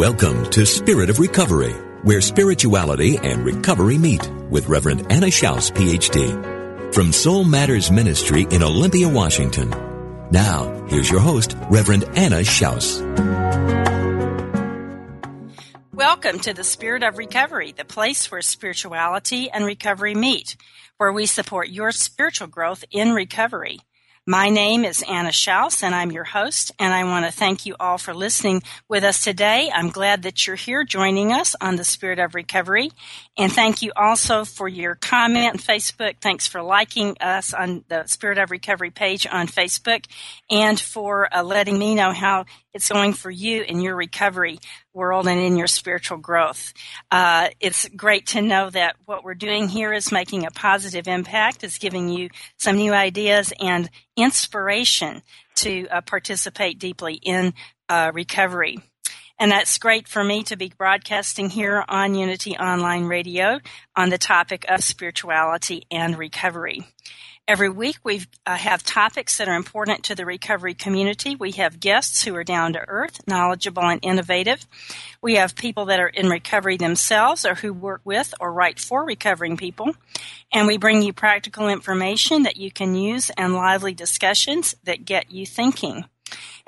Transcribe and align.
Welcome 0.00 0.48
to 0.52 0.64
Spirit 0.64 1.10
of 1.10 1.18
Recovery, 1.18 1.74
where 2.04 2.22
spirituality 2.22 3.18
and 3.18 3.44
recovery 3.44 3.98
meet 3.98 4.26
with 4.48 4.66
Reverend 4.66 5.12
Anna 5.12 5.26
Schaus, 5.26 5.70
PhD, 5.70 6.94
from 6.94 7.12
Soul 7.12 7.44
Matters 7.44 7.90
Ministry 7.90 8.46
in 8.50 8.62
Olympia, 8.62 9.10
Washington. 9.10 9.68
Now, 10.30 10.86
here's 10.88 11.10
your 11.10 11.20
host, 11.20 11.54
Reverend 11.68 12.04
Anna 12.16 12.36
Schaus. 12.36 13.02
Welcome 15.92 16.38
to 16.40 16.54
the 16.54 16.64
Spirit 16.64 17.02
of 17.02 17.18
Recovery, 17.18 17.72
the 17.72 17.84
place 17.84 18.30
where 18.30 18.40
spirituality 18.40 19.50
and 19.50 19.66
recovery 19.66 20.14
meet, 20.14 20.56
where 20.96 21.12
we 21.12 21.26
support 21.26 21.68
your 21.68 21.92
spiritual 21.92 22.46
growth 22.46 22.86
in 22.90 23.12
recovery. 23.12 23.80
My 24.26 24.50
name 24.50 24.84
is 24.84 25.02
Anna 25.08 25.30
Schaus, 25.30 25.82
and 25.82 25.94
I'm 25.94 26.12
your 26.12 26.24
host, 26.24 26.72
and 26.78 26.92
I 26.92 27.04
want 27.04 27.24
to 27.24 27.32
thank 27.32 27.64
you 27.64 27.74
all 27.80 27.96
for 27.96 28.12
listening 28.12 28.62
with 28.86 29.02
us 29.02 29.24
today. 29.24 29.70
I'm 29.74 29.88
glad 29.88 30.24
that 30.24 30.46
you're 30.46 30.56
here 30.56 30.84
joining 30.84 31.32
us 31.32 31.56
on 31.58 31.76
the 31.76 31.84
Spirit 31.84 32.18
of 32.18 32.34
Recovery, 32.34 32.90
and 33.38 33.50
thank 33.50 33.80
you 33.80 33.92
also 33.96 34.44
for 34.44 34.68
your 34.68 34.94
comment 34.94 35.54
on 35.54 35.58
Facebook. 35.58 36.16
Thanks 36.20 36.46
for 36.46 36.60
liking 36.60 37.16
us 37.18 37.54
on 37.54 37.82
the 37.88 38.06
Spirit 38.08 38.36
of 38.36 38.50
Recovery 38.50 38.90
page 38.90 39.26
on 39.26 39.46
Facebook, 39.46 40.04
and 40.50 40.78
for 40.78 41.34
uh, 41.34 41.42
letting 41.42 41.78
me 41.78 41.94
know 41.94 42.12
how 42.12 42.44
it's 42.74 42.90
going 42.90 43.14
for 43.14 43.30
you 43.30 43.62
in 43.62 43.80
your 43.80 43.96
recovery 43.96 44.58
world 44.92 45.28
and 45.28 45.40
in 45.40 45.56
your 45.56 45.66
spiritual 45.66 46.18
growth. 46.18 46.72
Uh, 47.10 47.48
it's 47.60 47.88
great 47.90 48.26
to 48.28 48.42
know 48.42 48.70
that 48.70 48.96
what 49.04 49.24
we're 49.24 49.34
doing 49.34 49.68
here 49.68 49.92
is 49.92 50.12
making 50.12 50.46
a 50.46 50.50
positive 50.50 51.06
impact, 51.06 51.64
is 51.64 51.78
giving 51.78 52.08
you 52.08 52.28
some 52.56 52.76
new 52.76 52.92
ideas 52.92 53.52
and 53.60 53.88
inspiration 54.16 55.22
to 55.56 55.86
uh, 55.88 56.00
participate 56.00 56.78
deeply 56.78 57.14
in 57.14 57.54
uh, 57.88 58.10
recovery. 58.14 58.78
And 59.38 59.50
that's 59.50 59.78
great 59.78 60.06
for 60.06 60.22
me 60.22 60.42
to 60.44 60.56
be 60.56 60.70
broadcasting 60.76 61.48
here 61.48 61.82
on 61.88 62.14
Unity 62.14 62.56
Online 62.58 63.06
Radio 63.06 63.58
on 63.96 64.10
the 64.10 64.18
topic 64.18 64.66
of 64.68 64.84
spirituality 64.84 65.84
and 65.90 66.18
recovery. 66.18 66.86
Every 67.48 67.68
week 67.68 67.98
we 68.04 68.26
uh, 68.46 68.54
have 68.56 68.84
topics 68.84 69.38
that 69.38 69.48
are 69.48 69.56
important 69.56 70.04
to 70.04 70.14
the 70.14 70.24
recovery 70.24 70.72
community. 70.74 71.34
We 71.34 71.50
have 71.52 71.80
guests 71.80 72.22
who 72.22 72.34
are 72.36 72.44
down 72.44 72.74
to 72.74 72.84
earth, 72.86 73.20
knowledgeable, 73.26 73.82
and 73.82 73.98
innovative. 74.04 74.64
We 75.20 75.34
have 75.34 75.56
people 75.56 75.86
that 75.86 75.98
are 75.98 76.08
in 76.08 76.28
recovery 76.28 76.76
themselves 76.76 77.44
or 77.44 77.56
who 77.56 77.72
work 77.72 78.02
with 78.04 78.32
or 78.38 78.52
write 78.52 78.78
for 78.78 79.04
recovering 79.04 79.56
people. 79.56 79.96
And 80.52 80.68
we 80.68 80.78
bring 80.78 81.02
you 81.02 81.12
practical 81.12 81.68
information 81.68 82.44
that 82.44 82.56
you 82.56 82.70
can 82.70 82.94
use 82.94 83.30
and 83.30 83.54
lively 83.54 83.94
discussions 83.94 84.76
that 84.84 85.04
get 85.04 85.32
you 85.32 85.44
thinking. 85.44 86.04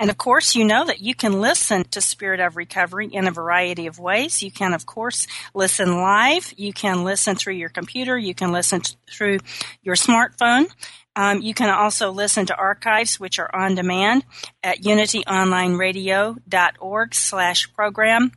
And 0.03 0.11
of 0.11 0.19
course, 0.19 0.55
you 0.57 0.65
know 0.65 0.85
that 0.85 1.01
you 1.01 1.15
can 1.15 1.41
listen 1.41 1.85
to 1.93 2.01
Spirit 2.01 2.41
of 2.41 2.57
Recovery 2.57 3.07
in 3.07 3.29
a 3.29 3.31
variety 3.31 3.87
of 3.87 4.01
ways. 4.01 4.43
You 4.43 4.51
can, 4.51 4.75
of 4.75 4.85
course, 4.85 5.29
listen 5.55 5.97
live. 5.97 6.53
You 6.57 6.73
can 6.73 7.05
listen 7.05 7.37
through 7.37 7.55
your 7.55 7.69
computer. 7.69 8.19
You 8.19 8.35
can 8.35 8.51
listen 8.51 8.81
t- 8.81 8.97
through 9.09 9.39
your 9.81 9.95
smartphone. 9.95 10.67
Um, 11.15 11.41
you 11.41 11.55
can 11.55 11.71
also 11.71 12.11
listen 12.11 12.47
to 12.47 12.57
archives, 12.57 13.21
which 13.21 13.39
are 13.39 13.55
on 13.55 13.77
demand 13.77 14.25
at 14.65 14.83
unityonlineradio.org 14.83 17.15
slash 17.15 17.73
program 17.73 18.33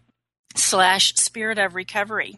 slash 0.55 1.15
Spirit 1.15 1.57
of 1.57 1.73
Recovery. 1.73 2.37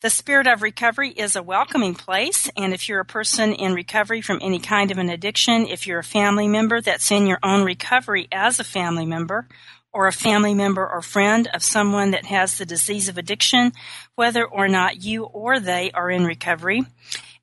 The 0.00 0.10
Spirit 0.10 0.46
of 0.46 0.62
Recovery 0.62 1.10
is 1.10 1.34
a 1.34 1.42
welcoming 1.42 1.96
place, 1.96 2.48
and 2.56 2.72
if 2.72 2.88
you're 2.88 3.00
a 3.00 3.04
person 3.04 3.52
in 3.52 3.74
recovery 3.74 4.20
from 4.20 4.38
any 4.40 4.60
kind 4.60 4.92
of 4.92 4.98
an 4.98 5.08
addiction, 5.08 5.66
if 5.66 5.88
you're 5.88 5.98
a 5.98 6.04
family 6.04 6.46
member 6.46 6.80
that's 6.80 7.10
in 7.10 7.26
your 7.26 7.40
own 7.42 7.64
recovery 7.64 8.28
as 8.30 8.60
a 8.60 8.64
family 8.64 9.06
member, 9.06 9.48
or 9.92 10.06
a 10.06 10.12
family 10.12 10.54
member 10.54 10.88
or 10.88 11.02
friend 11.02 11.48
of 11.52 11.64
someone 11.64 12.12
that 12.12 12.26
has 12.26 12.58
the 12.58 12.64
disease 12.64 13.08
of 13.08 13.18
addiction, 13.18 13.72
whether 14.14 14.44
or 14.44 14.68
not 14.68 15.02
you 15.02 15.24
or 15.24 15.58
they 15.58 15.90
are 15.90 16.12
in 16.12 16.24
recovery, 16.24 16.84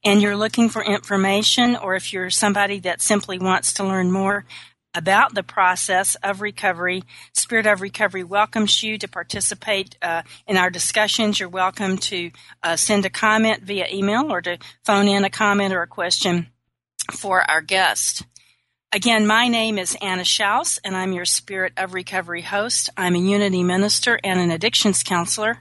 and 0.05 0.21
you're 0.21 0.37
looking 0.37 0.69
for 0.69 0.81
information, 0.81 1.75
or 1.75 1.95
if 1.95 2.13
you're 2.13 2.29
somebody 2.29 2.79
that 2.79 3.01
simply 3.01 3.37
wants 3.37 3.73
to 3.73 3.83
learn 3.83 4.13
more 4.13 4.45
about 4.95 5.35
the 5.35 5.43
process 5.43 6.15
of 6.23 6.41
recovery. 6.41 7.03
Spirit 7.33 7.67
of 7.67 7.81
Recovery 7.81 8.23
welcomes 8.23 8.81
you 8.81 8.97
to 8.97 9.07
participate 9.07 9.97
uh, 10.01 10.23
in 10.47 10.57
our 10.57 10.69
discussions. 10.69 11.39
You're 11.39 11.49
welcome 11.49 11.97
to 11.97 12.31
uh, 12.63 12.77
send 12.77 13.05
a 13.05 13.09
comment 13.09 13.63
via 13.63 13.87
email 13.91 14.31
or 14.31 14.41
to 14.41 14.57
phone 14.83 15.07
in 15.07 15.25
a 15.25 15.29
comment 15.29 15.73
or 15.73 15.81
a 15.81 15.87
question 15.87 16.47
for 17.11 17.41
our 17.49 17.61
guest. 17.61 18.23
Again, 18.91 19.27
my 19.27 19.49
name 19.49 19.77
is 19.77 19.97
Anna 20.01 20.23
Schaus, 20.23 20.79
and 20.85 20.95
I'm 20.95 21.11
your 21.11 21.25
Spirit 21.25 21.73
of 21.75 21.93
Recovery 21.93 22.41
host. 22.41 22.89
I'm 22.95 23.15
a 23.15 23.19
Unity 23.19 23.61
minister 23.61 24.17
and 24.23 24.39
an 24.39 24.51
addictions 24.51 25.03
counselor. 25.03 25.57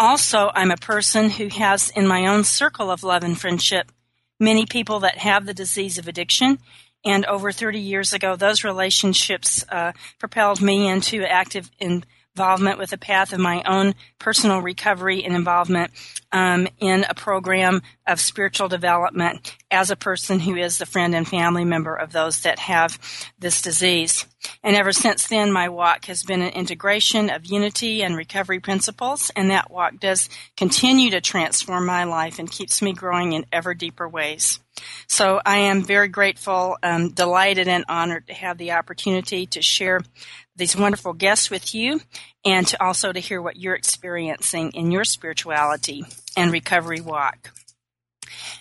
Also, 0.00 0.50
I'm 0.52 0.72
a 0.72 0.76
person 0.76 1.30
who 1.30 1.46
has 1.48 1.90
in 1.90 2.08
my 2.08 2.26
own 2.26 2.42
circle 2.42 2.90
of 2.90 3.04
love 3.04 3.22
and 3.22 3.40
friendship 3.40 3.92
many 4.40 4.66
people 4.66 5.00
that 5.00 5.18
have 5.18 5.46
the 5.46 5.54
disease 5.54 5.96
of 5.96 6.08
addiction 6.08 6.58
and 7.06 7.24
over 7.26 7.52
30 7.52 7.78
years 7.78 8.12
ago, 8.12 8.34
those 8.34 8.64
relationships 8.64 9.64
uh, 9.70 9.92
propelled 10.18 10.60
me 10.60 10.88
into 10.88 11.22
active 11.22 11.70
involvement 11.78 12.78
with 12.78 12.90
the 12.90 12.98
path 12.98 13.32
of 13.32 13.38
my 13.38 13.62
own 13.62 13.94
personal 14.18 14.60
recovery 14.60 15.24
and 15.24 15.34
involvement 15.34 15.92
um, 16.32 16.66
in 16.78 17.06
a 17.08 17.14
program 17.14 17.80
of 18.08 18.20
spiritual 18.20 18.68
development 18.68 19.56
as 19.70 19.92
a 19.92 19.96
person 19.96 20.40
who 20.40 20.56
is 20.56 20.78
the 20.78 20.84
friend 20.84 21.14
and 21.14 21.28
family 21.28 21.64
member 21.64 21.94
of 21.94 22.10
those 22.10 22.40
that 22.40 22.58
have 22.58 22.98
this 23.38 23.62
disease. 23.62 24.26
And 24.64 24.74
ever 24.74 24.92
since 24.92 25.28
then, 25.28 25.52
my 25.52 25.68
walk 25.68 26.06
has 26.06 26.24
been 26.24 26.42
an 26.42 26.52
integration 26.54 27.30
of 27.30 27.46
unity 27.46 28.02
and 28.02 28.16
recovery 28.16 28.58
principles, 28.58 29.30
and 29.36 29.50
that 29.50 29.70
walk 29.70 30.00
does 30.00 30.28
continue 30.56 31.10
to 31.10 31.20
transform 31.20 31.86
my 31.86 32.02
life 32.02 32.40
and 32.40 32.50
keeps 32.50 32.82
me 32.82 32.92
growing 32.92 33.32
in 33.32 33.46
ever 33.52 33.74
deeper 33.74 34.08
ways. 34.08 34.58
So 35.06 35.40
I 35.44 35.58
am 35.58 35.82
very 35.82 36.08
grateful, 36.08 36.76
um, 36.82 37.10
delighted, 37.10 37.68
and 37.68 37.84
honored 37.88 38.26
to 38.26 38.34
have 38.34 38.58
the 38.58 38.72
opportunity 38.72 39.46
to 39.46 39.62
share 39.62 40.02
these 40.56 40.76
wonderful 40.76 41.12
guests 41.12 41.50
with 41.50 41.74
you 41.74 42.00
and 42.44 42.66
to 42.66 42.82
also 42.82 43.12
to 43.12 43.20
hear 43.20 43.40
what 43.40 43.56
you're 43.56 43.74
experiencing 43.74 44.72
in 44.72 44.90
your 44.90 45.04
spirituality 45.04 46.04
and 46.36 46.52
recovery 46.52 47.00
walk. 47.00 47.52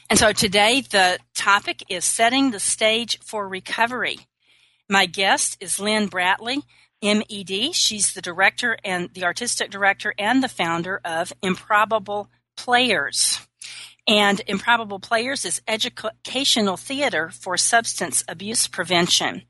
And 0.09 0.19
so 0.19 0.31
today 0.31 0.81
the 0.81 1.19
topic 1.33 1.83
is 1.89 2.05
setting 2.05 2.51
the 2.51 2.59
stage 2.59 3.19
for 3.19 3.47
recovery. 3.47 4.19
My 4.89 5.05
guest 5.07 5.57
is 5.59 5.79
Lynn 5.79 6.09
Bratley, 6.09 6.61
MED. 7.01 7.73
She's 7.73 8.13
the 8.13 8.21
director 8.21 8.77
and 8.83 9.09
the 9.13 9.23
artistic 9.23 9.71
director 9.71 10.13
and 10.17 10.43
the 10.43 10.47
founder 10.47 11.01
of 11.03 11.33
Improbable 11.41 12.29
Players. 12.55 13.39
And 14.07 14.39
Improbable 14.45 14.99
Players 14.99 15.45
is 15.45 15.61
educational 15.67 16.77
theater 16.77 17.29
for 17.29 17.57
substance 17.57 18.23
abuse 18.27 18.67
prevention. 18.67 19.41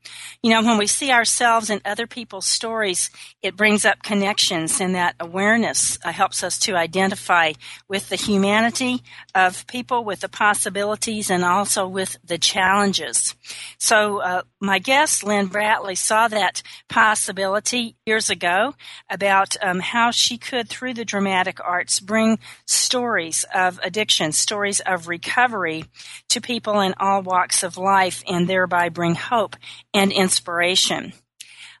You 0.42 0.50
know, 0.50 0.62
when 0.62 0.78
we 0.78 0.86
see 0.86 1.10
ourselves 1.10 1.68
in 1.68 1.82
other 1.84 2.06
people's 2.06 2.46
stories, 2.46 3.10
it 3.42 3.54
brings 3.54 3.84
up 3.84 4.02
connections 4.02 4.80
and 4.80 4.94
that 4.94 5.14
awareness 5.20 5.98
uh, 6.02 6.10
helps 6.10 6.42
us 6.42 6.58
to 6.60 6.74
identify 6.74 7.52
with 7.86 8.08
the 8.08 8.16
humanity 8.16 9.02
of 9.34 9.66
people, 9.66 10.04
with 10.04 10.20
the 10.20 10.28
possibilities, 10.28 11.28
and 11.28 11.44
also 11.44 11.86
with 11.86 12.16
the 12.24 12.38
challenges. 12.38 13.34
So, 13.78 14.22
uh, 14.22 14.42
my 14.58 14.78
guest, 14.78 15.22
Lynn 15.22 15.50
Bratley, 15.50 15.98
saw 15.98 16.28
that 16.28 16.62
possibility 16.88 17.94
years 18.06 18.30
ago 18.30 18.74
about 19.10 19.56
um, 19.62 19.80
how 19.80 20.10
she 20.10 20.38
could, 20.38 20.70
through 20.70 20.94
the 20.94 21.04
dramatic 21.04 21.60
arts, 21.62 22.00
bring 22.00 22.38
stories 22.64 23.44
of 23.54 23.78
addiction, 23.82 24.32
stories 24.46 24.78
of 24.80 25.08
recovery 25.08 25.84
to 26.28 26.40
people 26.40 26.80
in 26.80 26.94
all 27.00 27.20
walks 27.20 27.64
of 27.64 27.76
life, 27.76 28.22
and 28.28 28.46
thereby 28.46 28.88
bring 28.90 29.16
hope 29.16 29.56
and 29.92 30.12
inspiration. 30.12 31.12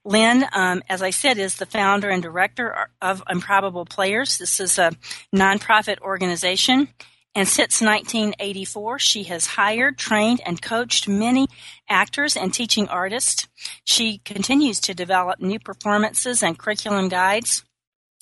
Lynn, 0.04 0.44
um, 0.52 0.82
as 0.88 1.00
I 1.00 1.10
said, 1.10 1.38
is 1.38 1.56
the 1.56 1.66
founder 1.66 2.10
and 2.10 2.20
director 2.20 2.88
of 3.00 3.22
Improbable 3.30 3.84
Players. 3.84 4.38
This 4.38 4.58
is 4.58 4.78
a 4.78 4.90
nonprofit 5.34 6.00
organization. 6.00 6.88
And 7.36 7.46
since 7.46 7.82
1984, 7.82 8.98
she 8.98 9.24
has 9.24 9.46
hired, 9.46 9.98
trained, 9.98 10.40
and 10.44 10.60
coached 10.60 11.06
many 11.06 11.46
actors 11.88 12.36
and 12.36 12.52
teaching 12.52 12.88
artists. 12.88 13.46
She 13.84 14.18
continues 14.18 14.80
to 14.80 14.94
develop 14.94 15.38
new 15.38 15.60
performances 15.60 16.42
and 16.42 16.58
curriculum 16.58 17.08
guides, 17.08 17.62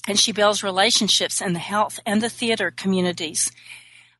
and 0.08 0.18
she 0.18 0.32
builds 0.32 0.62
relationships 0.62 1.40
in 1.40 1.52
the 1.52 1.58
health 1.58 2.00
and 2.04 2.20
the 2.20 2.28
theater 2.28 2.70
communities. 2.70 3.52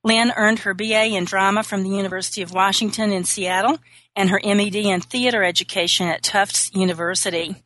Lynn 0.04 0.34
earned 0.36 0.60
her 0.60 0.74
BA 0.74 1.16
in 1.16 1.24
drama 1.24 1.62
from 1.62 1.82
the 1.82 1.88
University 1.88 2.42
of 2.42 2.52
Washington 2.52 3.10
in 3.10 3.24
Seattle 3.24 3.78
and 4.14 4.28
her 4.28 4.40
MED 4.44 4.76
in 4.76 5.00
theater 5.00 5.42
education 5.42 6.06
at 6.06 6.22
Tufts 6.22 6.70
University. 6.74 7.56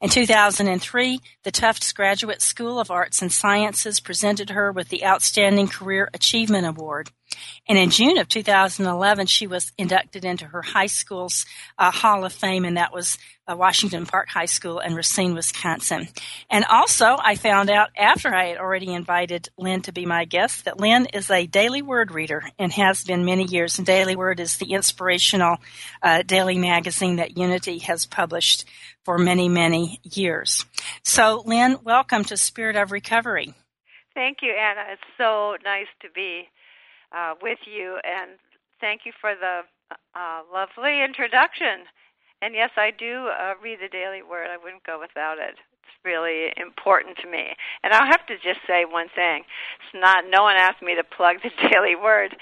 In 0.00 0.08
2003, 0.08 1.20
the 1.42 1.50
Tufts 1.50 1.92
Graduate 1.92 2.40
School 2.40 2.78
of 2.78 2.92
Arts 2.92 3.20
and 3.20 3.32
Sciences 3.32 3.98
presented 3.98 4.50
her 4.50 4.70
with 4.70 4.90
the 4.90 5.04
Outstanding 5.04 5.66
Career 5.66 6.08
Achievement 6.14 6.66
Award. 6.66 7.10
And 7.68 7.76
in 7.76 7.90
June 7.90 8.16
of 8.16 8.28
2011, 8.28 9.26
she 9.26 9.46
was 9.46 9.72
inducted 9.76 10.24
into 10.24 10.46
her 10.46 10.62
high 10.62 10.86
school's 10.86 11.44
uh, 11.78 11.90
Hall 11.90 12.24
of 12.24 12.32
Fame, 12.32 12.64
and 12.64 12.78
that 12.78 12.94
was 12.94 13.18
uh, 13.46 13.56
Washington 13.56 14.06
Park 14.06 14.28
High 14.28 14.46
School 14.46 14.78
in 14.78 14.94
Racine, 14.94 15.34
Wisconsin. 15.34 16.08
And 16.50 16.64
also, 16.64 17.16
I 17.18 17.34
found 17.34 17.70
out 17.70 17.90
after 17.96 18.34
I 18.34 18.48
had 18.48 18.58
already 18.58 18.92
invited 18.92 19.48
Lynn 19.58 19.82
to 19.82 19.92
be 19.92 20.06
my 20.06 20.24
guest 20.24 20.64
that 20.64 20.80
Lynn 20.80 21.06
is 21.12 21.30
a 21.30 21.46
daily 21.46 21.82
word 21.82 22.10
reader 22.10 22.44
and 22.58 22.72
has 22.72 23.04
been 23.04 23.24
many 23.24 23.44
years. 23.44 23.78
And 23.78 23.86
Daily 23.86 24.16
Word 24.16 24.40
is 24.40 24.56
the 24.56 24.72
inspirational 24.72 25.58
uh, 26.02 26.22
daily 26.22 26.58
magazine 26.58 27.16
that 27.16 27.36
Unity 27.36 27.78
has 27.78 28.06
published 28.06 28.64
for 29.04 29.18
many, 29.18 29.48
many 29.48 30.00
years. 30.04 30.64
So, 31.02 31.42
Lynn, 31.44 31.78
welcome 31.84 32.24
to 32.24 32.36
Spirit 32.36 32.76
of 32.76 32.92
Recovery. 32.92 33.54
Thank 34.14 34.38
you, 34.42 34.52
Anna. 34.52 34.92
It's 34.92 35.02
so 35.16 35.56
nice 35.64 35.86
to 36.02 36.08
be 36.14 36.48
uh, 37.12 37.34
with 37.42 37.58
you, 37.66 37.98
and 38.04 38.38
thank 38.80 39.02
you 39.04 39.12
for 39.20 39.34
the 39.34 39.62
uh, 40.14 40.40
lovely 40.52 41.02
introduction. 41.02 41.86
And 42.40 42.54
yes, 42.54 42.70
I 42.76 42.90
do 42.96 43.28
uh, 43.28 43.54
read 43.62 43.78
the 43.82 43.88
Daily 43.88 44.22
Word. 44.22 44.48
I 44.50 44.62
wouldn't 44.62 44.84
go 44.84 45.00
without 45.00 45.38
it. 45.38 45.58
It's 45.82 46.04
really 46.04 46.52
important 46.56 47.16
to 47.18 47.28
me. 47.28 47.56
And 47.82 47.92
I'll 47.92 48.06
have 48.06 48.24
to 48.26 48.34
just 48.34 48.60
say 48.66 48.84
one 48.84 49.08
thing. 49.14 49.42
It's 49.82 49.94
not. 49.94 50.24
No 50.30 50.42
one 50.42 50.56
asked 50.56 50.82
me 50.82 50.94
to 50.94 51.02
plug 51.02 51.36
the 51.42 51.50
Daily 51.70 51.96
Word, 51.96 52.36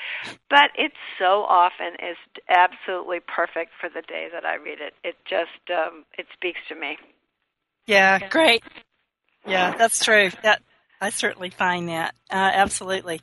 but 0.51 0.71
it 0.77 0.93
so 1.19 1.45
often 1.49 1.95
is 1.95 2.17
absolutely 2.49 3.21
perfect 3.21 3.73
for 3.81 3.89
the 3.89 4.03
day 4.03 4.29
that 4.33 4.45
I 4.45 4.57
read 4.57 4.81
it. 4.81 4.95
It 5.03 5.17
just 5.29 5.71
um, 5.71 6.05
it 6.19 6.27
speaks 6.35 6.61
to 6.69 6.75
me. 6.75 6.99
Yeah, 7.87 8.29
great. 8.29 8.63
Yeah, 9.47 9.77
that's 9.77 10.05
true. 10.05 10.31
That 10.43 10.61
I 11.01 11.11
certainly 11.11 11.51
find 11.51 11.89
that 11.89 12.15
uh, 12.31 12.51
absolutely. 12.53 13.21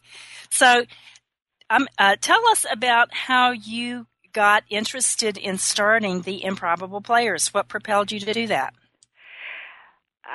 So, 0.49 0.85
um, 1.69 1.87
uh, 1.97 2.15
tell 2.19 2.47
us 2.49 2.65
about 2.71 3.13
how 3.13 3.51
you 3.51 4.07
got 4.33 4.63
interested 4.69 5.37
in 5.37 5.57
starting 5.57 6.21
the 6.21 6.43
Improbable 6.43 7.01
Players. 7.01 7.53
What 7.53 7.67
propelled 7.67 8.11
you 8.11 8.19
to 8.19 8.33
do 8.33 8.47
that? 8.47 8.73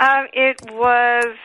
Um, 0.01 0.29
it 0.33 0.61
was 0.71 1.37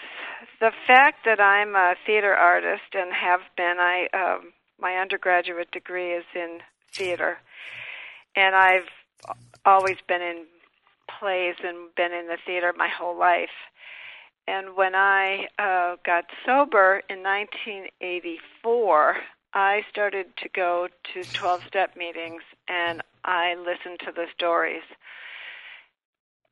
the 0.59 0.71
fact 0.88 1.25
that 1.25 1.39
I'm 1.39 1.75
a 1.75 1.95
theater 2.06 2.33
artist 2.33 2.94
and 2.94 3.12
have 3.13 3.41
been. 3.57 3.77
I 3.80 4.07
um, 4.13 4.53
my 4.80 4.97
undergraduate 4.97 5.71
degree 5.71 6.13
is 6.13 6.25
in 6.35 6.59
theater, 6.94 7.38
and 8.35 8.56
I've 8.56 8.89
always 9.65 9.97
been 10.07 10.21
in 10.21 10.45
plays 11.19 11.56
and 11.63 11.94
been 11.95 12.12
in 12.12 12.27
the 12.27 12.38
theater 12.45 12.74
my 12.77 12.89
whole 12.89 13.18
life. 13.18 13.50
And 14.47 14.75
when 14.75 14.94
I 14.94 15.47
uh, 15.57 15.95
got 16.06 16.25
sober 16.45 17.01
in 17.09 17.24
1984, 17.24 19.15
I 19.53 19.83
started 19.89 20.35
to 20.38 20.50
go 20.50 20.88
to 21.13 21.23
12 21.23 21.61
step 21.67 21.95
meetings 21.95 22.41
and 22.67 23.01
I 23.23 23.55
listened 23.55 24.00
to 24.05 24.11
the 24.11 24.25
stories. 24.35 24.81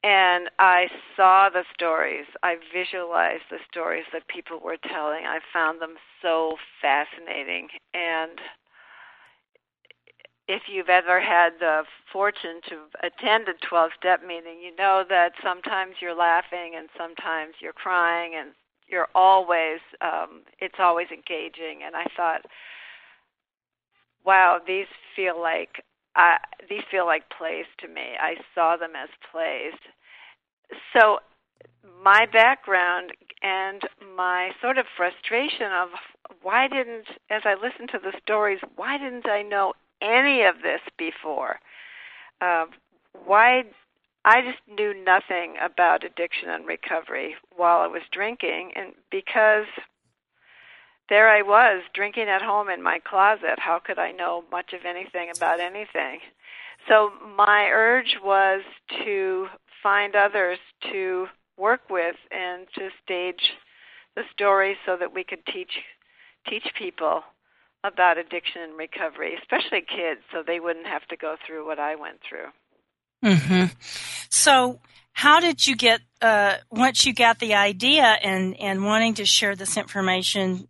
And 0.03 0.49
I 0.57 0.87
saw 1.15 1.49
the 1.49 1.63
stories. 1.73 2.25
I 2.41 2.57
visualized 2.73 3.43
the 3.49 3.59
stories 3.69 4.05
that 4.13 4.27
people 4.27 4.59
were 4.59 4.77
telling. 4.77 5.25
I 5.25 5.39
found 5.53 5.81
them 5.81 5.95
so 6.21 6.57
fascinating. 6.81 7.69
And 7.93 8.39
if 10.47 10.63
you've 10.71 10.89
ever 10.89 11.21
had 11.21 11.53
the 11.59 11.83
fortune 12.11 12.61
to 12.69 12.77
attend 13.03 13.47
a 13.47 13.53
12 13.67 13.91
step 13.97 14.21
meeting, 14.25 14.59
you 14.63 14.75
know 14.75 15.03
that 15.07 15.33
sometimes 15.43 15.95
you're 16.01 16.15
laughing 16.15 16.73
and 16.75 16.89
sometimes 16.97 17.55
you're 17.61 17.73
crying 17.73 18.33
and 18.35 18.49
you're 18.87 19.07
always, 19.13 19.79
um, 20.01 20.41
it's 20.59 20.79
always 20.79 21.07
engaging. 21.11 21.81
And 21.85 21.95
I 21.95 22.05
thought, 22.17 22.41
wow, 24.25 24.59
these 24.65 24.87
feel 25.15 25.39
like 25.39 25.83
uh, 26.15 26.37
these 26.69 26.83
feel 26.91 27.05
like 27.05 27.23
plays 27.37 27.65
to 27.79 27.87
me. 27.87 28.15
I 28.19 28.35
saw 28.53 28.75
them 28.77 28.91
as 29.01 29.09
plays. 29.31 29.73
So 30.93 31.19
my 32.03 32.25
background 32.31 33.11
and 33.41 33.81
my 34.15 34.51
sort 34.61 34.77
of 34.77 34.85
frustration 34.97 35.71
of 35.71 35.89
why 36.41 36.67
didn't, 36.67 37.07
as 37.29 37.41
I 37.45 37.55
listened 37.55 37.89
to 37.93 37.99
the 37.99 38.17
stories, 38.21 38.59
why 38.75 38.97
didn't 38.97 39.27
I 39.27 39.41
know 39.41 39.73
any 40.01 40.43
of 40.43 40.55
this 40.61 40.81
before? 40.97 41.59
Uh, 42.41 42.65
why 43.25 43.63
I 44.25 44.41
just 44.41 44.59
knew 44.67 44.93
nothing 44.93 45.55
about 45.61 46.03
addiction 46.03 46.49
and 46.49 46.65
recovery 46.65 47.35
while 47.55 47.79
I 47.79 47.87
was 47.87 48.03
drinking, 48.11 48.71
and 48.75 48.93
because 49.09 49.65
there 51.11 51.29
I 51.29 51.41
was 51.41 51.83
drinking 51.93 52.29
at 52.29 52.41
home 52.41 52.69
in 52.69 52.81
my 52.81 52.99
closet. 52.99 53.59
How 53.59 53.79
could 53.85 53.99
I 53.99 54.13
know 54.13 54.45
much 54.49 54.71
of 54.71 54.85
anything 54.85 55.29
about 55.35 55.59
anything? 55.59 56.19
So 56.87 57.11
my 57.37 57.69
urge 57.69 58.15
was 58.23 58.61
to 59.03 59.47
find 59.83 60.15
others 60.15 60.57
to 60.93 61.27
work 61.57 61.81
with 61.89 62.15
and 62.31 62.65
to 62.75 62.87
stage 63.03 63.51
the 64.15 64.23
story 64.33 64.77
so 64.85 64.95
that 64.97 65.13
we 65.13 65.25
could 65.25 65.45
teach 65.45 65.71
teach 66.49 66.67
people 66.79 67.23
about 67.83 68.17
addiction 68.17 68.61
and 68.61 68.77
recovery, 68.77 69.35
especially 69.37 69.81
kids, 69.81 70.21
so 70.31 70.43
they 70.45 70.61
wouldn't 70.61 70.87
have 70.87 71.05
to 71.09 71.17
go 71.17 71.35
through 71.45 71.67
what 71.67 71.77
I 71.77 71.95
went 71.95 72.19
through. 72.27 72.47
hmm 73.21 73.65
So, 74.29 74.79
how 75.11 75.41
did 75.41 75.67
you 75.67 75.75
get 75.75 75.99
uh, 76.21 76.55
once 76.71 77.05
you 77.05 77.13
got 77.13 77.39
the 77.39 77.55
idea 77.55 78.03
and 78.03 78.57
and 78.57 78.85
wanting 78.85 79.15
to 79.15 79.25
share 79.25 79.57
this 79.57 79.75
information 79.75 80.69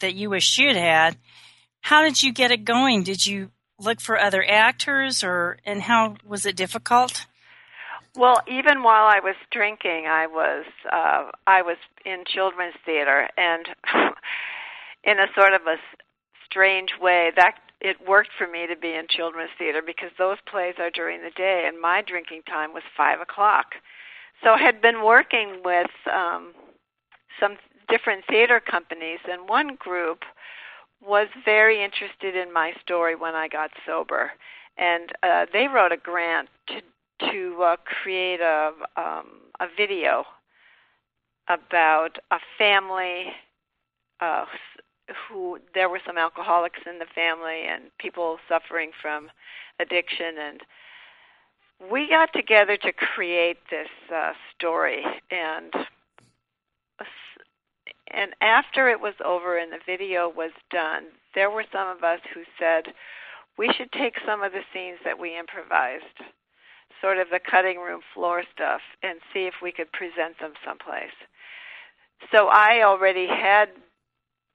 that 0.00 0.14
you 0.14 0.30
wish 0.30 0.58
you'd 0.58 0.76
had. 0.76 1.16
How 1.80 2.02
did 2.02 2.22
you 2.22 2.32
get 2.32 2.50
it 2.50 2.64
going? 2.64 3.02
Did 3.02 3.26
you 3.26 3.50
look 3.78 4.00
for 4.00 4.18
other 4.18 4.44
actors, 4.46 5.22
or 5.22 5.58
and 5.64 5.82
how 5.82 6.16
was 6.24 6.46
it 6.46 6.56
difficult? 6.56 7.26
Well, 8.16 8.42
even 8.48 8.82
while 8.82 9.06
I 9.06 9.20
was 9.20 9.36
drinking, 9.52 10.06
I 10.08 10.26
was 10.26 10.64
uh, 10.90 11.30
I 11.46 11.62
was 11.62 11.76
in 12.04 12.24
children's 12.26 12.74
theater, 12.84 13.28
and 13.36 13.66
in 15.04 15.18
a 15.18 15.26
sort 15.34 15.54
of 15.54 15.62
a 15.66 15.76
strange 16.44 16.90
way, 17.00 17.30
that 17.36 17.54
it 17.80 17.96
worked 18.08 18.30
for 18.36 18.48
me 18.48 18.66
to 18.66 18.76
be 18.76 18.92
in 18.94 19.06
children's 19.08 19.50
theater 19.56 19.82
because 19.84 20.10
those 20.18 20.38
plays 20.50 20.74
are 20.78 20.90
during 20.90 21.22
the 21.22 21.30
day, 21.36 21.64
and 21.68 21.80
my 21.80 22.02
drinking 22.02 22.42
time 22.42 22.72
was 22.74 22.82
five 22.96 23.20
o'clock. 23.20 23.74
So 24.42 24.50
I 24.50 24.62
had 24.62 24.80
been 24.80 25.04
working 25.04 25.60
with 25.64 25.90
um, 26.12 26.54
some 27.40 27.56
different 27.88 28.24
theater 28.28 28.60
companies, 28.60 29.20
and 29.30 29.48
one 29.48 29.76
group 29.76 30.22
was 31.00 31.28
very 31.44 31.82
interested 31.82 32.36
in 32.36 32.52
my 32.52 32.72
story 32.82 33.14
when 33.14 33.34
I 33.34 33.48
got 33.48 33.70
sober, 33.86 34.32
and 34.76 35.10
uh, 35.22 35.46
they 35.52 35.68
wrote 35.68 35.92
a 35.92 35.96
grant 35.96 36.48
to 36.68 36.80
to 37.32 37.62
uh, 37.62 37.76
create 38.02 38.40
a 38.40 38.72
um, 38.96 39.26
a 39.60 39.66
video 39.76 40.24
about 41.48 42.18
a 42.30 42.38
family 42.58 43.32
uh, 44.20 44.44
who 45.28 45.58
there 45.74 45.88
were 45.88 46.00
some 46.06 46.18
alcoholics 46.18 46.80
in 46.86 46.98
the 46.98 47.06
family 47.14 47.62
and 47.66 47.84
people 47.98 48.38
suffering 48.48 48.90
from 49.00 49.28
addiction. 49.80 50.34
And 50.38 50.60
we 51.90 52.08
got 52.08 52.30
together 52.34 52.76
to 52.76 52.92
create 52.92 53.58
this 53.70 53.88
uh, 54.14 54.32
story. 54.54 55.02
And 55.30 55.72
and 58.10 58.34
after 58.40 58.88
it 58.88 59.00
was 59.00 59.14
over 59.24 59.58
and 59.58 59.72
the 59.72 59.78
video 59.86 60.28
was 60.28 60.52
done 60.70 61.04
there 61.34 61.50
were 61.50 61.64
some 61.72 61.88
of 61.88 62.02
us 62.02 62.20
who 62.34 62.42
said 62.58 62.92
we 63.58 63.72
should 63.76 63.90
take 63.92 64.14
some 64.24 64.42
of 64.42 64.52
the 64.52 64.62
scenes 64.72 64.98
that 65.04 65.18
we 65.18 65.38
improvised 65.38 66.04
sort 67.00 67.18
of 67.18 67.28
the 67.30 67.40
cutting 67.40 67.78
room 67.78 68.00
floor 68.14 68.42
stuff 68.52 68.80
and 69.02 69.18
see 69.32 69.46
if 69.46 69.54
we 69.62 69.72
could 69.72 69.90
present 69.92 70.38
them 70.40 70.52
someplace. 70.64 71.14
So 72.32 72.48
i 72.48 72.82
already 72.82 73.26
had 73.26 73.68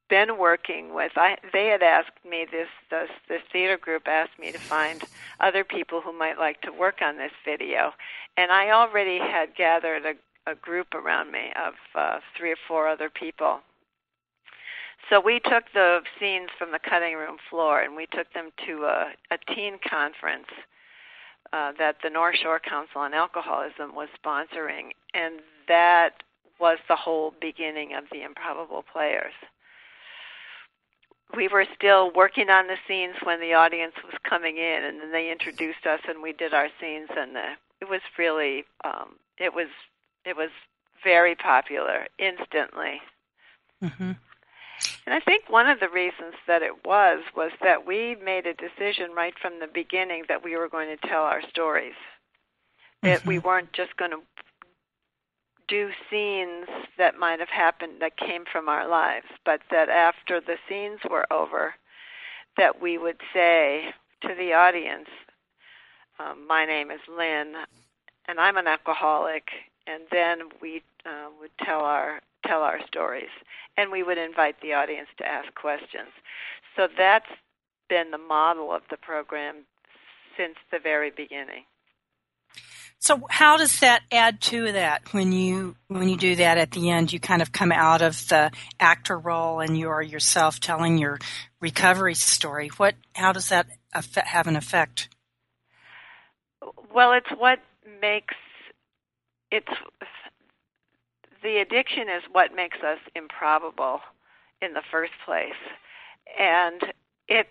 been 0.09 0.37
working 0.37 0.93
with 0.93 1.13
I 1.15 1.37
they 1.53 1.67
had 1.67 1.81
asked 1.81 2.25
me 2.29 2.45
this 2.51 2.67
this 2.91 3.09
this 3.29 3.41
theater 3.51 3.77
group 3.77 4.03
asked 4.07 4.37
me 4.37 4.51
to 4.51 4.59
find 4.59 5.01
other 5.39 5.63
people 5.63 6.01
who 6.01 6.11
might 6.11 6.37
like 6.37 6.61
to 6.61 6.71
work 6.71 7.01
on 7.01 7.17
this 7.17 7.31
video. 7.45 7.93
And 8.35 8.51
I 8.51 8.71
already 8.71 9.19
had 9.19 9.55
gathered 9.55 10.05
a, 10.05 10.13
a 10.47 10.55
group 10.55 10.93
around 10.93 11.31
me 11.31 11.51
of 11.55 11.73
uh, 11.95 12.19
three 12.37 12.51
or 12.51 12.57
four 12.67 12.87
other 12.87 13.09
people. 13.09 13.59
So 15.09 15.19
we 15.19 15.39
took 15.39 15.65
the 15.73 15.99
scenes 16.19 16.49
from 16.57 16.71
the 16.71 16.79
cutting 16.79 17.15
room 17.15 17.37
floor 17.49 17.81
and 17.81 17.95
we 17.95 18.07
took 18.07 18.31
them 18.33 18.51
to 18.65 18.83
a, 18.83 19.11
a 19.31 19.53
teen 19.53 19.77
conference 19.89 20.47
uh, 21.51 21.71
that 21.77 21.97
the 22.01 22.09
North 22.09 22.35
Shore 22.41 22.59
Council 22.59 23.01
on 23.01 23.13
Alcoholism 23.13 23.93
was 23.93 24.07
sponsoring, 24.17 24.89
and 25.13 25.35
that 25.67 26.23
was 26.59 26.79
the 26.87 26.95
whole 26.95 27.33
beginning 27.39 27.93
of 27.93 28.05
the 28.11 28.23
Improbable 28.23 28.83
Players. 28.91 29.33
We 31.35 31.47
were 31.47 31.65
still 31.75 32.11
working 32.15 32.49
on 32.49 32.67
the 32.67 32.77
scenes 32.87 33.15
when 33.23 33.39
the 33.39 33.53
audience 33.53 33.93
was 34.03 34.13
coming 34.27 34.57
in, 34.57 34.83
and 34.83 34.99
then 34.99 35.11
they 35.11 35.31
introduced 35.31 35.85
us, 35.85 35.99
and 36.07 36.23
we 36.23 36.33
did 36.33 36.53
our 36.53 36.69
scenes, 36.79 37.09
and 37.15 37.35
the, 37.35 37.53
it 37.81 37.89
was 37.89 38.01
really, 38.17 38.65
um, 38.83 39.15
it 39.37 39.53
was, 39.53 39.67
it 40.25 40.35
was 40.35 40.49
very 41.03 41.35
popular 41.35 42.07
instantly. 42.17 43.01
Mm-hmm. 43.83 44.11
And 45.05 45.13
I 45.13 45.19
think 45.19 45.49
one 45.49 45.67
of 45.67 45.79
the 45.79 45.89
reasons 45.89 46.35
that 46.47 46.61
it 46.61 46.85
was 46.85 47.21
was 47.35 47.51
that 47.61 47.85
we 47.85 48.15
made 48.15 48.47
a 48.47 48.53
decision 48.53 49.11
right 49.13 49.33
from 49.39 49.59
the 49.59 49.67
beginning 49.67 50.23
that 50.27 50.43
we 50.43 50.55
were 50.55 50.69
going 50.69 50.95
to 50.95 51.07
tell 51.07 51.23
our 51.23 51.41
stories. 51.49 51.93
Mm-hmm. 53.03 53.07
That 53.07 53.25
we 53.25 53.39
weren't 53.39 53.73
just 53.73 53.97
going 53.97 54.11
to 54.11 54.21
do 55.67 55.91
scenes 56.09 56.67
that 56.97 57.17
might 57.17 57.39
have 57.39 57.49
happened 57.49 58.01
that 58.01 58.17
came 58.17 58.43
from 58.49 58.67
our 58.67 58.87
lives, 58.87 59.27
but 59.45 59.61
that 59.71 59.89
after 59.89 60.39
the 60.41 60.57
scenes 60.67 60.99
were 61.09 61.25
over, 61.31 61.75
that 62.57 62.81
we 62.81 62.97
would 62.97 63.19
say 63.33 63.93
to 64.21 64.35
the 64.35 64.53
audience, 64.53 65.09
um, 66.19 66.45
"My 66.47 66.65
name 66.65 66.91
is 66.91 66.99
Lynn, 67.07 67.55
and 68.25 68.39
I'm 68.39 68.57
an 68.57 68.67
alcoholic," 68.67 69.49
and 69.87 70.03
then 70.11 70.49
we 70.61 70.81
uh, 71.05 71.29
would 71.39 71.51
tell 71.63 71.81
our 71.81 72.21
tell 72.45 72.61
our 72.61 72.79
stories, 72.87 73.29
and 73.77 73.91
we 73.91 74.03
would 74.03 74.17
invite 74.17 74.55
the 74.61 74.73
audience 74.73 75.07
to 75.17 75.25
ask 75.25 75.53
questions. 75.55 76.09
So 76.75 76.87
that's 76.97 77.29
been 77.89 78.11
the 78.11 78.17
model 78.17 78.71
of 78.71 78.81
the 78.89 78.97
program 78.97 79.63
since 80.37 80.55
the 80.71 80.79
very 80.79 81.11
beginning. 81.11 81.63
So 82.99 83.21
how 83.29 83.57
does 83.57 83.81
that 83.81 84.01
add 84.13 84.39
to 84.43 84.71
that 84.71 85.13
when 85.13 85.33
you 85.33 85.75
when 85.89 86.07
you 86.07 86.15
do 86.15 86.37
that 86.37 86.57
at 86.57 86.71
the 86.71 86.89
end? 86.89 87.11
You 87.11 87.19
kind 87.19 87.41
of 87.41 87.51
come 87.51 87.73
out 87.73 88.01
of 88.01 88.27
the 88.29 88.49
actor 88.79 89.19
role 89.19 89.59
and 89.59 89.77
you 89.77 89.89
are 89.89 90.01
yourself 90.01 90.61
telling 90.61 90.97
your 90.97 91.19
recovery 91.59 92.15
story. 92.15 92.69
What 92.77 92.95
how 93.13 93.33
does 93.33 93.49
that 93.49 93.67
have 94.15 94.47
an 94.47 94.55
effect? 94.55 95.09
Well, 96.95 97.11
it's 97.11 97.29
what 97.37 97.59
makes 98.01 98.35
it's 99.53 99.67
the 101.43 101.57
addiction 101.57 102.03
is 102.09 102.23
what 102.31 102.55
makes 102.55 102.77
us 102.79 102.99
improbable 103.15 103.99
in 104.61 104.73
the 104.73 104.83
first 104.91 105.13
place, 105.25 105.51
and 106.39 106.81
it's 107.27 107.49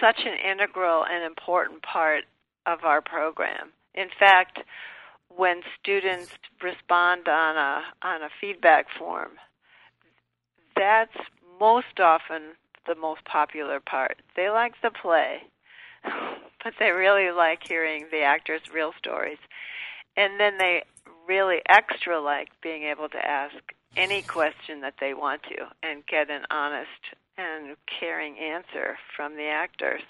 such 0.00 0.20
an 0.24 0.34
integral 0.50 1.04
and 1.04 1.24
important 1.24 1.82
part 1.82 2.24
of 2.66 2.84
our 2.84 3.00
program 3.00 3.72
in 3.94 4.08
fact, 4.18 4.60
when 5.28 5.62
students 5.80 6.30
respond 6.62 7.28
on 7.28 7.56
a 7.56 7.82
on 8.02 8.22
a 8.22 8.28
feedback 8.40 8.86
form, 8.98 9.32
that's 10.76 11.16
most 11.60 12.00
often 12.00 12.56
the 12.86 12.94
most 12.94 13.24
popular 13.24 13.80
part. 13.80 14.20
They 14.36 14.50
like 14.50 14.74
the 14.82 14.90
play, 14.90 15.42
but 16.64 16.74
they 16.78 16.90
really 16.90 17.30
like 17.30 17.60
hearing 17.66 18.06
the 18.10 18.22
actors' 18.22 18.72
real 18.72 18.92
stories. 18.98 19.38
And 20.16 20.38
then 20.38 20.58
they 20.58 20.84
really 21.26 21.60
extra 21.68 22.20
like 22.20 22.48
being 22.62 22.84
able 22.84 23.08
to 23.08 23.24
ask 23.24 23.54
any 23.96 24.22
question 24.22 24.80
that 24.80 24.94
they 25.00 25.14
want 25.14 25.42
to 25.44 25.66
and 25.82 26.06
get 26.06 26.30
an 26.30 26.42
honest 26.50 26.88
and 27.38 27.76
caring 27.86 28.38
answer 28.38 28.96
from 29.16 29.36
the 29.36 29.44
actors 29.44 30.02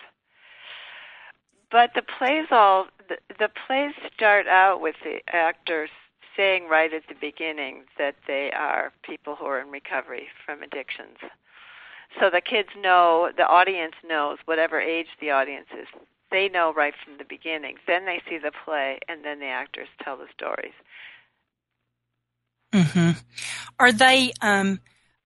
but 1.74 1.90
the 1.94 2.02
plays 2.02 2.46
all 2.52 2.86
the, 3.08 3.16
the 3.38 3.50
plays 3.66 3.92
start 4.14 4.46
out 4.46 4.80
with 4.80 4.94
the 5.02 5.18
actors 5.26 5.90
saying 6.36 6.68
right 6.68 6.92
at 6.92 7.02
the 7.08 7.14
beginning 7.20 7.84
that 7.98 8.14
they 8.26 8.50
are 8.52 8.92
people 9.02 9.34
who 9.34 9.46
are 9.46 9.60
in 9.60 9.70
recovery 9.70 10.28
from 10.44 10.62
addictions. 10.62 11.18
So 12.20 12.30
the 12.30 12.40
kids 12.40 12.68
know, 12.80 13.30
the 13.36 13.46
audience 13.46 13.94
knows, 14.06 14.38
whatever 14.44 14.80
age 14.80 15.08
the 15.20 15.32
audience 15.32 15.66
is, 15.76 15.88
they 16.34 16.48
know 16.48 16.72
right 16.74 16.94
from 17.04 17.16
the 17.16 17.24
beginning. 17.24 17.76
Then 17.86 18.06
they 18.06 18.20
see 18.28 18.38
the 18.38 18.50
play, 18.64 18.98
and 19.08 19.24
then 19.24 19.38
the 19.38 19.46
actors 19.46 19.86
tell 20.02 20.16
the 20.16 20.26
stories. 20.34 20.74
hmm 22.74 23.12
Are 23.78 23.92
they 23.92 24.32
um, 24.40 24.80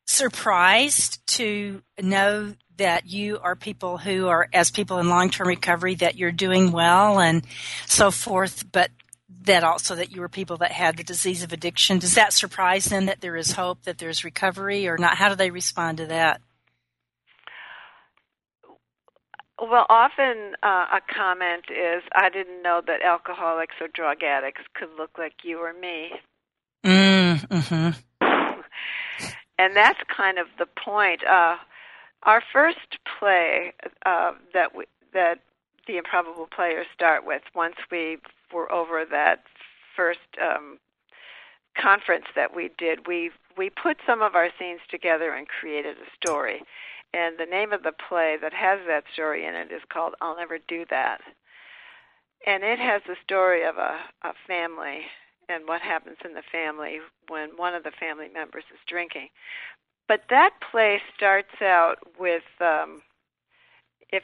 surprised 0.04 1.26
to 1.38 1.82
know 1.98 2.54
that 2.76 3.06
you 3.06 3.38
are 3.38 3.56
people 3.56 3.96
who 3.96 4.28
are, 4.28 4.48
as 4.52 4.70
people 4.70 4.98
in 4.98 5.08
long 5.08 5.30
term 5.30 5.48
recovery, 5.48 5.94
that 5.96 6.16
you're 6.16 6.30
doing 6.30 6.72
well 6.72 7.18
and 7.18 7.42
so 7.86 8.10
forth, 8.10 8.70
but 8.70 8.90
that 9.44 9.64
also 9.64 9.94
that 9.94 10.12
you 10.12 10.20
were 10.20 10.28
people 10.28 10.58
that 10.58 10.72
had 10.72 10.98
the 10.98 11.04
disease 11.04 11.42
of 11.42 11.54
addiction. 11.54 11.98
Does 11.98 12.16
that 12.16 12.34
surprise 12.34 12.84
them 12.84 13.06
that 13.06 13.22
there 13.22 13.36
is 13.36 13.52
hope, 13.52 13.82
that 13.84 13.96
there's 13.96 14.24
recovery, 14.24 14.86
or 14.86 14.98
not? 14.98 15.16
How 15.16 15.30
do 15.30 15.36
they 15.36 15.50
respond 15.50 15.98
to 15.98 16.06
that? 16.06 16.42
Well, 19.60 19.86
often 19.88 20.54
uh, 20.62 20.86
a 20.92 21.00
comment 21.12 21.64
is, 21.70 22.02
"I 22.14 22.28
didn't 22.28 22.62
know 22.62 22.80
that 22.86 23.02
alcoholics 23.02 23.74
or 23.80 23.88
drug 23.88 24.22
addicts 24.22 24.62
could 24.74 24.90
look 24.96 25.18
like 25.18 25.44
you 25.44 25.58
or 25.58 25.72
me." 25.72 26.12
Mm, 26.84 27.40
mm-hmm. 27.48 28.20
and 29.58 29.76
that's 29.76 29.98
kind 30.14 30.38
of 30.38 30.46
the 30.58 30.66
point. 30.66 31.24
Uh, 31.24 31.56
our 32.22 32.42
first 32.52 32.98
play 33.18 33.72
uh, 34.06 34.32
that 34.54 34.74
we, 34.74 34.84
that 35.12 35.40
the 35.86 35.96
improbable 35.96 36.48
players 36.54 36.86
start 36.94 37.26
with, 37.26 37.42
once 37.54 37.76
we 37.90 38.18
were 38.52 38.70
over 38.70 39.04
that 39.10 39.42
first 39.96 40.20
um, 40.40 40.78
conference 41.80 42.26
that 42.36 42.54
we 42.54 42.70
did, 42.78 43.06
we 43.06 43.30
we 43.56 43.70
put 43.70 43.96
some 44.06 44.22
of 44.22 44.34
our 44.34 44.50
scenes 44.58 44.80
together 44.88 45.32
and 45.32 45.48
created 45.48 45.96
a 45.96 46.26
story. 46.26 46.62
And 47.14 47.38
the 47.38 47.46
name 47.46 47.72
of 47.72 47.82
the 47.82 47.92
play 48.08 48.36
that 48.40 48.52
has 48.52 48.80
that 48.86 49.04
story 49.12 49.46
in 49.46 49.54
it 49.54 49.72
is 49.72 49.82
called 49.92 50.14
"I'll 50.20 50.36
Never 50.36 50.58
Do 50.68 50.84
That," 50.90 51.20
and 52.46 52.62
it 52.62 52.78
has 52.78 53.02
the 53.06 53.16
story 53.22 53.64
of 53.64 53.76
a, 53.78 53.98
a 54.22 54.32
family 54.46 55.06
and 55.48 55.66
what 55.66 55.80
happens 55.80 56.18
in 56.24 56.34
the 56.34 56.42
family 56.52 56.98
when 57.28 57.50
one 57.56 57.74
of 57.74 57.82
the 57.82 57.92
family 57.98 58.28
members 58.28 58.64
is 58.72 58.80
drinking. 58.86 59.28
But 60.06 60.22
that 60.30 60.50
play 60.70 61.00
starts 61.16 61.62
out 61.62 61.96
with 62.18 62.42
um, 62.60 63.02
if 64.10 64.22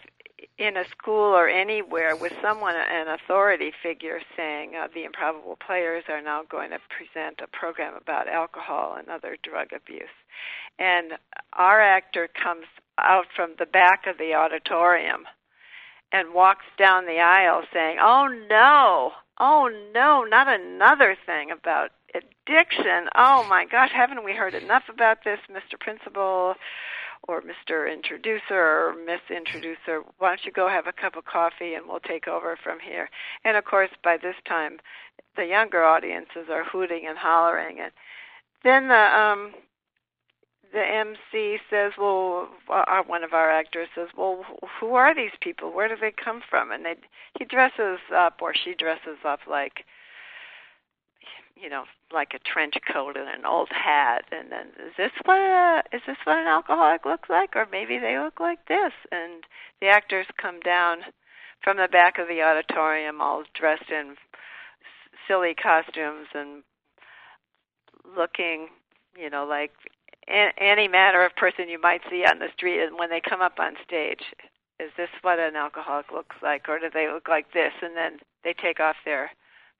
in 0.58 0.76
a 0.76 0.84
school 0.88 1.34
or 1.34 1.48
anywhere 1.48 2.16
with 2.16 2.32
someone, 2.42 2.74
an 2.74 3.08
authority 3.08 3.72
figure, 3.82 4.20
saying 4.36 4.72
uh, 4.74 4.88
the 4.94 5.04
improbable 5.04 5.58
players 5.64 6.04
are 6.08 6.22
now 6.22 6.42
going 6.48 6.70
to 6.70 6.78
present 6.88 7.40
a 7.42 7.56
program 7.56 7.94
about 7.94 8.28
alcohol 8.28 8.96
and 8.98 9.08
other 9.08 9.36
drug 9.42 9.68
abuse. 9.74 10.08
And 10.78 11.12
our 11.52 11.80
actor 11.80 12.28
comes 12.42 12.66
out 12.98 13.26
from 13.34 13.54
the 13.58 13.66
back 13.66 14.06
of 14.06 14.18
the 14.18 14.34
auditorium 14.34 15.24
and 16.12 16.34
walks 16.34 16.64
down 16.78 17.06
the 17.06 17.18
aisle 17.18 17.62
saying, 17.72 17.98
Oh 18.00 18.28
no, 18.48 19.12
oh 19.38 19.70
no, 19.92 20.24
not 20.24 20.48
another 20.48 21.16
thing 21.26 21.50
about 21.50 21.90
addiction. 22.14 23.08
Oh 23.16 23.46
my 23.48 23.66
gosh, 23.70 23.90
haven't 23.94 24.24
we 24.24 24.32
heard 24.32 24.54
enough 24.54 24.84
about 24.88 25.24
this, 25.24 25.40
Mr. 25.50 25.78
Principal 25.78 26.54
or 27.28 27.42
Mr. 27.42 27.92
Introducer 27.92 28.54
or 28.54 28.94
Miss 29.04 29.20
Introducer? 29.30 30.02
Why 30.18 30.30
don't 30.30 30.44
you 30.44 30.52
go 30.52 30.68
have 30.68 30.86
a 30.86 30.92
cup 30.92 31.16
of 31.16 31.24
coffee 31.24 31.74
and 31.74 31.86
we'll 31.86 32.00
take 32.00 32.28
over 32.28 32.56
from 32.62 32.78
here? 32.80 33.08
And 33.44 33.56
of 33.56 33.64
course, 33.64 33.90
by 34.02 34.16
this 34.16 34.36
time, 34.46 34.78
the 35.36 35.46
younger 35.46 35.84
audiences 35.84 36.48
are 36.50 36.64
hooting 36.64 37.06
and 37.08 37.18
hollering, 37.18 37.80
and 37.80 37.92
then 38.62 38.88
the 38.88 39.18
um, 39.18 39.52
the 40.72 40.80
MC 40.80 41.58
says, 41.70 41.92
"Well, 41.98 42.48
uh, 42.68 43.02
one 43.06 43.24
of 43.24 43.32
our 43.32 43.50
actors 43.50 43.88
says, 43.94 44.08
"Well, 44.16 44.44
who 44.80 44.94
are 44.94 45.14
these 45.14 45.36
people? 45.40 45.72
Where 45.72 45.88
do 45.88 45.96
they 46.00 46.12
come 46.12 46.42
from?" 46.48 46.70
And 46.70 46.84
they 46.84 46.96
he 47.38 47.44
dresses 47.44 47.98
up 48.14 48.40
or 48.40 48.54
she 48.54 48.74
dresses 48.74 49.18
up 49.24 49.40
like 49.48 49.84
you 51.56 51.68
know, 51.68 51.84
like 52.14 52.32
a 52.34 52.38
trench 52.38 52.74
coat 52.92 53.16
and 53.16 53.28
an 53.28 53.44
old 53.44 53.68
hat 53.70 54.24
and 54.32 54.50
then 54.50 54.68
is 54.86 54.94
this 54.96 55.10
what 55.24 55.38
a, 55.38 55.82
is 55.92 56.02
this 56.06 56.16
what 56.24 56.38
an 56.38 56.46
alcoholic 56.46 57.04
looks 57.04 57.28
like? 57.28 57.56
Or 57.56 57.66
maybe 57.70 57.98
they 57.98 58.18
look 58.18 58.40
like 58.40 58.66
this. 58.68 58.92
And 59.12 59.44
the 59.80 59.88
actors 59.88 60.26
come 60.40 60.60
down 60.60 60.98
from 61.62 61.76
the 61.76 61.88
back 61.88 62.18
of 62.18 62.28
the 62.28 62.42
auditorium 62.42 63.20
all 63.20 63.42
dressed 63.54 63.90
in 63.90 64.16
silly 65.26 65.54
costumes 65.54 66.28
and 66.34 66.62
looking, 68.16 68.68
you 69.16 69.30
know, 69.30 69.46
like 69.48 69.72
any 70.28 70.88
manner 70.88 71.24
of 71.24 71.36
person 71.36 71.68
you 71.68 71.80
might 71.80 72.00
see 72.10 72.24
on 72.24 72.38
the 72.38 72.48
street, 72.56 72.82
and 72.82 72.98
when 72.98 73.10
they 73.10 73.20
come 73.20 73.42
up 73.42 73.58
on 73.58 73.74
stage, 73.86 74.22
is 74.80 74.90
this 74.96 75.10
what 75.22 75.38
an 75.38 75.56
alcoholic 75.56 76.10
looks 76.12 76.36
like, 76.42 76.68
or 76.68 76.78
do 76.78 76.88
they 76.92 77.08
look 77.08 77.28
like 77.28 77.52
this? 77.52 77.72
And 77.82 77.96
then 77.96 78.18
they 78.42 78.54
take 78.54 78.80
off 78.80 78.96
their 79.04 79.30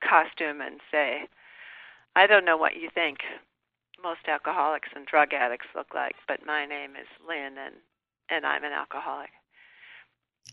costume 0.06 0.60
and 0.60 0.80
say, 0.90 1.26
I 2.16 2.26
don't 2.26 2.44
know 2.44 2.56
what 2.56 2.76
you 2.76 2.88
think 2.94 3.18
most 4.02 4.28
alcoholics 4.28 4.90
and 4.94 5.06
drug 5.06 5.32
addicts 5.32 5.66
look 5.74 5.94
like, 5.94 6.14
but 6.28 6.44
my 6.46 6.66
name 6.66 6.90
is 6.90 7.08
Lynn, 7.26 7.56
and 7.58 7.76
and 8.30 8.46
I'm 8.46 8.64
an 8.64 8.72
alcoholic. 8.72 9.30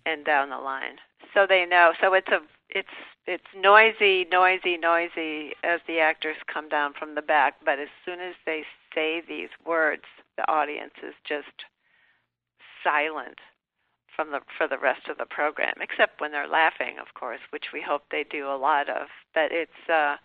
And 0.05 0.25
down 0.25 0.49
the 0.49 0.57
line, 0.57 0.97
so 1.33 1.45
they 1.47 1.65
know. 1.65 1.91
So 2.01 2.13
it's 2.13 2.29
a 2.29 2.39
it's 2.69 2.87
it's 3.27 3.43
noisy, 3.55 4.25
noisy, 4.31 4.77
noisy 4.77 5.51
as 5.63 5.81
the 5.85 5.99
actors 5.99 6.37
come 6.51 6.69
down 6.69 6.93
from 6.97 7.13
the 7.13 7.21
back. 7.21 7.55
But 7.63 7.77
as 7.77 7.89
soon 8.05 8.19
as 8.19 8.33
they 8.45 8.63
say 8.95 9.21
these 9.21 9.49
words, 9.65 10.03
the 10.37 10.49
audience 10.49 10.93
is 11.03 11.13
just 11.27 11.65
silent 12.83 13.37
from 14.15 14.31
the 14.31 14.39
for 14.57 14.67
the 14.67 14.79
rest 14.79 15.07
of 15.07 15.17
the 15.17 15.25
program, 15.25 15.75
except 15.81 16.19
when 16.21 16.31
they're 16.31 16.47
laughing, 16.47 16.97
of 16.99 17.13
course, 17.13 17.41
which 17.51 17.65
we 17.73 17.81
hope 17.81 18.03
they 18.09 18.23
do 18.23 18.47
a 18.47 18.57
lot 18.57 18.89
of. 18.89 19.07
But 19.35 19.51
it's 19.51 19.89
uh, 19.89 20.15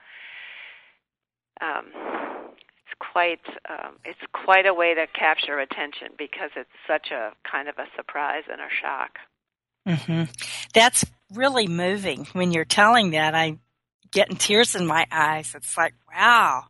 um, 1.60 1.86
it's 1.94 2.94
quite 3.12 3.40
um, 3.68 3.96
it's 4.04 4.20
quite 4.32 4.66
a 4.66 4.75
way 4.75 4.94
to 4.94 5.06
capture 5.18 5.58
attention 5.58 6.08
because 6.18 6.50
it's 6.56 6.70
such 6.86 7.10
a 7.10 7.32
kind 7.50 7.68
of 7.68 7.76
a 7.78 7.86
surprise 7.96 8.44
and 8.50 8.60
a 8.60 8.68
shock. 8.80 9.18
Mm-hmm. 9.86 10.25
That's 10.75 11.04
really 11.32 11.66
moving. 11.66 12.26
When 12.32 12.52
you're 12.52 12.64
telling 12.64 13.10
that, 13.10 13.34
I 13.34 13.58
getting 14.12 14.36
tears 14.36 14.75
in 14.75 14.86
my 14.86 15.06
eyes. 15.10 15.54
It's 15.54 15.76
like, 15.76 15.94
wow, 16.12 16.64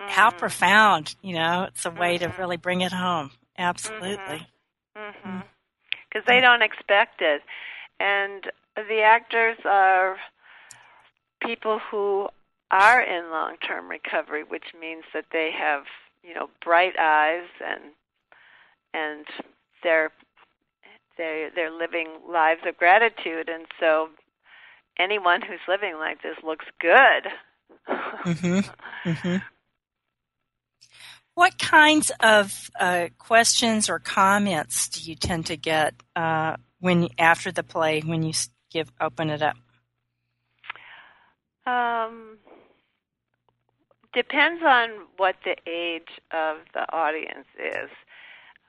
mm-hmm. 0.00 0.10
how 0.10 0.30
profound. 0.30 1.14
You 1.22 1.34
know, 1.34 1.64
it's 1.68 1.84
a 1.84 1.90
way 1.90 2.18
mm-hmm. 2.18 2.30
to 2.30 2.38
really 2.38 2.56
bring 2.56 2.82
it 2.82 2.92
home. 2.92 3.30
Absolutely. 3.56 4.46
Because 4.94 5.14
mm-hmm. 5.14 5.28
mm-hmm. 5.28 6.18
they 6.26 6.40
don't 6.40 6.62
expect 6.62 7.20
it, 7.20 7.42
and 8.00 8.44
the 8.76 9.02
actors 9.02 9.58
are 9.64 10.16
people 11.44 11.80
who 11.90 12.28
are 12.72 13.00
in 13.02 13.30
long-term 13.30 13.88
recovery, 13.88 14.42
which 14.42 14.74
means 14.78 15.04
that 15.12 15.26
they 15.30 15.50
have, 15.56 15.84
you 16.24 16.34
know, 16.34 16.48
bright 16.64 16.98
eyes 16.98 17.48
and 17.64 17.92
and 18.94 19.26
they're 19.82 20.10
they 21.18 21.48
they're 21.54 21.70
living 21.70 22.08
lives 22.28 22.62
of 22.66 22.76
gratitude, 22.76 23.48
and 23.48 23.66
so 23.78 24.08
anyone 24.98 25.42
who's 25.42 25.60
living 25.68 25.96
like 25.98 26.22
this 26.22 26.36
looks 26.42 26.66
good. 26.80 27.28
mm-hmm. 27.88 29.08
Mm-hmm. 29.08 29.36
What 31.34 31.58
kinds 31.58 32.12
of 32.20 32.70
uh, 32.78 33.08
questions 33.18 33.88
or 33.88 33.98
comments 33.98 34.88
do 34.88 35.10
you 35.10 35.16
tend 35.16 35.46
to 35.46 35.56
get 35.56 35.94
uh, 36.14 36.56
when 36.80 37.08
after 37.18 37.50
the 37.50 37.62
play 37.62 38.00
when 38.00 38.22
you 38.22 38.32
give 38.70 38.92
open 39.00 39.30
it 39.30 39.42
up? 39.42 39.56
Um, 41.64 42.38
depends 44.12 44.62
on 44.62 44.90
what 45.16 45.36
the 45.44 45.56
age 45.66 46.20
of 46.30 46.58
the 46.74 46.90
audience 46.92 47.46
is. 47.58 47.90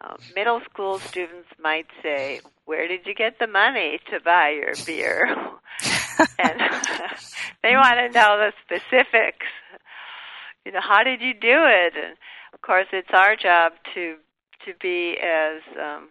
Um, 0.02 0.18
middle 0.36 0.62
school 0.70 1.00
students 1.00 1.48
might 1.62 1.88
say, 2.02 2.42
"Where 2.66 2.88
did 2.88 3.06
you 3.06 3.16
get 3.16 3.40
the 3.40 3.48
money 3.48 4.00
to 4.12 4.20
buy 4.20 4.50
your 4.50 4.74
beer?" 4.86 5.28
and 6.40 6.60
they 7.64 7.76
want 7.76 8.00
to 8.00 8.10
know 8.10 8.38
the 8.38 8.54
specifics. 8.66 9.48
You 10.66 10.74
know, 10.74 10.82
how 10.82 11.04
did 11.04 11.22
you 11.22 11.34
do 11.34 11.64
it? 11.66 11.94
And 11.96 12.18
of 12.53 12.62
course, 12.62 12.88
it's 12.92 13.14
our 13.14 13.36
job 13.36 13.74
to 13.94 14.18
to 14.66 14.74
be 14.82 15.18
as 15.22 15.62
um, 15.79 16.10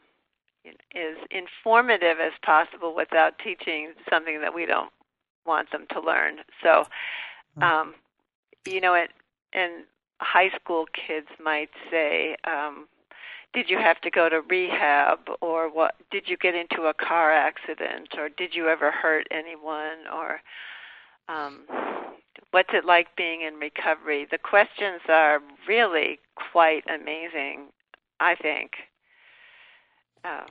as 0.66 1.16
informative 1.30 2.18
as 2.20 2.32
possible 2.44 2.94
without 2.94 3.38
teaching 3.38 3.92
something 4.10 4.40
that 4.40 4.54
we 4.54 4.66
don't 4.66 4.92
want 5.44 5.70
them 5.70 5.86
to 5.90 6.00
learn. 6.00 6.38
So, 6.62 6.84
mm-hmm. 7.58 7.62
um, 7.62 7.94
you 8.66 8.80
know, 8.80 8.94
it, 8.94 9.10
and 9.52 9.84
high 10.20 10.50
school 10.60 10.86
kids 10.94 11.28
might 11.42 11.70
say, 11.90 12.36
um, 12.44 12.86
did 13.54 13.68
you 13.68 13.78
have 13.78 14.00
to 14.00 14.10
go 14.10 14.28
to 14.28 14.40
rehab 14.48 15.18
or 15.40 15.70
what 15.72 15.94
did 16.10 16.24
you 16.26 16.36
get 16.36 16.54
into 16.54 16.82
a 16.84 16.94
car 16.94 17.32
accident 17.32 18.08
or 18.16 18.28
did 18.28 18.54
you 18.54 18.68
ever 18.68 18.90
hurt 18.90 19.26
anyone 19.30 20.06
or 20.12 20.40
um 21.28 21.60
what's 22.50 22.70
it 22.72 22.86
like 22.86 23.14
being 23.16 23.42
in 23.42 23.54
recovery? 23.56 24.26
The 24.30 24.38
questions 24.38 25.02
are 25.08 25.40
really 25.68 26.18
quite 26.52 26.84
amazing 26.88 27.68
i 28.20 28.34
think. 28.34 28.72
Uh, 30.24 30.46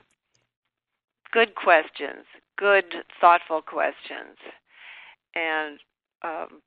good 1.32 1.54
questions 1.56 2.24
good 2.62 2.84
thoughtful 3.20 3.60
questions. 3.60 4.38
And 5.34 5.78
um, 6.22 6.62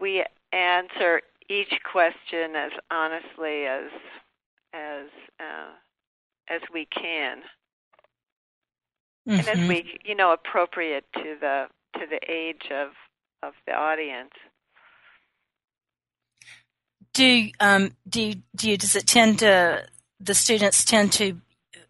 we 0.00 0.24
answer 0.52 1.20
each 1.48 1.72
question 1.90 2.54
as 2.56 2.72
honestly 2.90 3.64
as 3.66 3.90
as 4.72 5.06
uh, 5.40 5.72
as 6.48 6.60
we 6.72 6.86
can, 6.86 7.38
mm-hmm. 9.28 9.38
and 9.38 9.48
as 9.48 9.58
mm-hmm. 9.58 9.68
we 9.68 9.98
you 10.04 10.14
know 10.14 10.32
appropriate 10.32 11.04
to 11.14 11.36
the 11.40 11.66
to 11.94 12.00
the 12.08 12.20
age 12.30 12.70
of 12.70 12.88
of 13.42 13.54
the 13.66 13.72
audience. 13.72 14.32
Do 17.14 17.48
um 17.60 17.92
do 18.08 18.34
do 18.54 18.70
you, 18.70 18.76
does 18.76 18.96
it 18.96 19.06
tend 19.06 19.40
to 19.40 19.86
the 20.20 20.34
students 20.34 20.84
tend 20.84 21.12
to 21.14 21.40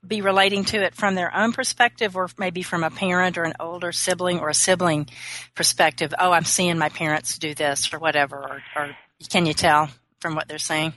be 0.06 0.20
relating 0.20 0.64
to 0.64 0.80
it 0.82 0.94
from 0.94 1.14
their 1.16 1.34
own 1.34 1.52
perspective 1.52 2.16
or 2.16 2.28
maybe 2.38 2.62
from 2.62 2.84
a 2.84 2.90
parent 2.90 3.36
or 3.36 3.42
an 3.42 3.54
older 3.58 3.90
sibling 3.90 4.38
or 4.38 4.48
a 4.48 4.54
sibling 4.54 5.08
perspective 5.56 6.14
oh 6.18 6.30
i'm 6.30 6.44
seeing 6.44 6.78
my 6.78 6.88
parents 6.88 7.36
do 7.36 7.52
this 7.52 7.92
or 7.92 7.98
whatever 7.98 8.36
or, 8.36 8.62
or 8.76 8.96
can 9.28 9.46
you 9.46 9.54
tell 9.54 9.90
from 10.20 10.34
what 10.34 10.48
they're 10.48 10.58
saying 10.58 10.92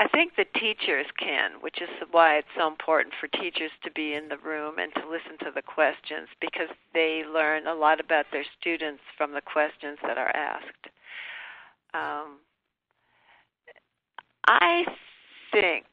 I 0.00 0.08
think 0.08 0.32
the 0.36 0.44
teachers 0.58 1.06
can, 1.18 1.52
which 1.60 1.80
is 1.80 1.88
why 2.10 2.36
it's 2.36 2.48
so 2.58 2.66
important 2.66 3.14
for 3.20 3.28
teachers 3.28 3.70
to 3.84 3.90
be 3.92 4.12
in 4.12 4.28
the 4.28 4.38
room 4.38 4.78
and 4.78 4.92
to 4.94 5.08
listen 5.08 5.38
to 5.40 5.52
the 5.54 5.62
questions 5.62 6.28
because 6.40 6.68
they 6.92 7.22
learn 7.32 7.66
a 7.66 7.74
lot 7.74 8.00
about 8.00 8.26
their 8.32 8.44
students 8.60 9.02
from 9.16 9.32
the 9.32 9.40
questions 9.40 9.98
that 10.02 10.18
are 10.18 10.34
asked. 10.34 10.86
Um, 11.94 12.40
I 14.46 14.84
think 15.52 15.86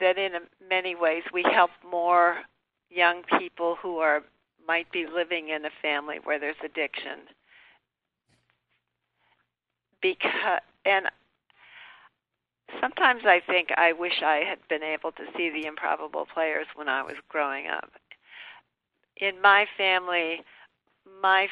that 0.00 0.16
in 0.16 0.32
many 0.68 0.94
ways 0.94 1.22
we 1.32 1.44
help 1.52 1.70
more 1.88 2.38
young 2.90 3.22
people 3.38 3.76
who 3.80 3.98
are 3.98 4.22
might 4.66 4.90
be 4.90 5.06
living 5.06 5.50
in 5.50 5.66
a 5.66 5.70
family 5.82 6.16
where 6.24 6.40
there's 6.40 6.56
addiction 6.64 7.28
because 10.04 10.60
and 10.84 11.06
sometimes 12.78 13.22
I 13.24 13.40
think 13.46 13.70
I 13.76 13.94
wish 13.94 14.22
I 14.22 14.42
had 14.46 14.58
been 14.68 14.82
able 14.82 15.12
to 15.12 15.24
see 15.34 15.48
the 15.48 15.66
improbable 15.66 16.26
players 16.32 16.66
when 16.74 16.90
I 16.90 17.02
was 17.02 17.14
growing 17.30 17.68
up. 17.68 17.90
In 19.16 19.40
my 19.40 19.64
family, 19.78 20.42
my 21.22 21.48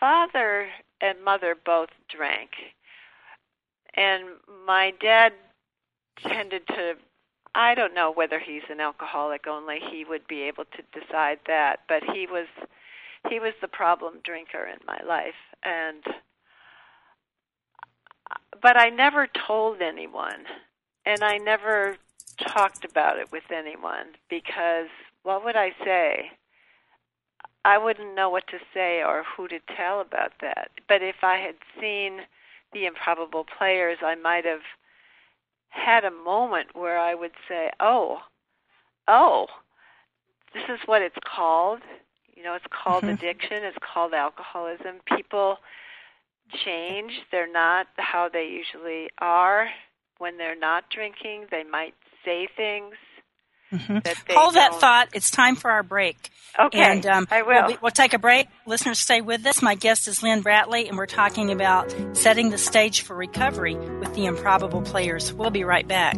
father 0.00 0.66
and 1.00 1.22
mother 1.24 1.54
both 1.64 1.90
drank. 2.08 2.50
And 3.94 4.24
my 4.66 4.92
dad 5.00 5.32
tended 6.26 6.66
to 6.68 6.94
I 7.54 7.74
don't 7.74 7.94
know 7.94 8.12
whether 8.12 8.40
he's 8.40 8.62
an 8.68 8.80
alcoholic 8.80 9.46
only 9.46 9.78
he 9.90 10.04
would 10.04 10.26
be 10.26 10.42
able 10.42 10.64
to 10.64 11.00
decide 11.00 11.38
that, 11.46 11.80
but 11.88 12.02
he 12.12 12.26
was 12.26 12.46
he 13.28 13.38
was 13.38 13.52
the 13.60 13.68
problem 13.68 14.14
drinker 14.24 14.66
in 14.66 14.78
my 14.86 15.00
life 15.06 15.38
and 15.62 16.02
but 18.62 18.76
I 18.76 18.90
never 18.90 19.26
told 19.26 19.80
anyone, 19.80 20.44
and 21.06 21.22
I 21.22 21.38
never 21.38 21.96
talked 22.38 22.84
about 22.84 23.18
it 23.18 23.30
with 23.32 23.44
anyone 23.50 24.06
because 24.28 24.88
what 25.22 25.44
would 25.44 25.56
I 25.56 25.72
say? 25.84 26.30
I 27.64 27.76
wouldn't 27.76 28.14
know 28.14 28.30
what 28.30 28.46
to 28.48 28.58
say 28.72 29.02
or 29.02 29.24
who 29.36 29.46
to 29.48 29.60
tell 29.76 30.00
about 30.00 30.32
that. 30.40 30.70
But 30.88 31.02
if 31.02 31.16
I 31.22 31.36
had 31.36 31.56
seen 31.78 32.20
the 32.72 32.86
improbable 32.86 33.44
players, 33.58 33.98
I 34.02 34.14
might 34.14 34.44
have 34.46 34.62
had 35.68 36.04
a 36.04 36.10
moment 36.10 36.74
where 36.74 36.98
I 36.98 37.14
would 37.14 37.32
say, 37.48 37.70
"Oh, 37.78 38.20
oh, 39.08 39.46
this 40.54 40.64
is 40.68 40.80
what 40.86 41.02
it's 41.02 41.18
called." 41.24 41.82
You 42.34 42.42
know, 42.42 42.54
it's 42.54 42.66
called 42.70 43.04
mm-hmm. 43.04 43.14
addiction. 43.14 43.62
It's 43.64 43.78
called 43.78 44.14
alcoholism. 44.14 45.00
People 45.04 45.58
change. 46.64 47.12
They're 47.30 47.50
not 47.50 47.86
how 47.96 48.28
they 48.28 48.44
usually 48.44 49.08
are 49.18 49.68
when 50.18 50.36
they're 50.36 50.58
not 50.58 50.84
drinking. 50.90 51.46
They 51.50 51.64
might 51.64 51.94
say 52.24 52.48
things 52.56 52.94
Mm-hmm. 53.72 53.98
That 54.00 54.16
Hold 54.30 54.54
that 54.54 54.74
thought. 54.74 55.08
It's 55.14 55.30
time 55.30 55.54
for 55.54 55.70
our 55.70 55.82
break. 55.82 56.16
Okay, 56.58 56.80
and, 56.80 57.06
um, 57.06 57.28
I 57.30 57.42
will. 57.42 57.66
We'll, 57.66 57.78
we'll, 57.82 57.90
take 57.92 58.14
a 58.14 58.18
break. 58.18 58.48
Listeners, 58.66 58.98
stay 58.98 59.20
with 59.20 59.46
us. 59.46 59.62
My 59.62 59.76
guest 59.76 60.08
is 60.08 60.22
Lynn 60.22 60.42
Bratley, 60.42 60.88
and 60.88 60.98
we're 60.98 61.06
talking 61.06 61.52
about 61.52 61.94
setting 62.12 62.50
the 62.50 62.58
stage 62.58 63.02
for 63.02 63.14
recovery 63.14 63.76
with 63.76 64.12
the 64.14 64.26
improbable 64.26 64.82
players. 64.82 65.32
We'll 65.32 65.50
be 65.50 65.62
right 65.62 65.86
back. 65.86 66.16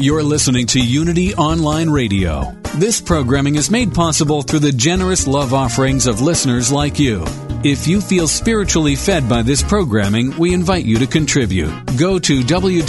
You're 0.00 0.22
listening 0.22 0.68
to 0.68 0.78
Unity 0.78 1.34
Online 1.34 1.90
Radio, 1.90 2.52
this 2.76 3.00
programming 3.00 3.56
is 3.56 3.68
made 3.68 3.92
possible 3.92 4.42
through 4.42 4.60
the 4.60 4.70
generous 4.70 5.26
love 5.26 5.52
offerings 5.52 6.06
of 6.06 6.20
listeners 6.20 6.70
like 6.70 7.00
you. 7.00 7.24
If 7.64 7.88
you 7.88 8.00
feel 8.00 8.28
spiritually 8.28 8.94
fed 8.94 9.28
by 9.28 9.42
this 9.42 9.60
programming, 9.60 10.38
we 10.38 10.54
invite 10.54 10.84
you 10.84 11.00
to 11.00 11.06
contribute. 11.08 11.72
Go 11.96 12.20
to 12.20 12.42
www.unity.fm 12.42 12.86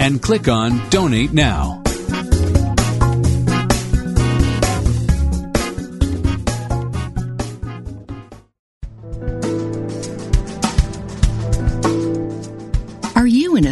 and 0.00 0.20
click 0.20 0.48
on 0.48 0.90
Donate 0.90 1.32
Now. 1.32 1.81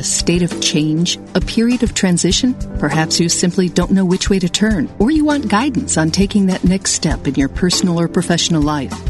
A 0.01 0.03
state 0.03 0.43
of 0.43 0.61
change, 0.63 1.19
a 1.35 1.43
period 1.43 1.83
of 1.83 1.93
transition? 1.93 2.55
Perhaps 2.79 3.21
you 3.21 3.29
simply 3.29 3.69
don't 3.69 3.91
know 3.91 4.07
which 4.07 4.31
way 4.31 4.39
to 4.39 4.49
turn, 4.49 4.89
or 4.99 5.11
you 5.11 5.27
want 5.27 5.49
guidance 5.49 5.99
on 5.99 6.11
taking 6.11 6.47
that 6.47 6.65
next 6.65 6.93
step 6.93 7.29
in 7.29 7.35
your 7.35 7.51
personal 7.51 8.01
or 8.01 8.09
professional 8.09 8.63
life 8.63 9.10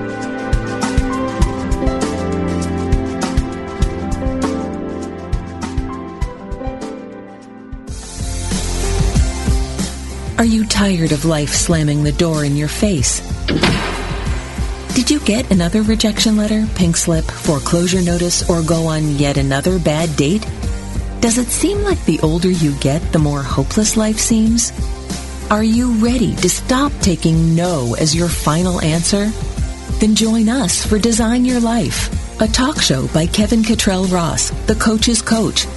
Are 10.41 10.55
you 10.57 10.65
tired 10.65 11.11
of 11.11 11.23
life 11.23 11.51
slamming 11.51 12.03
the 12.03 12.11
door 12.11 12.43
in 12.43 12.57
your 12.57 12.67
face? 12.67 13.19
Did 14.95 15.11
you 15.11 15.19
get 15.19 15.51
another 15.51 15.83
rejection 15.83 16.35
letter, 16.35 16.65
pink 16.73 16.97
slip, 16.97 17.25
foreclosure 17.25 18.01
notice, 18.01 18.49
or 18.49 18.63
go 18.63 18.87
on 18.87 19.17
yet 19.17 19.37
another 19.37 19.77
bad 19.77 20.15
date? 20.15 20.41
Does 21.19 21.37
it 21.37 21.49
seem 21.49 21.83
like 21.83 22.03
the 22.05 22.19
older 22.21 22.49
you 22.49 22.73
get, 22.79 23.03
the 23.11 23.19
more 23.19 23.43
hopeless 23.43 23.95
life 23.95 24.17
seems? 24.17 24.71
Are 25.51 25.63
you 25.63 25.91
ready 26.03 26.35
to 26.37 26.49
stop 26.49 26.91
taking 27.01 27.53
no 27.53 27.93
as 27.99 28.15
your 28.15 28.27
final 28.27 28.81
answer? 28.81 29.29
Then 29.99 30.15
join 30.15 30.49
us 30.49 30.83
for 30.83 30.97
Design 30.97 31.45
Your 31.45 31.59
Life, 31.59 32.41
a 32.41 32.47
talk 32.47 32.81
show 32.81 33.07
by 33.09 33.27
Kevin 33.27 33.63
Cottrell 33.63 34.05
Ross, 34.05 34.49
the 34.65 34.73
coach's 34.73 35.21
coach 35.21 35.67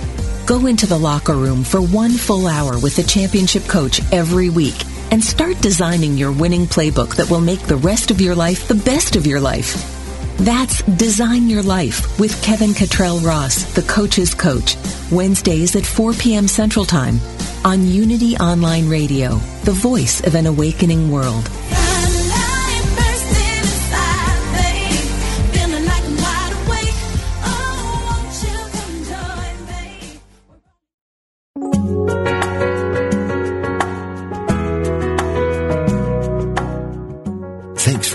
Go 0.46 0.66
into 0.66 0.86
the 0.86 0.98
locker 0.98 1.32
room 1.32 1.64
for 1.64 1.80
one 1.80 2.10
full 2.10 2.46
hour 2.46 2.78
with 2.78 2.96
the 2.96 3.02
championship 3.02 3.64
coach 3.64 4.02
every 4.12 4.50
week 4.50 4.74
and 5.10 5.24
start 5.24 5.58
designing 5.62 6.18
your 6.18 6.32
winning 6.32 6.66
playbook 6.66 7.16
that 7.16 7.30
will 7.30 7.40
make 7.40 7.60
the 7.60 7.76
rest 7.76 8.10
of 8.10 8.20
your 8.20 8.34
life 8.34 8.68
the 8.68 8.74
best 8.74 9.16
of 9.16 9.26
your 9.26 9.40
life. 9.40 9.90
That's 10.38 10.82
Design 10.82 11.48
Your 11.48 11.62
Life 11.62 12.20
with 12.20 12.42
Kevin 12.42 12.74
Cottrell 12.74 13.20
Ross, 13.20 13.62
the 13.74 13.82
coach's 13.82 14.34
coach, 14.34 14.76
Wednesdays 15.10 15.76
at 15.76 15.86
4 15.86 16.12
p.m. 16.12 16.46
Central 16.46 16.84
Time 16.84 17.20
on 17.64 17.86
Unity 17.86 18.36
Online 18.36 18.86
Radio, 18.86 19.36
the 19.62 19.72
voice 19.72 20.20
of 20.26 20.34
an 20.34 20.46
awakening 20.46 21.10
world. 21.10 21.48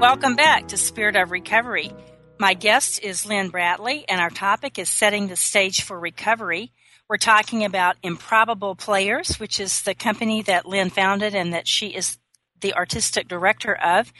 Welcome 0.00 0.34
back 0.34 0.68
to 0.68 0.78
Spirit 0.78 1.14
of 1.14 1.30
Recovery. 1.30 1.92
My 2.38 2.54
guest 2.54 3.02
is 3.02 3.26
Lynn 3.26 3.52
Bratley, 3.52 4.02
and 4.08 4.18
our 4.18 4.30
topic 4.30 4.78
is 4.78 4.88
setting 4.88 5.28
the 5.28 5.36
stage 5.36 5.82
for 5.82 6.00
recovery. 6.00 6.72
We're 7.06 7.18
talking 7.18 7.66
about 7.66 7.98
Improbable 8.02 8.74
Players, 8.74 9.38
which 9.38 9.60
is 9.60 9.82
the 9.82 9.94
company 9.94 10.40
that 10.44 10.64
Lynn 10.64 10.88
founded 10.88 11.34
and 11.34 11.52
that 11.52 11.68
she 11.68 11.88
is 11.88 12.16
the 12.62 12.72
artistic 12.72 13.28
director 13.28 13.74
of. 13.74 14.10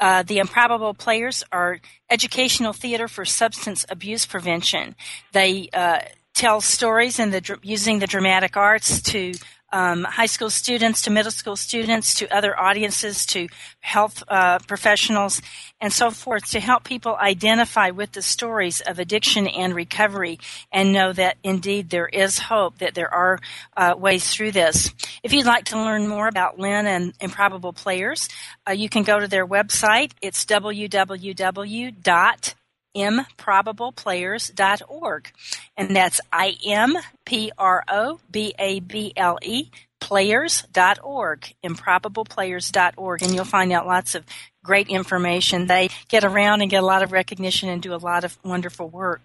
Uh, 0.00 0.24
the 0.24 0.40
Improbable 0.40 0.94
Players 0.94 1.44
are 1.52 1.78
educational 2.10 2.72
theater 2.72 3.06
for 3.06 3.24
substance 3.24 3.86
abuse 3.88 4.26
prevention. 4.26 4.96
They 5.30 5.68
uh, 5.72 6.00
tell 6.34 6.60
stories 6.60 7.20
in 7.20 7.30
the 7.30 7.58
using 7.62 8.00
the 8.00 8.08
dramatic 8.08 8.56
arts 8.56 9.00
to 9.02 9.34
um, 9.72 10.04
high 10.04 10.26
school 10.26 10.50
students 10.50 11.02
to 11.02 11.10
middle 11.10 11.30
school 11.30 11.56
students 11.56 12.14
to 12.16 12.34
other 12.34 12.58
audiences 12.58 13.24
to 13.26 13.48
health 13.80 14.22
uh, 14.28 14.58
professionals 14.66 15.40
and 15.80 15.92
so 15.92 16.10
forth 16.10 16.50
to 16.50 16.60
help 16.60 16.84
people 16.84 17.16
identify 17.16 17.90
with 17.90 18.12
the 18.12 18.22
stories 18.22 18.80
of 18.80 18.98
addiction 18.98 19.46
and 19.46 19.74
recovery 19.74 20.38
and 20.72 20.92
know 20.92 21.12
that 21.12 21.36
indeed 21.42 21.90
there 21.90 22.08
is 22.08 22.38
hope 22.38 22.78
that 22.78 22.94
there 22.94 23.12
are 23.12 23.38
uh, 23.76 23.94
ways 23.96 24.34
through 24.34 24.52
this. 24.52 24.92
If 25.22 25.32
you'd 25.32 25.46
like 25.46 25.66
to 25.66 25.76
learn 25.76 26.06
more 26.06 26.28
about 26.28 26.58
lynn 26.58 26.86
and 26.86 27.12
improbable 27.20 27.72
players 27.72 28.28
uh, 28.68 28.72
you 28.72 28.88
can 28.88 29.02
go 29.02 29.18
to 29.18 29.28
their 29.28 29.46
website. 29.46 30.12
It's 30.20 30.44
www 30.44 32.59
improbableplayers.org. 32.96 35.32
And 35.76 35.94
that's 35.94 36.20
I 36.32 36.56
M 36.66 36.96
P 37.24 37.52
R 37.58 37.84
O 37.88 38.20
B 38.30 38.54
A 38.58 38.80
B 38.80 39.12
L 39.16 39.38
E 39.42 39.70
players.org, 40.00 41.54
improbableplayers.org, 41.62 43.22
and 43.22 43.34
you'll 43.34 43.44
find 43.44 43.70
out 43.70 43.86
lots 43.86 44.14
of 44.14 44.24
great 44.64 44.88
information. 44.88 45.66
They 45.66 45.90
get 46.08 46.24
around 46.24 46.62
and 46.62 46.70
get 46.70 46.82
a 46.82 46.86
lot 46.86 47.02
of 47.02 47.12
recognition 47.12 47.68
and 47.68 47.80
do 47.80 47.94
a 47.94 47.96
lot 47.96 48.24
of 48.24 48.36
wonderful 48.42 48.88
work. 48.88 49.20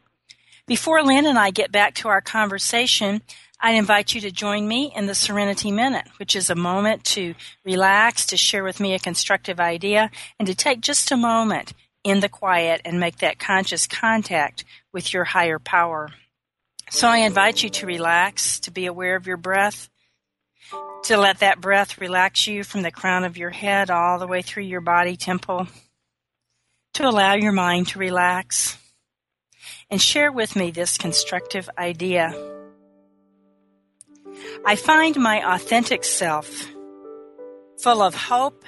Before 0.68 1.02
Lynn 1.02 1.26
and 1.26 1.40
I 1.40 1.52
get 1.52 1.72
back 1.72 1.96
to 1.96 2.10
our 2.10 2.22
conversation, 2.22 3.22
I 3.60 3.72
invite 3.72 4.14
you 4.14 4.22
to 4.22 4.32
join 4.32 4.68
me 4.68 4.92
in 4.96 5.06
the 5.06 5.16
Serenity 5.16 5.72
Minute, 5.72 6.08
which 6.18 6.36
is 6.36 6.50
a 6.50 6.56
moment 6.56 7.04
to 7.06 7.36
relax, 7.64 8.26
to 8.28 8.38
share 8.38 8.64
with 8.64 8.80
me 8.80 8.94
a 8.94 9.00
constructive 9.00 9.60
idea, 9.60 10.12
and 10.40 10.48
to 10.48 10.56
take 10.56 10.82
just 10.82 11.12
a 11.12 11.18
moment 11.18 11.74
in 12.06 12.22
the 12.22 12.30
quiet 12.30 12.80
and 12.86 13.00
make 13.00 13.18
that 13.18 13.40
conscious 13.40 13.88
contact 13.88 14.64
with 14.94 15.12
your 15.12 15.26
higher 15.26 15.60
power. 15.60 16.12
So 16.92 17.08
I 17.08 17.18
invite 17.18 17.64
you 17.64 17.70
to 17.72 17.88
relax, 17.88 18.60
to 18.62 18.72
be 18.72 18.86
aware 18.86 19.16
of 19.18 19.28
your 19.28 19.38
breath. 19.38 19.90
to 21.06 21.18
let 21.18 21.40
that 21.40 21.62
breath 21.62 22.00
relax 22.00 22.48
you 22.48 22.64
from 22.64 22.82
the 22.82 22.92
crown 22.92 23.24
of 23.24 23.38
your 23.38 23.52
head 23.52 23.92
all 23.92 24.18
the 24.18 24.28
way 24.28 24.42
through 24.42 24.64
your 24.64 24.82
body 24.82 25.16
temple, 25.16 25.68
to 26.94 27.08
allow 27.08 27.36
your 27.36 27.52
mind 27.52 27.88
to 27.88 28.00
relax, 28.00 28.78
and 29.90 30.02
share 30.02 30.32
with 30.32 30.56
me 30.56 30.72
this 30.72 30.98
constructive 30.98 31.70
idea. 31.78 32.34
I 34.66 34.76
find 34.76 35.16
my 35.18 35.54
authentic 35.56 36.04
self 36.04 36.68
full 37.78 38.02
of 38.02 38.16
hope, 38.16 38.64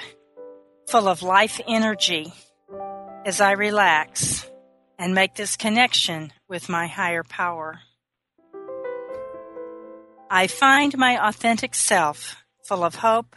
full 0.88 1.08
of 1.08 1.24
life 1.24 1.60
energy 1.68 2.32
as 3.28 3.42
I 3.42 3.52
relax 3.52 4.50
and 4.98 5.14
make 5.14 5.36
this 5.36 5.58
connection 5.58 6.32
with 6.48 6.70
my 6.70 6.88
higher 6.88 7.26
power. 7.26 7.82
I 10.30 10.48
find 10.48 10.98
my 10.98 11.28
authentic 11.28 11.76
self 11.76 12.42
full 12.64 12.86
of 12.86 12.96
hope, 12.96 13.36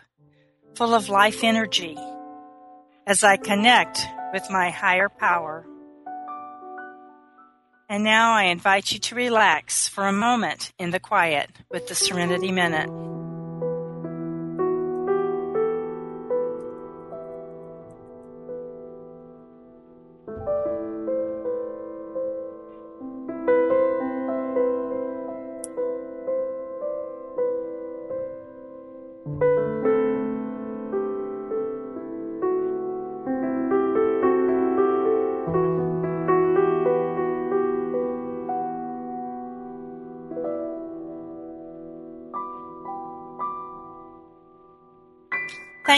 full 0.77 0.95
of 0.95 1.09
life 1.09 1.43
energy 1.43 1.99
as 3.05 3.25
I 3.25 3.37
connect 3.37 4.07
with 4.33 4.49
my 4.49 4.71
higher 4.71 5.09
power. 5.09 5.67
And 7.89 8.05
now 8.05 8.35
I 8.35 8.45
invite 8.45 8.93
you 8.93 9.01
to 9.01 9.17
relax 9.17 9.89
for 9.89 10.07
a 10.07 10.13
moment 10.13 10.73
in 10.79 10.91
the 10.91 11.01
quiet 11.01 11.51
with 11.69 11.89
the 11.89 11.97
Serenity 11.97 12.53
Minute. 12.53 13.20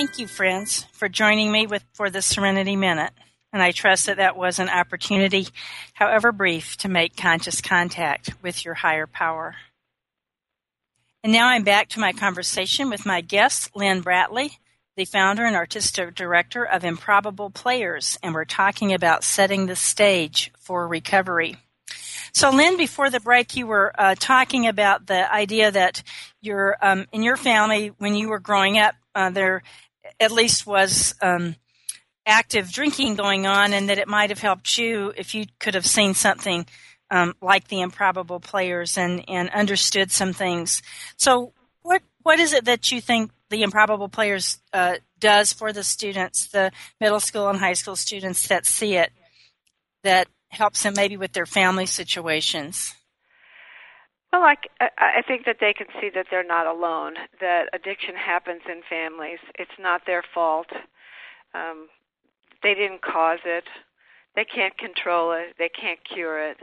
Thank 0.02 0.18
you, 0.18 0.26
friends, 0.26 0.84
for 0.90 1.08
joining 1.08 1.52
me 1.52 1.68
with, 1.68 1.84
for 1.92 2.10
the 2.10 2.22
Serenity 2.22 2.74
Minute. 2.74 3.12
And 3.52 3.62
I 3.62 3.70
trust 3.70 4.06
that 4.06 4.16
that 4.16 4.36
was 4.36 4.58
an 4.58 4.68
opportunity, 4.68 5.46
however 5.92 6.32
brief, 6.32 6.76
to 6.78 6.88
make 6.88 7.16
conscious 7.16 7.60
contact 7.60 8.30
with 8.42 8.64
your 8.64 8.74
higher 8.74 9.06
power. 9.06 9.54
And 11.22 11.32
now 11.32 11.46
I'm 11.46 11.62
back 11.62 11.88
to 11.90 12.00
my 12.00 12.12
conversation 12.12 12.90
with 12.90 13.06
my 13.06 13.20
guest, 13.20 13.76
Lynn 13.76 14.02
Bratley, 14.02 14.56
the 14.96 15.04
founder 15.04 15.44
and 15.44 15.54
artistic 15.54 16.16
director 16.16 16.64
of 16.64 16.82
Improbable 16.82 17.50
Players, 17.50 18.18
and 18.24 18.34
we're 18.34 18.44
talking 18.44 18.92
about 18.92 19.22
setting 19.22 19.66
the 19.66 19.76
stage 19.76 20.50
for 20.58 20.88
recovery. 20.88 21.58
So, 22.32 22.50
Lynn, 22.50 22.76
before 22.76 23.08
the 23.08 23.20
break, 23.20 23.54
you 23.54 23.68
were 23.68 23.92
uh, 23.96 24.16
talking 24.18 24.66
about 24.66 25.06
the 25.06 25.32
idea 25.32 25.70
that 25.70 26.02
your 26.40 26.76
um, 26.82 27.06
in 27.12 27.22
your 27.22 27.36
family, 27.36 27.92
when 27.98 28.16
you 28.16 28.30
were 28.30 28.40
growing 28.40 28.78
up, 28.78 28.96
uh, 29.14 29.30
there 29.30 29.62
at 30.20 30.32
least 30.32 30.66
was 30.66 31.14
um, 31.22 31.56
active 32.26 32.70
drinking 32.70 33.16
going 33.16 33.46
on, 33.46 33.72
and 33.72 33.88
that 33.88 33.98
it 33.98 34.08
might 34.08 34.30
have 34.30 34.40
helped 34.40 34.78
you 34.78 35.12
if 35.16 35.34
you 35.34 35.46
could 35.58 35.74
have 35.74 35.86
seen 35.86 36.14
something 36.14 36.66
um, 37.10 37.34
like 37.42 37.68
the 37.68 37.82
improbable 37.82 38.40
players 38.40 38.96
and, 38.96 39.24
and 39.28 39.50
understood 39.50 40.10
some 40.10 40.32
things. 40.32 40.82
So, 41.16 41.52
what 41.82 42.02
what 42.22 42.40
is 42.40 42.52
it 42.52 42.64
that 42.64 42.90
you 42.90 43.00
think 43.00 43.30
the 43.50 43.62
improbable 43.62 44.08
players 44.08 44.60
uh, 44.72 44.94
does 45.18 45.52
for 45.52 45.72
the 45.72 45.84
students, 45.84 46.46
the 46.46 46.72
middle 47.00 47.20
school 47.20 47.48
and 47.48 47.58
high 47.58 47.74
school 47.74 47.96
students 47.96 48.48
that 48.48 48.64
see 48.64 48.96
it, 48.96 49.12
that 50.04 50.28
helps 50.48 50.82
them 50.82 50.94
maybe 50.96 51.16
with 51.16 51.32
their 51.32 51.46
family 51.46 51.86
situations? 51.86 52.94
Well, 54.32 54.42
I, 54.44 54.56
I 54.98 55.22
think 55.28 55.44
that 55.44 55.58
they 55.60 55.74
can 55.74 55.88
see 56.00 56.10
that 56.14 56.26
they're 56.30 56.42
not 56.42 56.66
alone, 56.66 57.14
that 57.40 57.66
addiction 57.74 58.14
happens 58.16 58.62
in 58.66 58.80
families. 58.88 59.38
It's 59.58 59.78
not 59.78 60.02
their 60.06 60.22
fault. 60.34 60.68
Um, 61.54 61.88
they 62.62 62.74
didn't 62.74 63.02
cause 63.02 63.40
it. 63.44 63.64
They 64.34 64.46
can't 64.46 64.76
control 64.78 65.32
it. 65.32 65.54
They 65.58 65.68
can't 65.68 65.98
cure 66.04 66.42
it. 66.42 66.56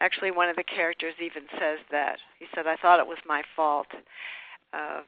Actually, 0.00 0.32
one 0.32 0.48
of 0.48 0.56
the 0.56 0.64
characters 0.64 1.14
even 1.22 1.44
says 1.52 1.78
that. 1.92 2.18
He 2.38 2.46
said, 2.54 2.66
"I 2.66 2.76
thought 2.76 2.98
it 2.98 3.06
was 3.06 3.18
my 3.24 3.42
fault." 3.54 3.86
Uh, 4.72 5.02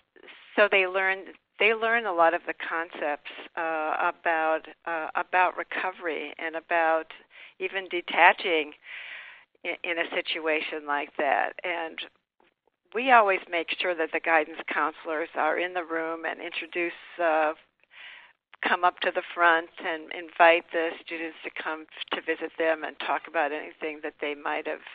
so 0.54 0.68
they 0.70 0.86
learn 0.86 1.24
they 1.58 1.74
learn 1.74 2.06
a 2.06 2.12
lot 2.12 2.32
of 2.32 2.42
the 2.46 2.54
concepts 2.54 3.30
uh, 3.56 3.96
about 4.12 4.60
uh, 4.86 5.08
about 5.16 5.56
recovery 5.56 6.32
and 6.38 6.54
about 6.56 7.06
even 7.58 7.88
detaching 7.90 8.72
in, 9.64 9.98
a 9.98 10.08
situation 10.14 10.86
like 10.86 11.10
that. 11.18 11.52
And 11.64 11.98
we 12.94 13.10
always 13.10 13.40
make 13.50 13.68
sure 13.78 13.94
that 13.94 14.10
the 14.12 14.20
guidance 14.20 14.58
counselors 14.72 15.28
are 15.34 15.58
in 15.58 15.74
the 15.74 15.84
room 15.84 16.24
and 16.24 16.40
introduce, 16.40 16.92
uh, 17.22 17.52
come 18.66 18.84
up 18.84 18.98
to 19.00 19.12
the 19.14 19.22
front 19.34 19.70
and 19.84 20.10
invite 20.12 20.64
the 20.72 20.90
students 21.04 21.36
to 21.44 21.50
come 21.62 21.86
to 22.12 22.20
visit 22.22 22.50
them 22.58 22.82
and 22.84 22.96
talk 23.00 23.22
about 23.28 23.52
anything 23.52 24.00
that 24.02 24.14
they 24.20 24.34
might 24.34 24.66
have 24.66 24.86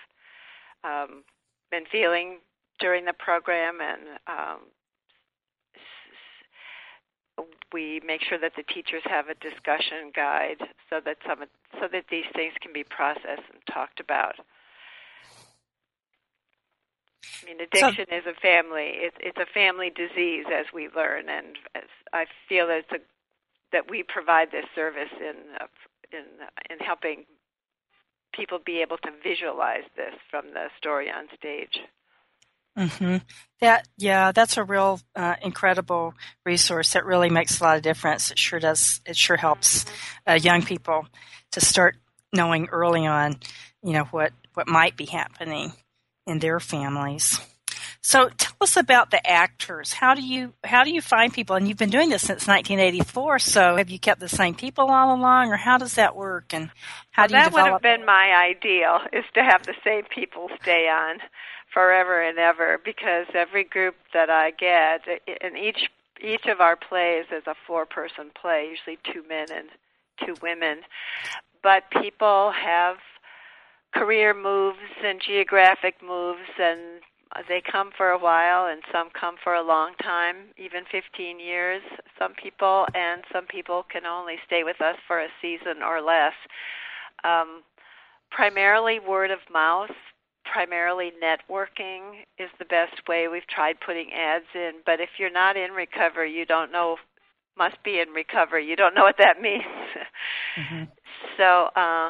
um, 0.83 1.23
been 1.71 1.85
feeling 1.91 2.39
during 2.79 3.05
the 3.05 3.13
program 3.13 3.79
and 3.81 4.01
um, 4.27 4.59
we 7.73 8.01
make 8.05 8.21
sure 8.21 8.37
that 8.37 8.53
the 8.55 8.63
teachers 8.63 9.01
have 9.05 9.29
a 9.29 9.35
discussion 9.35 10.11
guide 10.15 10.57
so 10.89 10.99
that 11.03 11.17
some 11.27 11.39
so 11.79 11.87
that 11.91 12.05
these 12.09 12.25
things 12.35 12.53
can 12.61 12.71
be 12.71 12.83
processed 12.83 13.47
and 13.51 13.61
talked 13.71 13.99
about. 13.99 14.35
I 17.41 17.45
mean, 17.45 17.59
addiction 17.59 18.05
so, 18.09 18.15
is 18.15 18.23
a 18.25 18.39
family. 18.39 19.01
It's 19.01 19.17
it's 19.19 19.37
a 19.37 19.51
family 19.53 19.89
disease, 19.89 20.45
as 20.53 20.67
we 20.73 20.89
learn, 20.95 21.29
and 21.29 21.57
as 21.75 21.89
I 22.13 22.25
feel 22.47 22.67
that 22.67 22.79
it's 22.79 22.91
a, 22.91 23.01
that 23.71 23.89
we 23.89 24.03
provide 24.03 24.51
this 24.51 24.65
service 24.75 25.11
in 25.19 25.35
in 26.11 26.25
in 26.69 26.79
helping 26.79 27.25
people 28.33 28.59
be 28.63 28.81
able 28.81 28.97
to 28.97 29.11
visualize 29.23 29.85
this 29.95 30.13
from 30.29 30.53
the 30.53 30.67
story 30.77 31.09
on 31.09 31.27
stage. 31.37 31.79
Mm-hmm. 32.77 33.17
That 33.61 33.87
yeah, 33.97 34.31
that's 34.31 34.57
a 34.57 34.63
real 34.63 34.99
uh, 35.15 35.35
incredible 35.41 36.15
resource. 36.45 36.93
That 36.93 37.05
really 37.05 37.29
makes 37.29 37.59
a 37.59 37.63
lot 37.63 37.77
of 37.77 37.83
difference. 37.83 38.31
It 38.31 38.39
sure 38.39 38.59
does. 38.59 38.99
It 39.05 39.15
sure 39.15 39.37
helps 39.37 39.85
uh, 40.27 40.33
young 40.33 40.63
people 40.63 41.07
to 41.51 41.61
start 41.61 41.95
knowing 42.33 42.67
early 42.69 43.05
on, 43.05 43.35
you 43.83 43.93
know 43.93 44.05
what 44.05 44.33
what 44.55 44.67
might 44.67 44.97
be 44.97 45.05
happening 45.05 45.73
in 46.25 46.39
their 46.39 46.59
families. 46.59 47.39
So 48.01 48.27
tell 48.37 48.55
us 48.59 48.75
about 48.75 49.11
the 49.11 49.25
actors. 49.25 49.93
How 49.93 50.13
do 50.13 50.21
you 50.21 50.53
how 50.63 50.83
do 50.83 50.91
you 50.91 50.99
find 50.99 51.33
people? 51.33 51.55
And 51.55 51.67
you've 51.67 51.77
been 51.77 51.89
doing 51.89 52.09
this 52.09 52.23
since 52.23 52.47
1984. 52.47 53.39
So 53.39 53.77
have 53.77 53.89
you 53.89 53.97
kept 53.99 54.19
the 54.19 54.27
same 54.27 54.55
people 54.55 54.89
all 54.89 55.15
along, 55.15 55.53
or 55.53 55.57
how 55.57 55.77
does 55.77 55.95
that 55.95 56.15
work? 56.15 56.53
And 56.53 56.69
how 57.11 57.23
well, 57.23 57.27
do 57.27 57.33
you 57.33 57.39
that 57.39 57.49
develop? 57.49 57.65
would 57.65 57.71
have 57.71 57.99
been 57.99 58.05
my 58.05 58.49
ideal 58.49 58.99
is 59.13 59.23
to 59.35 59.43
have 59.43 59.63
the 59.63 59.75
same 59.85 60.03
people 60.13 60.49
stay 60.61 60.89
on 60.89 61.19
forever 61.73 62.21
and 62.21 62.37
ever 62.37 62.79
because 62.83 63.25
every 63.33 63.63
group 63.63 63.95
that 64.13 64.29
I 64.29 64.51
get 64.51 65.01
in 65.41 65.57
each 65.57 65.89
each 66.23 66.45
of 66.45 66.61
our 66.61 66.75
plays 66.75 67.25
is 67.35 67.43
a 67.47 67.55
four 67.67 67.85
person 67.85 68.31
play, 68.39 68.69
usually 68.69 68.97
two 69.11 69.27
men 69.27 69.47
and 69.51 69.69
two 70.25 70.35
women. 70.41 70.81
But 71.61 71.83
people 72.01 72.51
have 72.51 72.97
career 73.93 74.33
moves 74.33 74.77
and 75.03 75.21
geographic 75.25 75.95
moves 76.05 76.47
and 76.59 77.01
they 77.47 77.61
come 77.61 77.89
for 77.97 78.09
a 78.09 78.17
while 78.17 78.67
and 78.67 78.83
some 78.91 79.09
come 79.19 79.35
for 79.43 79.55
a 79.55 79.63
long 79.63 79.93
time, 80.01 80.35
even 80.57 80.83
15 80.91 81.39
years, 81.39 81.81
some 82.17 82.33
people, 82.33 82.85
and 82.93 83.23
some 83.31 83.47
people 83.47 83.85
can 83.91 84.05
only 84.05 84.35
stay 84.45 84.63
with 84.63 84.79
us 84.81 84.97
for 85.07 85.19
a 85.19 85.27
season 85.41 85.81
or 85.83 86.01
less. 86.01 86.33
Um, 87.23 87.63
primarily 88.29 88.99
word 88.99 89.31
of 89.31 89.39
mouth, 89.51 89.89
primarily 90.45 91.11
networking 91.23 92.23
is 92.37 92.49
the 92.59 92.65
best 92.65 93.07
way. 93.07 93.27
We've 93.27 93.47
tried 93.47 93.79
putting 93.79 94.11
ads 94.13 94.45
in, 94.53 94.73
but 94.85 94.99
if 94.99 95.09
you're 95.17 95.31
not 95.31 95.57
in 95.57 95.71
recovery, 95.71 96.31
you 96.31 96.45
don't 96.45 96.71
know 96.71 96.97
must 97.55 97.83
be 97.83 97.99
in 97.99 98.09
recovery. 98.09 98.67
You 98.67 98.75
don't 98.75 98.95
know 98.95 99.03
what 99.03 99.17
that 99.19 99.39
means. 99.41 99.63
Mm-hmm. 100.57 100.83
So 101.37 101.69
uh 101.75 102.09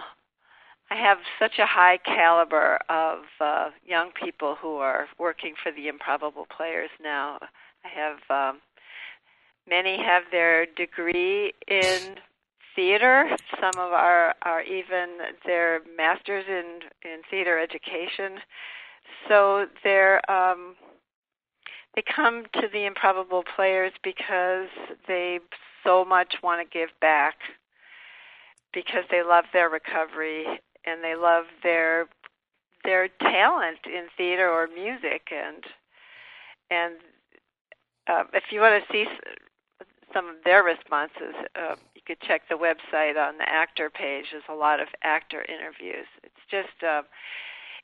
I 0.93 0.95
have 0.95 1.17
such 1.39 1.57
a 1.57 1.65
high 1.65 1.97
caliber 2.05 2.77
of 2.87 3.23
uh, 3.41 3.69
young 3.83 4.11
people 4.11 4.55
who 4.61 4.75
are 4.75 5.07
working 5.17 5.55
for 5.61 5.71
the 5.71 5.87
Improbable 5.87 6.45
Players 6.55 6.91
now. 7.01 7.39
I 7.83 7.87
have 7.87 8.19
um, 8.29 8.61
many 9.67 9.97
have 9.97 10.23
their 10.31 10.67
degree 10.67 11.53
in 11.67 12.15
theater. 12.75 13.29
Some 13.59 13.79
of 13.79 13.91
our 13.93 14.35
are 14.43 14.61
even 14.63 15.17
their 15.45 15.81
masters 15.97 16.45
in 16.47 16.79
in 17.03 17.21
theater 17.29 17.59
education. 17.59 18.39
So 19.27 19.67
they're 19.83 20.19
um, 20.31 20.75
they 21.95 22.03
come 22.15 22.45
to 22.53 22.67
the 22.71 22.85
improbable 22.85 23.43
players 23.55 23.93
because 24.03 24.67
they 25.07 25.39
so 25.83 26.03
much 26.03 26.35
want 26.41 26.67
to 26.67 26.77
give 26.77 26.89
back 27.01 27.35
because 28.73 29.03
they 29.11 29.21
love 29.21 29.45
their 29.53 29.69
recovery 29.69 30.45
and 30.85 31.03
they 31.03 31.15
love 31.15 31.45
their 31.61 32.07
their 32.83 33.07
talent 33.21 33.79
in 33.85 34.07
theater 34.17 34.49
or 34.49 34.67
music 34.67 35.29
and 35.31 35.63
and 36.71 36.95
uh, 38.07 38.23
if 38.33 38.43
you 38.51 38.59
want 38.59 38.83
to 38.83 38.93
see 38.93 39.05
some 40.13 40.27
of 40.27 40.35
their 40.43 40.63
responses, 40.63 41.33
uh, 41.55 41.75
could 42.05 42.19
check 42.21 42.43
the 42.49 42.55
website 42.55 43.17
on 43.17 43.37
the 43.37 43.47
actor 43.47 43.89
page. 43.89 44.25
There's 44.31 44.43
a 44.49 44.55
lot 44.55 44.79
of 44.79 44.87
actor 45.03 45.45
interviews. 45.47 46.07
It's 46.23 46.35
just 46.49 46.83
uh, 46.83 47.03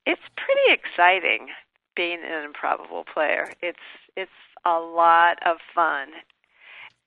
it's 0.06 0.22
pretty 0.36 0.72
exciting 0.72 1.48
being 1.96 2.20
an 2.26 2.44
improbable 2.44 3.06
player. 3.12 3.54
It's 3.62 3.78
it's 4.16 4.32
a 4.66 4.80
lot 4.80 5.38
of 5.46 5.58
fun, 5.74 6.10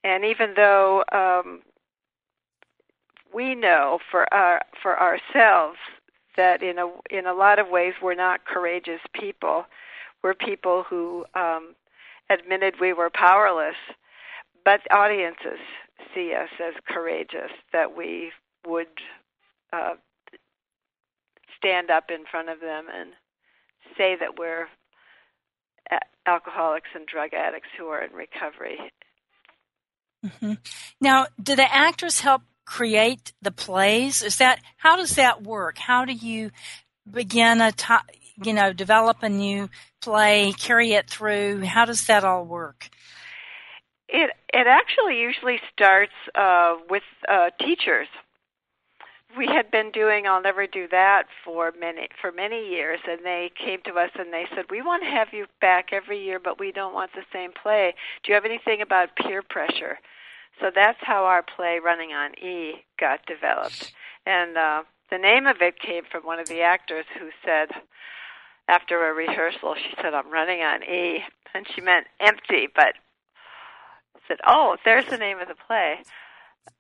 and 0.04 0.24
even 0.24 0.54
though 0.54 1.04
um, 1.12 1.62
we 3.32 3.54
know 3.54 3.98
for 4.10 4.32
our 4.32 4.62
for 4.82 4.98
ourselves 5.00 5.78
that 6.36 6.62
in 6.62 6.78
a 6.78 6.88
in 7.10 7.26
a 7.26 7.34
lot 7.34 7.58
of 7.58 7.68
ways 7.68 7.94
we're 8.02 8.14
not 8.14 8.44
courageous 8.44 9.00
people. 9.18 9.64
We're 10.22 10.34
people 10.34 10.84
who 10.88 11.24
um, 11.34 11.74
admitted 12.30 12.74
we 12.80 12.92
were 12.92 13.10
powerless, 13.10 13.74
but 14.64 14.80
audiences 14.92 15.58
see 16.14 16.34
us 16.34 16.50
as 16.60 16.74
courageous. 16.88 17.50
That 17.72 17.96
we 17.96 18.32
would 18.66 18.86
uh, 19.72 19.94
stand 21.56 21.90
up 21.90 22.10
in 22.10 22.24
front 22.30 22.48
of 22.48 22.60
them 22.60 22.86
and 22.92 23.10
say 23.96 24.16
that 24.18 24.38
we're 24.38 24.68
alcoholics 26.26 26.88
and 26.94 27.06
drug 27.06 27.34
addicts 27.34 27.68
who 27.76 27.86
are 27.86 28.02
in 28.02 28.12
recovery. 28.12 28.78
Mm-hmm. 30.24 30.54
Now, 31.00 31.26
do 31.42 31.56
the 31.56 31.74
actors 31.74 32.20
help 32.20 32.42
create 32.64 33.32
the 33.42 33.50
plays? 33.50 34.22
Is 34.22 34.38
that 34.38 34.60
how 34.76 34.96
does 34.96 35.16
that 35.16 35.42
work? 35.42 35.78
How 35.78 36.04
do 36.04 36.12
you 36.12 36.50
begin 37.10 37.60
a 37.60 37.72
to, 37.72 38.00
you 38.44 38.52
know 38.52 38.72
develop 38.72 39.22
a 39.22 39.28
new 39.28 39.68
play, 40.00 40.52
carry 40.56 40.92
it 40.92 41.10
through? 41.10 41.64
How 41.64 41.84
does 41.84 42.06
that 42.06 42.24
all 42.24 42.44
work? 42.44 42.88
It 44.12 44.30
it 44.52 44.66
actually 44.66 45.18
usually 45.18 45.58
starts 45.72 46.12
uh, 46.34 46.76
with 46.90 47.02
uh, 47.28 47.50
teachers. 47.58 48.08
We 49.36 49.46
had 49.46 49.70
been 49.70 49.90
doing 49.90 50.26
I'll 50.26 50.42
never 50.42 50.66
do 50.66 50.86
that 50.90 51.24
for 51.44 51.72
many 51.80 52.08
for 52.20 52.30
many 52.30 52.68
years, 52.68 53.00
and 53.08 53.24
they 53.24 53.50
came 53.56 53.80
to 53.86 53.94
us 53.94 54.10
and 54.18 54.32
they 54.32 54.44
said 54.54 54.66
we 54.70 54.82
want 54.82 55.02
to 55.02 55.08
have 55.08 55.28
you 55.32 55.46
back 55.60 55.92
every 55.92 56.22
year, 56.22 56.38
but 56.38 56.60
we 56.60 56.72
don't 56.72 56.92
want 56.92 57.12
the 57.14 57.24
same 57.32 57.52
play. 57.52 57.94
Do 58.22 58.30
you 58.30 58.34
have 58.34 58.44
anything 58.44 58.82
about 58.82 59.16
peer 59.16 59.42
pressure? 59.42 59.98
So 60.60 60.70
that's 60.74 60.98
how 61.00 61.24
our 61.24 61.42
play 61.42 61.80
Running 61.82 62.12
on 62.12 62.38
E 62.38 62.84
got 63.00 63.24
developed. 63.26 63.92
And 64.26 64.56
uh, 64.56 64.82
the 65.10 65.18
name 65.18 65.46
of 65.46 65.56
it 65.60 65.80
came 65.80 66.04
from 66.10 66.24
one 66.24 66.38
of 66.38 66.48
the 66.48 66.60
actors 66.60 67.06
who 67.18 67.30
said, 67.44 67.68
after 68.68 69.08
a 69.08 69.14
rehearsal, 69.14 69.74
she 69.74 69.94
said, 70.00 70.14
I'm 70.14 70.30
running 70.30 70.60
on 70.60 70.82
E. 70.84 71.24
And 71.54 71.66
she 71.74 71.80
meant 71.80 72.06
empty, 72.20 72.68
but 72.74 72.94
said, 74.28 74.38
oh, 74.46 74.76
there's 74.84 75.06
the 75.06 75.16
name 75.16 75.38
of 75.38 75.48
the 75.48 75.54
play. 75.66 75.98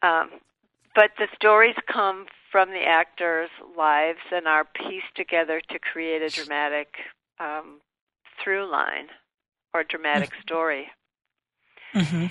Um, 0.02 0.30
but 0.94 1.10
the 1.18 1.28
stories 1.34 1.74
come 1.92 2.26
from 2.50 2.70
the 2.70 2.84
actors' 2.84 3.50
lives 3.76 4.20
and 4.30 4.46
are 4.46 4.64
pieced 4.64 5.14
together 5.16 5.60
to 5.70 5.78
create 5.78 6.22
a 6.22 6.28
dramatic 6.28 6.88
um, 7.40 7.80
through 8.42 8.70
line 8.70 9.08
or 9.72 9.84
dramatic 9.84 10.30
mm-hmm. 10.30 10.42
story. 10.42 10.88
Mm-hmm. 11.94 12.26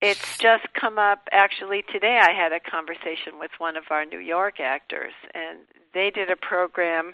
It's 0.00 0.38
just 0.38 0.64
come 0.74 0.98
up. 0.98 1.28
Actually, 1.30 1.84
today 1.92 2.18
I 2.20 2.32
had 2.32 2.52
a 2.52 2.58
conversation 2.58 3.38
with 3.38 3.52
one 3.58 3.76
of 3.76 3.84
our 3.90 4.04
New 4.04 4.18
York 4.18 4.58
actors, 4.58 5.12
and 5.32 5.60
they 5.94 6.10
did 6.10 6.28
a 6.28 6.36
program, 6.36 7.12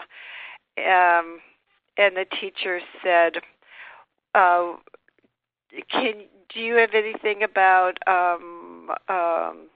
um, 0.77 1.39
and 1.97 2.15
the 2.15 2.25
teacher 2.41 2.79
said, 3.03 3.43
uh, 4.33 4.77
"Can 5.91 6.23
do 6.53 6.59
you 6.59 6.75
have 6.75 6.93
anything 6.93 7.43
about 7.43 7.97
um, 8.07 8.89
um, 9.07 9.67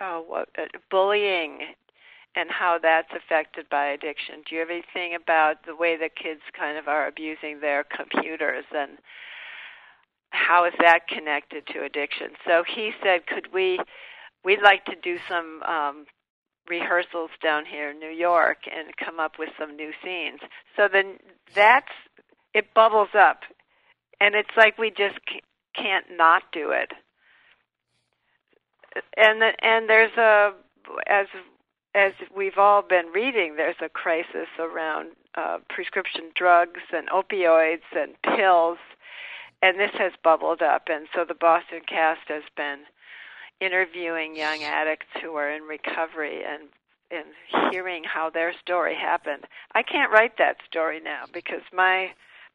uh, 0.00 0.18
what, 0.26 0.48
uh, 0.58 0.66
bullying 0.90 1.58
and 2.34 2.50
how 2.50 2.78
that's 2.80 3.12
affected 3.14 3.68
by 3.70 3.86
addiction? 3.86 4.42
Do 4.48 4.54
you 4.54 4.60
have 4.60 4.70
anything 4.70 5.14
about 5.14 5.66
the 5.66 5.74
way 5.74 5.96
that 5.96 6.16
kids 6.16 6.40
kind 6.58 6.78
of 6.78 6.88
are 6.88 7.06
abusing 7.06 7.60
their 7.60 7.84
computers 7.84 8.64
and?" 8.74 8.98
how 10.30 10.64
is 10.66 10.74
that 10.78 11.08
connected 11.08 11.66
to 11.68 11.82
addiction? 11.82 12.28
So 12.46 12.62
he 12.62 12.92
said, 13.02 13.26
could 13.26 13.52
we, 13.52 13.80
we'd 14.44 14.62
like 14.62 14.84
to 14.86 14.94
do 15.02 15.18
some 15.28 15.62
um, 15.62 16.06
rehearsals 16.68 17.30
down 17.42 17.64
here 17.64 17.90
in 17.90 17.98
New 17.98 18.10
York 18.10 18.58
and 18.72 18.96
come 18.96 19.20
up 19.20 19.38
with 19.38 19.50
some 19.58 19.76
new 19.76 19.92
scenes. 20.04 20.40
So 20.76 20.88
then 20.92 21.18
that's, 21.54 21.92
it 22.54 22.74
bubbles 22.74 23.10
up. 23.16 23.40
And 24.20 24.34
it's 24.34 24.56
like 24.56 24.78
we 24.78 24.90
just 24.90 25.18
can't 25.74 26.06
not 26.16 26.42
do 26.52 26.70
it. 26.70 26.92
And 29.16 29.40
the, 29.40 29.52
and 29.62 29.88
there's 29.88 30.16
a 30.16 30.52
as 31.06 31.26
as 31.94 32.12
we've 32.34 32.58
all 32.58 32.82
been 32.82 33.06
reading, 33.06 33.56
there's 33.56 33.80
a 33.82 33.88
crisis 33.88 34.48
around 34.58 35.10
uh, 35.36 35.58
prescription 35.68 36.30
drugs 36.34 36.80
and 36.92 37.08
opioids 37.08 37.86
and 37.96 38.14
pills. 38.36 38.78
And 39.62 39.78
this 39.78 39.90
has 39.94 40.12
bubbled 40.22 40.62
up. 40.62 40.84
And 40.88 41.08
so 41.14 41.24
the 41.24 41.34
boston 41.34 41.80
cast 41.88 42.28
has 42.28 42.44
been 42.56 42.80
interviewing 43.60 44.36
young 44.36 44.62
addicts 44.62 45.06
who 45.20 45.34
are 45.34 45.50
in 45.50 45.62
recovery 45.62 46.42
and 46.44 46.68
and 47.10 47.72
hearing 47.72 48.04
how 48.04 48.28
their 48.28 48.52
story 48.60 48.94
happened. 48.94 49.44
I 49.74 49.82
can't 49.82 50.12
write 50.12 50.36
that 50.36 50.58
story 50.66 51.00
now 51.00 51.24
because 51.32 51.62
my 51.72 52.10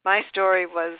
my 0.05 0.23
story 0.29 0.65
was 0.67 0.99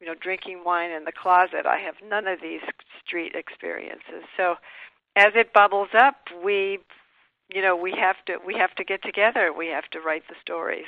you 0.00 0.06
know 0.06 0.14
drinking 0.20 0.62
wine 0.64 0.90
in 0.90 1.04
the 1.04 1.12
closet. 1.12 1.66
I 1.66 1.78
have 1.78 1.94
none 2.08 2.26
of 2.26 2.40
these 2.40 2.60
street 3.04 3.32
experiences. 3.34 4.24
So 4.36 4.54
as 5.16 5.32
it 5.34 5.52
bubbles 5.52 5.88
up 5.96 6.16
we 6.44 6.78
you 7.52 7.62
know 7.62 7.76
we 7.76 7.92
have 7.98 8.16
to 8.26 8.38
we 8.44 8.54
have 8.54 8.74
to 8.76 8.84
get 8.84 9.02
together. 9.02 9.52
We 9.56 9.68
have 9.68 9.88
to 9.90 10.00
write 10.00 10.24
the 10.28 10.36
stories. 10.40 10.86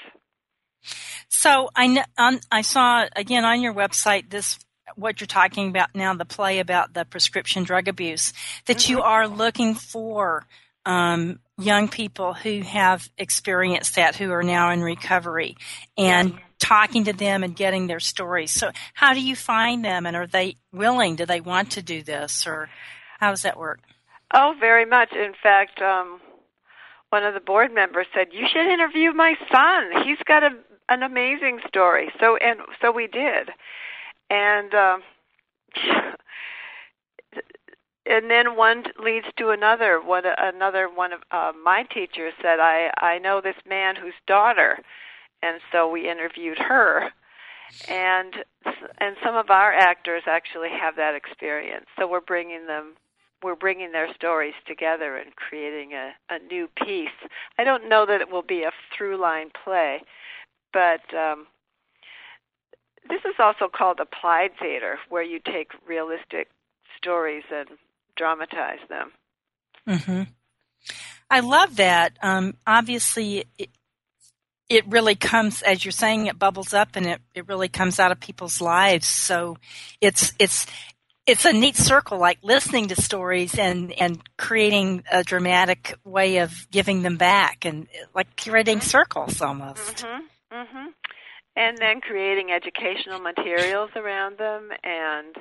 So 1.28 1.70
I 1.76 2.04
on, 2.18 2.40
I 2.50 2.62
saw 2.62 3.06
again 3.14 3.44
on 3.44 3.60
your 3.60 3.74
website 3.74 4.30
this 4.30 4.58
what 4.96 5.20
you're 5.20 5.26
talking 5.26 5.68
about 5.68 5.94
now 5.94 6.12
the 6.14 6.24
play 6.24 6.58
about 6.58 6.94
the 6.94 7.04
prescription 7.04 7.62
drug 7.62 7.88
abuse 7.88 8.32
that 8.66 8.78
mm-hmm. 8.78 8.92
you 8.92 9.02
are 9.02 9.28
looking 9.28 9.74
for 9.74 10.46
um, 10.90 11.38
young 11.56 11.86
people 11.86 12.34
who 12.34 12.62
have 12.62 13.08
experienced 13.16 13.94
that 13.94 14.16
who 14.16 14.32
are 14.32 14.42
now 14.42 14.72
in 14.72 14.80
recovery 14.82 15.56
and 15.96 16.36
talking 16.58 17.04
to 17.04 17.12
them 17.12 17.44
and 17.44 17.54
getting 17.54 17.86
their 17.86 18.00
stories. 18.00 18.50
So 18.50 18.72
how 18.92 19.14
do 19.14 19.20
you 19.20 19.36
find 19.36 19.84
them 19.84 20.04
and 20.04 20.16
are 20.16 20.26
they 20.26 20.56
willing? 20.72 21.14
Do 21.14 21.26
they 21.26 21.40
want 21.40 21.72
to 21.72 21.82
do 21.82 22.02
this 22.02 22.44
or 22.44 22.68
how 23.20 23.30
does 23.30 23.42
that 23.42 23.56
work? 23.56 23.80
Oh, 24.34 24.54
very 24.58 24.84
much. 24.84 25.12
In 25.12 25.32
fact, 25.40 25.80
um, 25.80 26.20
one 27.10 27.24
of 27.24 27.34
the 27.34 27.40
board 27.40 27.72
members 27.72 28.06
said, 28.14 28.28
"You 28.32 28.46
should 28.52 28.66
interview 28.72 29.12
my 29.12 29.34
son. 29.50 30.04
He's 30.04 30.22
got 30.24 30.42
a 30.42 30.50
an 30.88 31.02
amazing 31.02 31.60
story. 31.66 32.10
So 32.20 32.36
and 32.36 32.60
so 32.80 32.92
we 32.92 33.08
did, 33.08 33.50
and 34.28 34.72
um, 34.74 35.02
and 38.10 38.30
then 38.30 38.56
one 38.56 38.84
leads 39.02 39.26
to 39.38 39.50
another. 39.50 40.00
One 40.00 40.24
another 40.38 40.88
one 40.88 41.12
of 41.12 41.20
uh, 41.30 41.52
my 41.62 41.84
teachers 41.84 42.34
said, 42.42 42.58
"I 42.60 42.90
I 42.98 43.18
know 43.18 43.40
this 43.40 43.56
man 43.68 43.96
whose 43.96 44.14
daughter," 44.26 44.78
and 45.42 45.60
so 45.72 45.88
we 45.88 46.08
interviewed 46.08 46.58
her. 46.58 47.12
And 47.88 48.34
and 48.98 49.16
some 49.24 49.36
of 49.36 49.48
our 49.50 49.72
actors 49.72 50.24
actually 50.26 50.70
have 50.70 50.96
that 50.96 51.14
experience. 51.14 51.86
So 51.96 52.08
we're 52.08 52.20
bringing 52.20 52.66
them 52.66 52.96
we're 53.42 53.54
bringing 53.54 53.92
their 53.92 54.12
stories 54.14 54.54
together 54.66 55.16
and 55.16 55.34
creating 55.36 55.92
a, 55.94 56.12
a 56.28 56.38
new 56.40 56.68
piece. 56.84 57.08
I 57.58 57.64
don't 57.64 57.88
know 57.88 58.04
that 58.06 58.20
it 58.20 58.30
will 58.30 58.42
be 58.42 58.64
a 58.64 58.72
through 58.96 59.18
line 59.18 59.50
play, 59.64 60.02
but 60.72 61.00
um, 61.14 61.46
this 63.08 63.20
is 63.24 63.36
also 63.38 63.68
called 63.68 64.00
applied 64.00 64.50
theater, 64.60 64.98
where 65.08 65.22
you 65.22 65.38
take 65.38 65.70
realistic 65.86 66.48
stories 66.98 67.44
and 67.50 67.68
dramatize 68.20 68.84
them. 68.88 69.12
Mm-hmm. 69.88 70.22
I 71.30 71.40
love 71.40 71.76
that. 71.76 72.18
Um, 72.22 72.54
obviously, 72.66 73.44
it, 73.58 73.70
it 74.68 74.86
really 74.86 75.14
comes, 75.14 75.62
as 75.62 75.84
you're 75.84 75.92
saying, 75.92 76.26
it 76.26 76.38
bubbles 76.38 76.74
up 76.74 76.96
and 76.96 77.06
it, 77.06 77.20
it 77.34 77.48
really 77.48 77.68
comes 77.68 77.98
out 77.98 78.12
of 78.12 78.20
people's 78.20 78.60
lives. 78.60 79.06
So 79.06 79.56
it's 80.00 80.32
it's 80.38 80.66
it's 81.26 81.44
a 81.44 81.52
neat 81.52 81.76
circle, 81.76 82.18
like 82.18 82.38
listening 82.42 82.88
to 82.88 83.00
stories 83.00 83.58
and 83.58 83.92
and 83.92 84.20
creating 84.36 85.04
a 85.10 85.22
dramatic 85.22 85.94
way 86.04 86.38
of 86.38 86.66
giving 86.70 87.02
them 87.02 87.16
back, 87.16 87.64
and 87.64 87.88
like 88.14 88.36
creating 88.36 88.78
mm-hmm. 88.78 88.86
circles 88.86 89.40
almost. 89.40 90.04
Mm-hmm. 90.04 90.26
Mm-hmm. 90.52 90.86
and 91.54 91.78
then 91.78 92.00
creating 92.00 92.50
educational 92.50 93.20
materials 93.20 93.90
around 93.94 94.36
them 94.36 94.70
and 94.82 95.36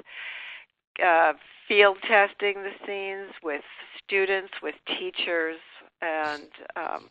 uh, 1.04 1.34
field 1.70 1.98
testing 2.06 2.56
the 2.64 2.74
scenes 2.86 3.32
with 3.42 3.62
students, 4.04 4.52
with 4.62 4.76
teachers, 4.88 5.60
and 6.02 6.50
um, 6.76 7.08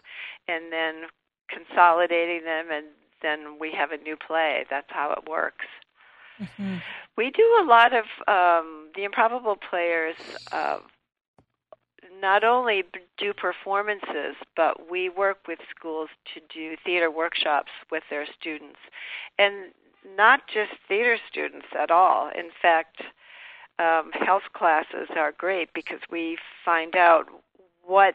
and 0.49 0.71
then 0.71 1.05
consolidating 1.49 2.45
them, 2.45 2.67
and 2.71 2.87
then 3.23 3.59
we 3.59 3.73
have 3.73 3.93
a 3.93 3.97
new 3.97 4.17
play. 4.17 4.67
That's 4.69 4.91
how 4.91 5.13
it 5.13 5.31
works. 5.31 5.65
Mm-hmm. 6.41 6.77
We 7.17 7.31
do 7.31 7.59
a 7.63 7.65
lot 7.65 7.93
of 7.95 8.05
um, 8.27 8.91
the 8.95 9.05
improbable 9.05 9.57
players. 9.71 10.17
Uh, 10.53 10.79
not 12.21 12.43
only 12.43 12.85
do 13.17 13.33
performances, 13.33 14.35
but 14.57 14.91
we 14.91 15.09
work 15.09 15.39
with 15.47 15.59
schools 15.77 16.09
to 16.35 16.41
do 16.53 16.77
theater 16.85 17.11
workshops 17.11 17.71
with 17.93 18.03
their 18.11 18.27
students, 18.41 18.79
and 19.39 19.73
not 20.17 20.41
just 20.53 20.73
theater 20.89 21.17
students 21.31 21.67
at 21.79 21.91
all. 21.91 22.31
In 22.37 22.51
fact, 22.61 23.03
um, 23.79 24.11
health 24.13 24.43
classes 24.53 25.09
are 25.17 25.33
great 25.33 25.73
because 25.75 26.01
we 26.11 26.37
find 26.65 26.97
out 26.97 27.27
what 27.85 28.15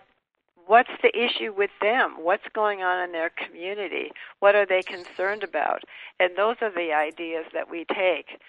what's 0.65 0.89
the 1.01 1.11
issue 1.17 1.51
with 1.51 1.71
them 1.81 2.15
what's 2.19 2.47
going 2.53 2.81
on 2.81 3.03
in 3.03 3.11
their 3.11 3.29
community 3.29 4.11
what 4.39 4.55
are 4.55 4.65
they 4.65 4.81
concerned 4.81 5.43
about 5.43 5.83
and 6.19 6.37
those 6.37 6.55
are 6.61 6.71
the 6.71 6.93
ideas 6.93 7.45
that 7.53 7.69
we 7.69 7.85
take. 7.85 8.39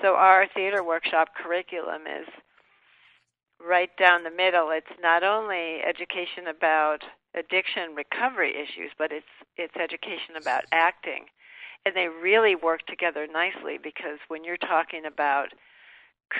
So 0.00 0.14
our 0.14 0.46
theater 0.54 0.82
workshop 0.82 1.28
curriculum 1.34 2.02
is 2.06 2.26
right 3.60 3.90
down 3.96 4.24
the 4.24 4.30
middle. 4.30 4.70
It's 4.70 5.00
not 5.00 5.22
only 5.22 5.80
education 5.86 6.48
about 6.48 7.04
addiction 7.34 7.94
recovery 7.94 8.54
issues 8.54 8.90
but 8.98 9.12
it's 9.12 9.26
it's 9.56 9.76
education 9.76 10.36
about 10.40 10.64
acting. 10.72 11.26
And 11.84 11.96
they 11.96 12.08
really 12.08 12.54
work 12.54 12.86
together 12.86 13.26
nicely 13.26 13.78
because 13.82 14.18
when 14.28 14.44
you're 14.44 14.56
talking 14.56 15.04
about 15.06 15.48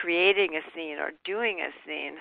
creating 0.00 0.56
a 0.56 0.62
scene 0.74 0.98
or 0.98 1.12
doing 1.24 1.60
a 1.60 1.70
scene 1.86 2.16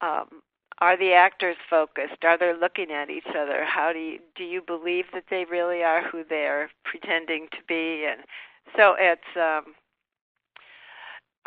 um, 0.00 0.42
are 0.80 0.96
the 0.96 1.12
actors 1.12 1.56
focused? 1.68 2.24
Are 2.24 2.38
they 2.38 2.52
looking 2.58 2.90
at 2.92 3.10
each 3.10 3.26
other? 3.30 3.64
How 3.64 3.92
do 3.92 3.98
you 3.98 4.18
do 4.36 4.44
you 4.44 4.62
believe 4.62 5.06
that 5.12 5.24
they 5.28 5.44
really 5.50 5.82
are 5.82 6.02
who 6.02 6.22
they're 6.28 6.70
pretending 6.84 7.48
to 7.50 7.58
be? 7.66 8.06
And 8.08 8.20
so 8.76 8.94
it's 8.96 9.22
um 9.36 9.74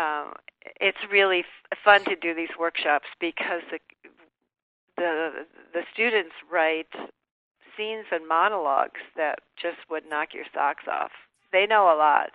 um 0.05 0.33
it's 0.81 0.97
really 1.09 1.39
f- 1.39 1.77
fun 1.83 2.03
to 2.05 2.15
do 2.15 2.35
these 2.35 2.49
workshops 2.59 3.07
because 3.21 3.61
the 3.71 3.79
the 4.97 5.45
the 5.73 5.81
students 5.93 6.35
write 6.51 6.91
scenes 7.77 8.05
and 8.11 8.27
monologues 8.27 8.99
that 9.15 9.39
just 9.61 9.77
would 9.89 10.03
knock 10.09 10.33
your 10.33 10.45
socks 10.53 10.83
off. 10.91 11.11
They 11.53 11.65
know 11.65 11.85
a 11.85 11.95
lot 11.95 12.31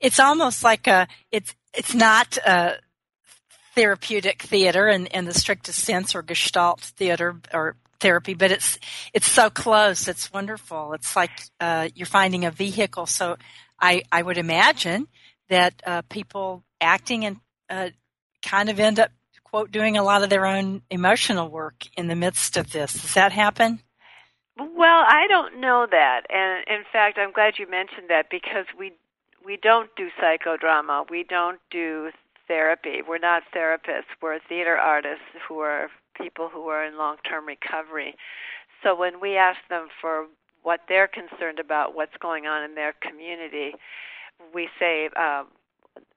it's 0.00 0.20
almost 0.20 0.62
like 0.62 0.86
a 0.86 1.08
it's 1.30 1.54
it's 1.74 1.94
not 1.94 2.36
a 2.38 2.78
therapeutic 3.74 4.42
theater 4.42 4.88
in, 4.88 5.06
in 5.06 5.24
the 5.24 5.34
strictest 5.34 5.80
sense 5.84 6.14
or 6.14 6.22
gestalt 6.22 6.80
theater 6.80 7.40
or 7.54 7.76
therapy 8.00 8.34
but 8.34 8.50
it's 8.50 8.78
it's 9.12 9.30
so 9.30 9.50
close. 9.50 10.08
It's 10.08 10.32
wonderful. 10.32 10.92
It's 10.92 11.16
like 11.16 11.30
uh, 11.60 11.88
you're 11.94 12.06
finding 12.06 12.44
a 12.44 12.50
vehicle. 12.50 13.06
So 13.06 13.36
i 13.80 14.02
i 14.10 14.22
would 14.22 14.38
imagine 14.38 15.06
that 15.48 15.74
uh, 15.86 16.02
people 16.02 16.64
acting 16.80 17.24
and 17.24 17.36
uh, 17.70 17.90
kind 18.42 18.68
of 18.68 18.78
end 18.80 18.98
up 18.98 19.10
quote 19.44 19.70
doing 19.70 19.96
a 19.96 20.02
lot 20.02 20.22
of 20.22 20.30
their 20.30 20.46
own 20.46 20.82
emotional 20.90 21.48
work 21.48 21.86
in 21.96 22.08
the 22.08 22.16
midst 22.16 22.56
of 22.56 22.72
this. 22.72 22.92
Does 22.92 23.14
that 23.14 23.32
happen? 23.32 23.80
Well 24.56 25.04
i 25.06 25.26
don't 25.28 25.60
know 25.60 25.86
that. 25.90 26.22
And 26.30 26.64
in 26.66 26.84
fact 26.92 27.18
i'm 27.18 27.32
glad 27.32 27.58
you 27.58 27.68
mentioned 27.70 28.08
that 28.08 28.26
because 28.30 28.66
we 28.78 28.92
we 29.48 29.56
don't 29.56 29.88
do 29.96 30.08
psychodrama. 30.22 31.10
We 31.10 31.24
don't 31.24 31.58
do 31.70 32.10
therapy. 32.46 33.00
We're 33.06 33.18
not 33.18 33.44
therapists. 33.56 34.12
We're 34.20 34.38
theater 34.46 34.76
artists 34.76 35.24
who 35.48 35.60
are 35.60 35.88
people 36.14 36.50
who 36.52 36.68
are 36.68 36.84
in 36.84 36.98
long-term 36.98 37.46
recovery. 37.46 38.14
So 38.82 38.94
when 38.94 39.20
we 39.20 39.36
ask 39.36 39.58
them 39.70 39.88
for 40.00 40.26
what 40.62 40.80
they're 40.86 41.08
concerned 41.08 41.58
about, 41.58 41.94
what's 41.94 42.16
going 42.20 42.46
on 42.46 42.62
in 42.62 42.74
their 42.74 42.94
community, 43.00 43.72
we 44.52 44.68
say 44.78 45.08
um, 45.16 45.46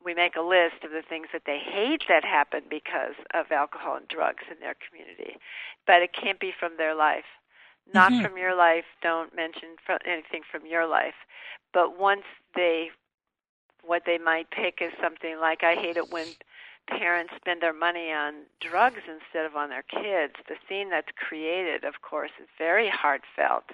we 0.04 0.14
make 0.14 0.36
a 0.36 0.42
list 0.42 0.84
of 0.84 0.92
the 0.92 1.02
things 1.08 1.28
that 1.32 1.44
they 1.46 1.58
hate 1.58 2.04
that 2.10 2.26
happen 2.26 2.64
because 2.70 3.16
of 3.34 3.50
alcohol 3.50 3.96
and 3.96 4.08
drugs 4.10 4.44
in 4.52 4.60
their 4.60 4.76
community, 4.76 5.40
but 5.88 6.02
it 6.02 6.12
can't 6.14 6.40
be 6.40 6.52
from 6.60 6.74
their 6.78 6.96
life. 6.96 7.32
Not 7.94 8.12
mm-hmm. 8.12 8.24
from 8.24 8.38
your 8.38 8.56
life. 8.56 8.86
Don't 9.02 9.36
mention 9.36 9.70
anything 10.06 10.42
from 10.52 10.66
your 10.66 10.86
life. 10.86 11.16
But 11.74 11.98
once 11.98 12.24
they 12.56 12.92
what 13.84 14.04
they 14.06 14.18
might 14.18 14.50
pick 14.52 14.80
is 14.82 14.92
something 15.02 15.40
like 15.40 15.64
I 15.64 15.76
hate 15.76 15.98
it 15.98 16.12
when 16.12 16.28
parents 16.88 17.34
spend 17.36 17.62
their 17.62 17.74
money 17.74 18.12
on 18.12 18.44
drugs 18.60 19.02
instead 19.08 19.46
of 19.46 19.56
on 19.56 19.70
their 19.70 19.84
kids. 19.84 20.34
The 20.48 20.56
scene 20.68 20.90
that's 20.90 21.12
created, 21.16 21.84
of 21.84 22.02
course, 22.02 22.32
is 22.42 22.48
very 22.58 22.90
heartfelt 22.90 23.66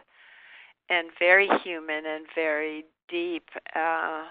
and 0.90 1.10
very 1.20 1.50
human 1.64 2.06
and 2.06 2.26
very 2.34 2.86
deep 3.10 3.50
uh, 3.76 4.24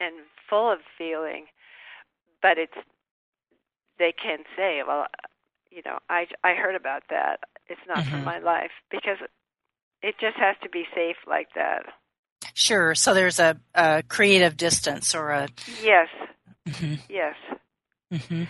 and 0.00 0.14
full 0.48 0.70
of 0.70 0.80
feeling. 0.96 1.46
But 2.40 2.58
it's 2.58 2.76
they 3.98 4.12
can 4.12 4.40
say, 4.56 4.82
well, 4.86 5.06
you 5.70 5.82
know, 5.84 5.98
I 6.08 6.26
I 6.44 6.54
heard 6.54 6.74
about 6.74 7.04
that. 7.10 7.40
It's 7.66 7.80
not 7.86 7.98
mm-hmm. 7.98 8.10
from 8.10 8.24
my 8.24 8.38
life 8.38 8.70
because 8.90 9.18
it 10.02 10.14
just 10.20 10.36
has 10.36 10.56
to 10.62 10.68
be 10.68 10.86
safe 10.94 11.16
like 11.26 11.48
that. 11.54 11.86
Sure. 12.58 12.96
So 12.96 13.14
there's 13.14 13.38
a, 13.38 13.56
a 13.72 14.02
creative 14.08 14.56
distance 14.56 15.14
or 15.14 15.30
a. 15.30 15.48
Yes. 15.80 16.08
Mm-hmm. 16.68 16.94
Yes. 17.08 17.36
Mm-hmm. 18.12 18.44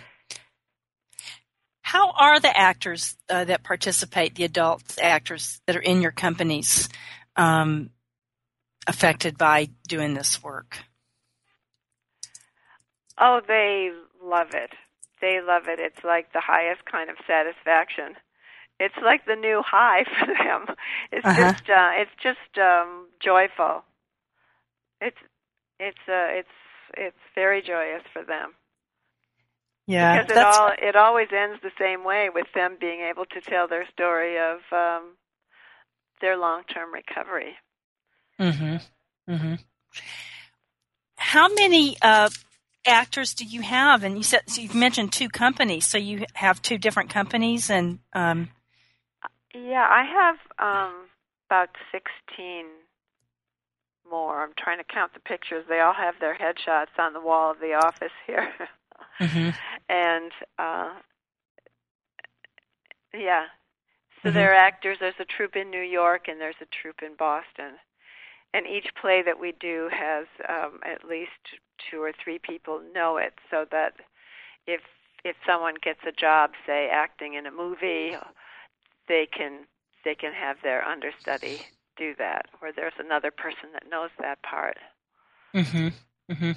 How 1.83 2.09
are 2.17 2.39
the 2.39 2.57
actors 2.57 3.15
uh, 3.29 3.43
that 3.43 3.61
participate, 3.61 4.33
the 4.33 4.45
adult 4.45 4.97
actors 4.99 5.61
that 5.67 5.75
are 5.75 5.81
in 5.81 6.01
your 6.01 6.11
companies, 6.11 6.89
um, 7.35 7.91
affected 8.87 9.37
by 9.37 9.69
doing 9.87 10.15
this 10.15 10.41
work? 10.41 10.79
Oh, 13.19 13.41
they 13.47 13.91
love 14.23 14.55
it. 14.55 14.71
They 15.21 15.39
love 15.39 15.67
it. 15.67 15.79
It's 15.79 16.03
like 16.03 16.33
the 16.33 16.41
highest 16.41 16.83
kind 16.91 17.11
of 17.11 17.17
satisfaction. 17.27 18.15
It's 18.79 18.97
like 19.03 19.27
the 19.27 19.35
new 19.35 19.61
high 19.63 20.03
for 20.19 20.25
them. 20.25 20.75
It's 21.11 21.27
uh-huh. 21.27 21.51
just 21.51 21.69
uh, 21.69 21.91
it's 21.93 22.11
just 22.23 22.57
um, 22.57 23.05
joyful. 23.19 23.83
It's 25.01 25.17
it's 25.79 25.97
uh, 26.07 26.27
it's 26.39 26.49
it's 26.97 27.17
very 27.35 27.61
joyous 27.61 28.03
for 28.11 28.23
them. 28.23 28.53
Yeah, 29.87 30.21
because 30.21 30.37
it 30.37 30.43
all 30.43 30.71
it 30.77 30.95
always 30.95 31.29
ends 31.31 31.59
the 31.63 31.71
same 31.79 32.03
way 32.03 32.29
with 32.33 32.47
them 32.53 32.77
being 32.79 33.01
able 33.01 33.25
to 33.25 33.41
tell 33.41 33.67
their 33.67 33.87
story 33.91 34.37
of 34.37 34.59
um, 34.71 35.15
their 36.21 36.37
long 36.37 36.63
term 36.63 36.93
recovery. 36.93 37.55
Mhm. 38.39 38.81
Mhm. 39.27 39.59
How 41.17 41.47
many 41.49 41.97
uh, 42.01 42.29
actors 42.85 43.33
do 43.33 43.45
you 43.45 43.61
have? 43.61 44.03
And 44.03 44.17
you 44.17 44.23
said 44.23 44.41
so 44.47 44.61
you've 44.61 44.75
mentioned 44.75 45.11
two 45.11 45.29
companies, 45.29 45.85
so 45.85 45.97
you 45.97 46.25
have 46.33 46.61
two 46.61 46.77
different 46.77 47.09
companies, 47.09 47.69
and 47.69 47.99
um, 48.13 48.49
yeah, 49.53 49.87
I 49.89 50.03
have 50.03 50.37
um, 50.59 50.93
about 51.47 51.69
sixteen 51.91 52.65
more. 54.09 54.43
I'm 54.43 54.53
trying 54.57 54.77
to 54.79 54.83
count 54.83 55.13
the 55.13 55.19
pictures. 55.19 55.65
They 55.67 55.79
all 55.79 55.93
have 55.93 56.15
their 56.19 56.35
headshots 56.35 56.97
on 56.97 57.13
the 57.13 57.21
wall 57.21 57.51
of 57.51 57.59
the 57.59 57.73
office 57.73 58.11
here. 58.25 58.51
mm-hmm. 59.21 59.49
And 59.89 60.31
uh 60.57 60.93
yeah. 63.13 63.45
So 64.21 64.29
mm-hmm. 64.29 64.37
there 64.37 64.51
are 64.51 64.55
actors. 64.55 64.97
There's 64.99 65.13
a 65.19 65.25
troupe 65.25 65.55
in 65.55 65.69
New 65.69 65.81
York 65.81 66.27
and 66.27 66.39
there's 66.39 66.61
a 66.61 66.67
troupe 66.81 67.01
in 67.01 67.15
Boston. 67.17 67.77
And 68.53 68.65
each 68.65 68.87
play 68.99 69.21
that 69.23 69.39
we 69.39 69.53
do 69.59 69.89
has 69.91 70.25
um 70.47 70.79
at 70.85 71.07
least 71.07 71.59
two 71.89 72.01
or 72.01 72.11
three 72.23 72.39
people 72.39 72.81
know 72.93 73.17
it 73.17 73.33
so 73.49 73.65
that 73.71 73.93
if 74.67 74.81
if 75.23 75.35
someone 75.45 75.75
gets 75.81 75.99
a 76.07 76.11
job 76.11 76.51
say 76.65 76.89
acting 76.91 77.33
in 77.33 77.45
a 77.45 77.51
movie 77.51 78.15
they 79.07 79.25
can 79.25 79.65
they 80.05 80.15
can 80.15 80.33
have 80.33 80.57
their 80.63 80.83
understudy 80.85 81.61
do 81.99 82.15
that, 82.17 82.45
or 82.61 82.71
there's 82.75 82.93
another 82.99 83.31
person 83.31 83.69
that 83.73 83.83
knows 83.91 84.09
that 84.19 84.41
part. 84.41 84.77
Mm-hmm. 85.53 85.89
Mm-hmm. 86.31 86.51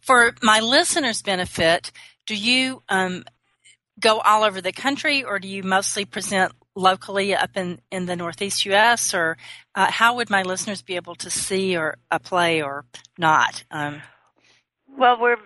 For 0.00 0.34
my 0.42 0.60
listeners' 0.60 1.22
benefit, 1.22 1.92
do 2.26 2.36
you 2.36 2.82
um, 2.88 3.24
go 3.98 4.20
all 4.20 4.44
over 4.44 4.60
the 4.60 4.72
country, 4.72 5.24
or 5.24 5.38
do 5.38 5.48
you 5.48 5.62
mostly 5.62 6.04
present 6.04 6.52
locally 6.74 7.34
up 7.34 7.56
in, 7.56 7.80
in 7.90 8.06
the 8.06 8.16
Northeast 8.16 8.64
U.S., 8.66 9.14
or 9.14 9.36
uh, 9.74 9.90
how 9.90 10.16
would 10.16 10.30
my 10.30 10.42
listeners 10.42 10.82
be 10.82 10.96
able 10.96 11.14
to 11.16 11.30
see 11.30 11.76
or 11.76 11.96
a 12.10 12.20
play 12.20 12.62
or 12.62 12.84
not? 13.18 13.64
Um, 13.70 14.02
well, 14.96 15.18
we're 15.20 15.36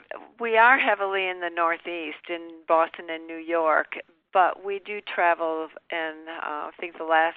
we 0.41 0.57
are 0.57 0.79
heavily 0.79 1.29
in 1.29 1.41
the 1.41 1.51
Northeast, 1.55 2.29
in 2.29 2.49
Boston 2.67 3.07
and 3.11 3.27
New 3.27 3.37
York, 3.37 3.95
but 4.33 4.65
we 4.65 4.81
do 4.85 5.01
travel, 5.01 5.69
and 5.91 6.29
uh, 6.29 6.69
I 6.69 6.71
think 6.81 6.99
the 6.99 7.05
last 7.05 7.37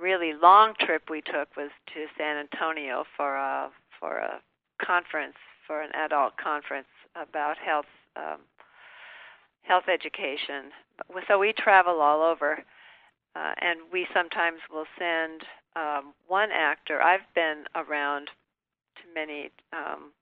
really 0.00 0.32
long 0.32 0.74
trip 0.80 1.02
we 1.10 1.20
took 1.20 1.56
was 1.56 1.70
to 1.94 2.06
San 2.16 2.36
Antonio 2.36 3.04
for 3.16 3.36
a 3.36 3.70
for 3.98 4.18
a 4.18 4.40
conference 4.84 5.36
for 5.66 5.82
an 5.82 5.90
adult 5.94 6.36
conference 6.36 6.88
about 7.14 7.56
health 7.58 7.86
um, 8.16 8.40
health 9.62 9.84
education. 9.92 10.70
So 11.28 11.38
we 11.38 11.52
travel 11.52 12.00
all 12.00 12.22
over, 12.22 12.64
uh, 13.36 13.52
and 13.60 13.80
we 13.92 14.06
sometimes 14.12 14.58
will 14.72 14.86
send 14.98 15.42
um, 15.76 16.14
one 16.26 16.50
actor. 16.52 17.00
I've 17.00 17.28
been 17.34 17.64
around 17.74 18.26
to 18.96 19.02
many 19.14 19.50
um, 19.72 20.12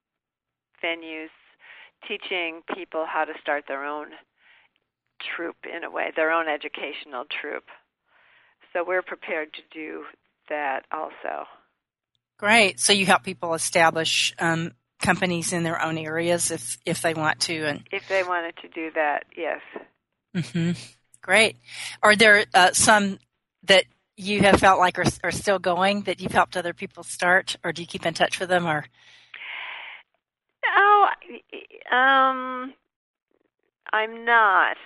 venues 0.84 1.30
teaching 2.06 2.62
people 2.74 3.06
how 3.08 3.24
to 3.24 3.32
start 3.40 3.64
their 3.66 3.84
own 3.84 4.08
troupe 5.34 5.64
in 5.64 5.84
a 5.84 5.90
way, 5.90 6.12
their 6.14 6.30
own 6.30 6.46
educational 6.48 7.24
troupe. 7.40 7.68
So 8.72 8.84
we're 8.86 9.02
prepared 9.02 9.52
to 9.54 9.60
do 9.72 10.04
that 10.48 10.84
also. 10.92 11.46
Great. 12.38 12.78
So 12.80 12.92
you 12.92 13.06
help 13.06 13.24
people 13.24 13.54
establish 13.54 14.34
um, 14.38 14.72
companies 15.00 15.52
in 15.52 15.62
their 15.62 15.82
own 15.82 15.98
areas 15.98 16.50
if 16.50 16.78
if 16.84 17.02
they 17.02 17.14
want 17.14 17.40
to, 17.40 17.66
and 17.66 17.82
if 17.90 18.08
they 18.08 18.22
wanted 18.22 18.56
to 18.62 18.68
do 18.68 18.90
that, 18.94 19.24
yes. 19.36 19.60
Mm-hmm. 20.36 20.72
Great. 21.20 21.56
Are 22.02 22.14
there 22.14 22.44
uh, 22.54 22.72
some 22.72 23.18
that 23.64 23.84
you 24.16 24.40
have 24.42 24.60
felt 24.60 24.78
like 24.78 24.98
are, 24.98 25.04
are 25.24 25.30
still 25.30 25.58
going 25.58 26.02
that 26.02 26.20
you've 26.20 26.32
helped 26.32 26.56
other 26.56 26.72
people 26.72 27.02
start, 27.02 27.56
or 27.64 27.72
do 27.72 27.82
you 27.82 27.86
keep 27.86 28.06
in 28.06 28.14
touch 28.14 28.40
with 28.40 28.48
them, 28.48 28.66
or? 28.66 28.84
Oh, 30.76 31.06
um, 31.90 32.72
I'm 33.92 34.24
not. 34.24 34.76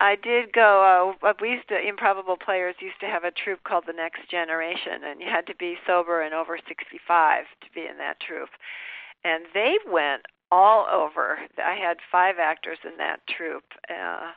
I 0.00 0.16
did 0.16 0.52
go. 0.54 1.14
Uh, 1.22 1.32
we 1.40 1.50
used 1.50 1.68
to 1.68 1.78
improbable 1.78 2.38
players 2.42 2.74
used 2.80 2.98
to 3.00 3.06
have 3.06 3.24
a 3.24 3.30
troupe 3.30 3.62
called 3.64 3.84
the 3.86 3.92
Next 3.92 4.28
Generation, 4.30 5.04
and 5.04 5.20
you 5.20 5.26
had 5.28 5.46
to 5.46 5.54
be 5.56 5.76
sober 5.86 6.22
and 6.22 6.32
over 6.32 6.58
65 6.66 7.44
to 7.60 7.66
be 7.74 7.82
in 7.82 7.98
that 7.98 8.18
troupe. 8.20 8.48
And 9.24 9.44
they 9.52 9.76
went 9.86 10.22
all 10.50 10.86
over. 10.90 11.38
I 11.62 11.74
had 11.76 11.98
five 12.10 12.36
actors 12.40 12.78
in 12.82 12.96
that 12.96 13.20
troupe. 13.28 13.70
Uh, 13.88 14.32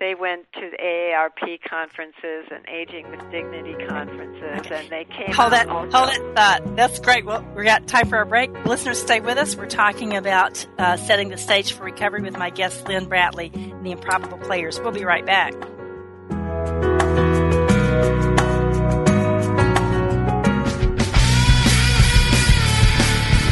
they 0.00 0.14
went 0.14 0.46
to 0.54 0.70
the 0.70 0.76
AARP 0.76 1.60
conferences 1.68 2.50
and 2.50 2.66
Aging 2.68 3.10
with 3.10 3.20
Dignity 3.30 3.74
conferences, 3.86 4.70
and 4.70 4.90
they 4.90 5.04
came. 5.04 5.32
Hold 5.32 5.52
that, 5.52 5.68
hold 5.68 6.08
it. 6.10 6.20
Uh, 6.36 6.60
that's 6.74 6.98
great. 6.98 7.24
Well, 7.24 7.46
we 7.56 7.64
got 7.64 7.86
time 7.86 8.08
for 8.08 8.20
a 8.20 8.26
break. 8.26 8.50
Listeners, 8.64 9.00
stay 9.00 9.20
with 9.20 9.38
us. 9.38 9.56
We're 9.56 9.66
talking 9.66 10.16
about 10.16 10.66
uh, 10.78 10.96
setting 10.96 11.28
the 11.28 11.38
stage 11.38 11.72
for 11.72 11.84
recovery 11.84 12.22
with 12.22 12.36
my 12.36 12.50
guest 12.50 12.88
Lynn 12.88 13.06
Bratley 13.06 13.54
and 13.54 13.86
the 13.86 13.92
Improbable 13.92 14.38
Players. 14.38 14.80
We'll 14.80 14.92
be 14.92 15.04
right 15.04 15.24
back. 15.24 15.54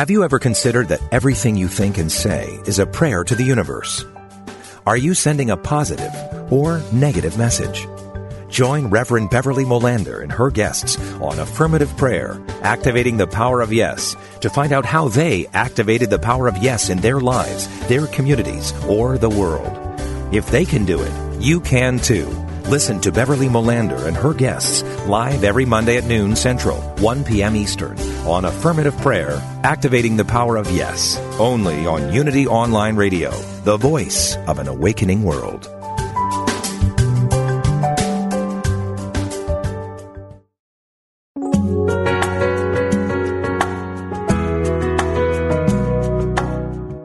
Have 0.00 0.08
you 0.08 0.24
ever 0.24 0.38
considered 0.38 0.88
that 0.88 1.02
everything 1.12 1.58
you 1.58 1.68
think 1.68 1.98
and 1.98 2.10
say 2.10 2.58
is 2.64 2.78
a 2.78 2.86
prayer 2.86 3.22
to 3.22 3.34
the 3.34 3.44
universe? 3.44 4.02
Are 4.86 4.96
you 4.96 5.12
sending 5.12 5.50
a 5.50 5.58
positive 5.58 6.10
or 6.50 6.82
negative 6.92 7.38
message? 7.38 7.86
Join 8.50 8.88
Reverend 8.88 9.30
Beverly 9.30 9.64
Molander 9.64 10.22
and 10.22 10.32
her 10.32 10.50
guests 10.50 10.98
on 11.20 11.38
Affirmative 11.38 11.96
Prayer, 11.96 12.40
Activating 12.62 13.16
the 13.16 13.26
Power 13.26 13.60
of 13.60 13.72
Yes, 13.72 14.16
to 14.40 14.50
find 14.50 14.72
out 14.72 14.84
how 14.84 15.08
they 15.08 15.46
activated 15.54 16.10
the 16.10 16.18
power 16.18 16.48
of 16.48 16.58
yes 16.58 16.90
in 16.90 16.98
their 16.98 17.20
lives, 17.20 17.68
their 17.86 18.06
communities, 18.08 18.72
or 18.86 19.18
the 19.18 19.30
world. 19.30 19.76
If 20.34 20.50
they 20.50 20.64
can 20.64 20.84
do 20.84 21.00
it, 21.00 21.12
you 21.40 21.60
can 21.60 21.98
too. 21.98 22.26
Listen 22.68 23.00
to 23.00 23.10
Beverly 23.10 23.48
Molander 23.48 24.06
and 24.06 24.16
her 24.16 24.34
guests 24.34 24.82
live 25.06 25.42
every 25.42 25.64
Monday 25.64 25.96
at 25.96 26.04
noon 26.04 26.36
Central, 26.36 26.80
1 26.98 27.24
p.m. 27.24 27.56
Eastern 27.56 27.98
on 28.26 28.44
Affirmative 28.44 28.96
Prayer, 28.98 29.40
Activating 29.64 30.16
the 30.16 30.24
Power 30.24 30.56
of 30.56 30.70
Yes, 30.70 31.18
only 31.38 31.86
on 31.86 32.12
Unity 32.12 32.46
Online 32.46 32.96
Radio, 32.96 33.30
the 33.64 33.76
voice 33.76 34.36
of 34.46 34.58
an 34.58 34.68
awakening 34.68 35.22
world. 35.22 35.79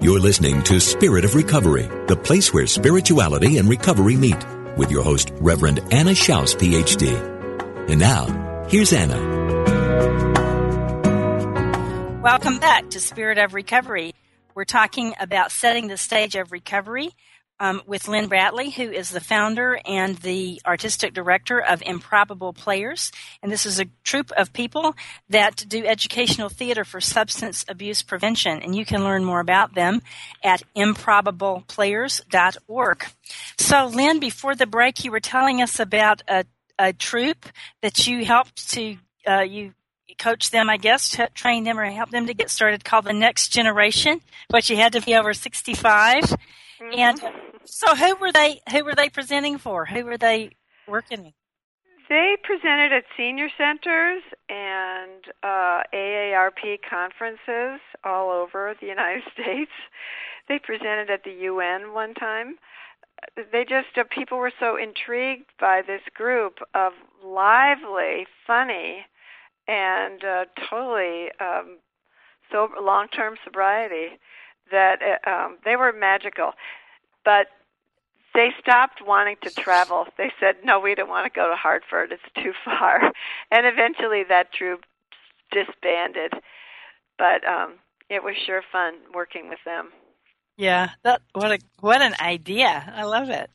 You're 0.06 0.20
listening 0.20 0.62
to 0.66 0.80
Spirit 0.80 1.26
of 1.26 1.34
Recovery, 1.34 1.90
the 2.06 2.16
place 2.16 2.54
where 2.54 2.68
spirituality 2.68 3.58
and 3.58 3.68
recovery 3.68 4.16
meet 4.16 4.38
with 4.78 4.92
your 4.92 5.02
host, 5.02 5.32
Reverend 5.38 5.80
Anna 5.92 6.12
Schaus, 6.12 6.56
PhD. 6.56 7.10
And 7.90 8.00
now, 8.00 8.68
here's 8.70 8.94
Anna. 8.94 9.18
Welcome 12.22 12.60
back 12.60 12.92
to 12.92 13.00
Spirit 13.00 13.40
of 13.40 13.56
Recovery. 13.56 14.14
We're 14.54 14.66
talking 14.66 15.16
about 15.20 15.52
setting 15.52 15.88
the 15.88 15.98
stage 15.98 16.36
of 16.36 16.52
recovery 16.52 17.10
um, 17.60 17.82
with 17.86 18.08
Lynn 18.08 18.30
Bratley, 18.30 18.74
who 18.74 18.90
is 18.92 19.10
the 19.10 19.20
founder 19.20 19.80
and 19.86 20.16
the 20.18 20.62
artistic 20.66 21.14
director 21.14 21.60
of 21.60 21.84
Improbable 21.86 22.54
Players. 22.54 23.12
And 23.42 23.52
this 23.52 23.66
is 23.66 23.80
a 23.80 23.88
troupe 24.04 24.32
of 24.38 24.54
people 24.54 24.96
that 25.30 25.66
do 25.68 25.86
educational 25.86 26.50
theater 26.50 26.84
for 26.84 27.00
substance 27.00 27.64
abuse 27.68 28.02
prevention. 28.02 28.62
And 28.62 28.76
you 28.76 28.84
can 28.86 29.04
learn 29.04 29.24
more 29.24 29.40
about 29.40 29.74
them 29.74 30.02
at 30.44 30.64
improbableplayers.org. 30.76 33.06
So, 33.58 33.86
Lynn, 33.88 34.20
before 34.20 34.56
the 34.56 34.68
break, 34.68 35.06
you 35.06 35.12
were 35.12 35.20
telling 35.20 35.62
us 35.62 35.80
about 35.80 36.22
a, 36.28 36.46
a 36.78 36.94
troupe 36.94 37.46
that 37.82 38.08
you 38.08 38.26
helped 38.26 38.70
to, 38.72 38.98
uh, 39.28 39.42
you 39.42 39.74
coach 40.18 40.52
them, 40.52 40.70
I 40.70 40.78
guess, 40.78 41.18
train 41.34 41.64
them 41.64 41.80
or 41.80 41.86
help 41.86 42.10
them 42.10 42.28
to 42.28 42.34
get 42.34 42.50
started 42.50 42.86
called 42.86 43.06
the 43.06 43.14
next 43.14 43.50
generation, 43.50 44.22
but 44.50 44.70
you 44.70 44.78
had 44.78 44.94
to 44.94 45.02
be 45.02 45.16
over 45.16 45.34
65. 45.34 46.36
Mm-hmm. 46.82 47.00
And 47.00 47.22
so, 47.66 47.96
who 47.96 48.16
were 48.16 48.32
they? 48.32 48.62
Who 48.72 48.84
were 48.84 48.96
they 48.96 49.10
presenting 49.10 49.58
for? 49.58 49.86
Who 49.86 50.06
were 50.06 50.18
they 50.18 50.52
working 50.88 51.24
with? 51.24 51.34
They 52.08 52.38
presented 52.44 52.94
at 52.94 53.04
senior 53.18 53.50
centers 53.58 54.22
and 54.48 55.26
uh, 55.42 55.82
AARP 55.94 56.80
conferences 56.88 57.82
all 58.04 58.30
over 58.30 58.76
the 58.80 58.88
United 58.88 59.24
States. 59.34 59.72
They 60.48 60.60
presented 60.60 61.10
at 61.10 61.24
the 61.24 61.32
UN 61.32 61.94
one 61.94 62.14
time. 62.14 62.58
They 63.52 63.64
just 63.64 63.98
uh, 63.98 64.04
people 64.12 64.38
were 64.38 64.52
so 64.60 64.78
intrigued 64.78 65.50
by 65.60 65.82
this 65.82 66.02
group 66.14 66.60
of 66.76 66.94
lively, 67.24 68.28
funny, 68.46 69.06
and 69.68 70.24
uh, 70.24 70.46
totally 70.70 71.30
um, 71.40 71.80
so 72.52 72.70
long-term 72.80 73.36
sobriety 73.44 74.20
that 74.72 75.00
uh, 75.02 75.30
um, 75.30 75.58
they 75.66 75.76
were 75.76 75.94
magical. 75.94 76.54
But 77.24 77.48
they 78.34 78.50
stopped 78.60 79.02
wanting 79.06 79.38
to 79.44 79.50
travel. 79.50 80.08
They 80.18 80.32
said, 80.40 80.58
"No, 80.64 80.80
we 80.80 80.96
don't 80.96 81.10
want 81.10 81.32
to 81.32 81.36
go 81.36 81.50
to 81.50 81.56
Hartford. 81.56 82.12
It's 82.12 82.44
too 82.44 82.54
far." 82.66 83.02
And 83.52 83.66
eventually, 83.66 84.24
that 84.30 84.54
troupe 84.54 84.86
disbanded. 85.52 86.34
But 87.18 87.48
um, 87.48 87.76
it 88.10 88.24
was 88.24 88.36
sure 88.46 88.62
fun 88.72 88.96
working 89.14 89.50
with 89.50 89.60
them. 89.66 89.90
Yeah, 90.58 90.90
that 91.04 91.22
what 91.34 91.52
a 91.52 91.60
what 91.80 92.02
an 92.02 92.16
idea! 92.20 92.94
I 92.96 93.04
love 93.04 93.30
it. 93.30 93.50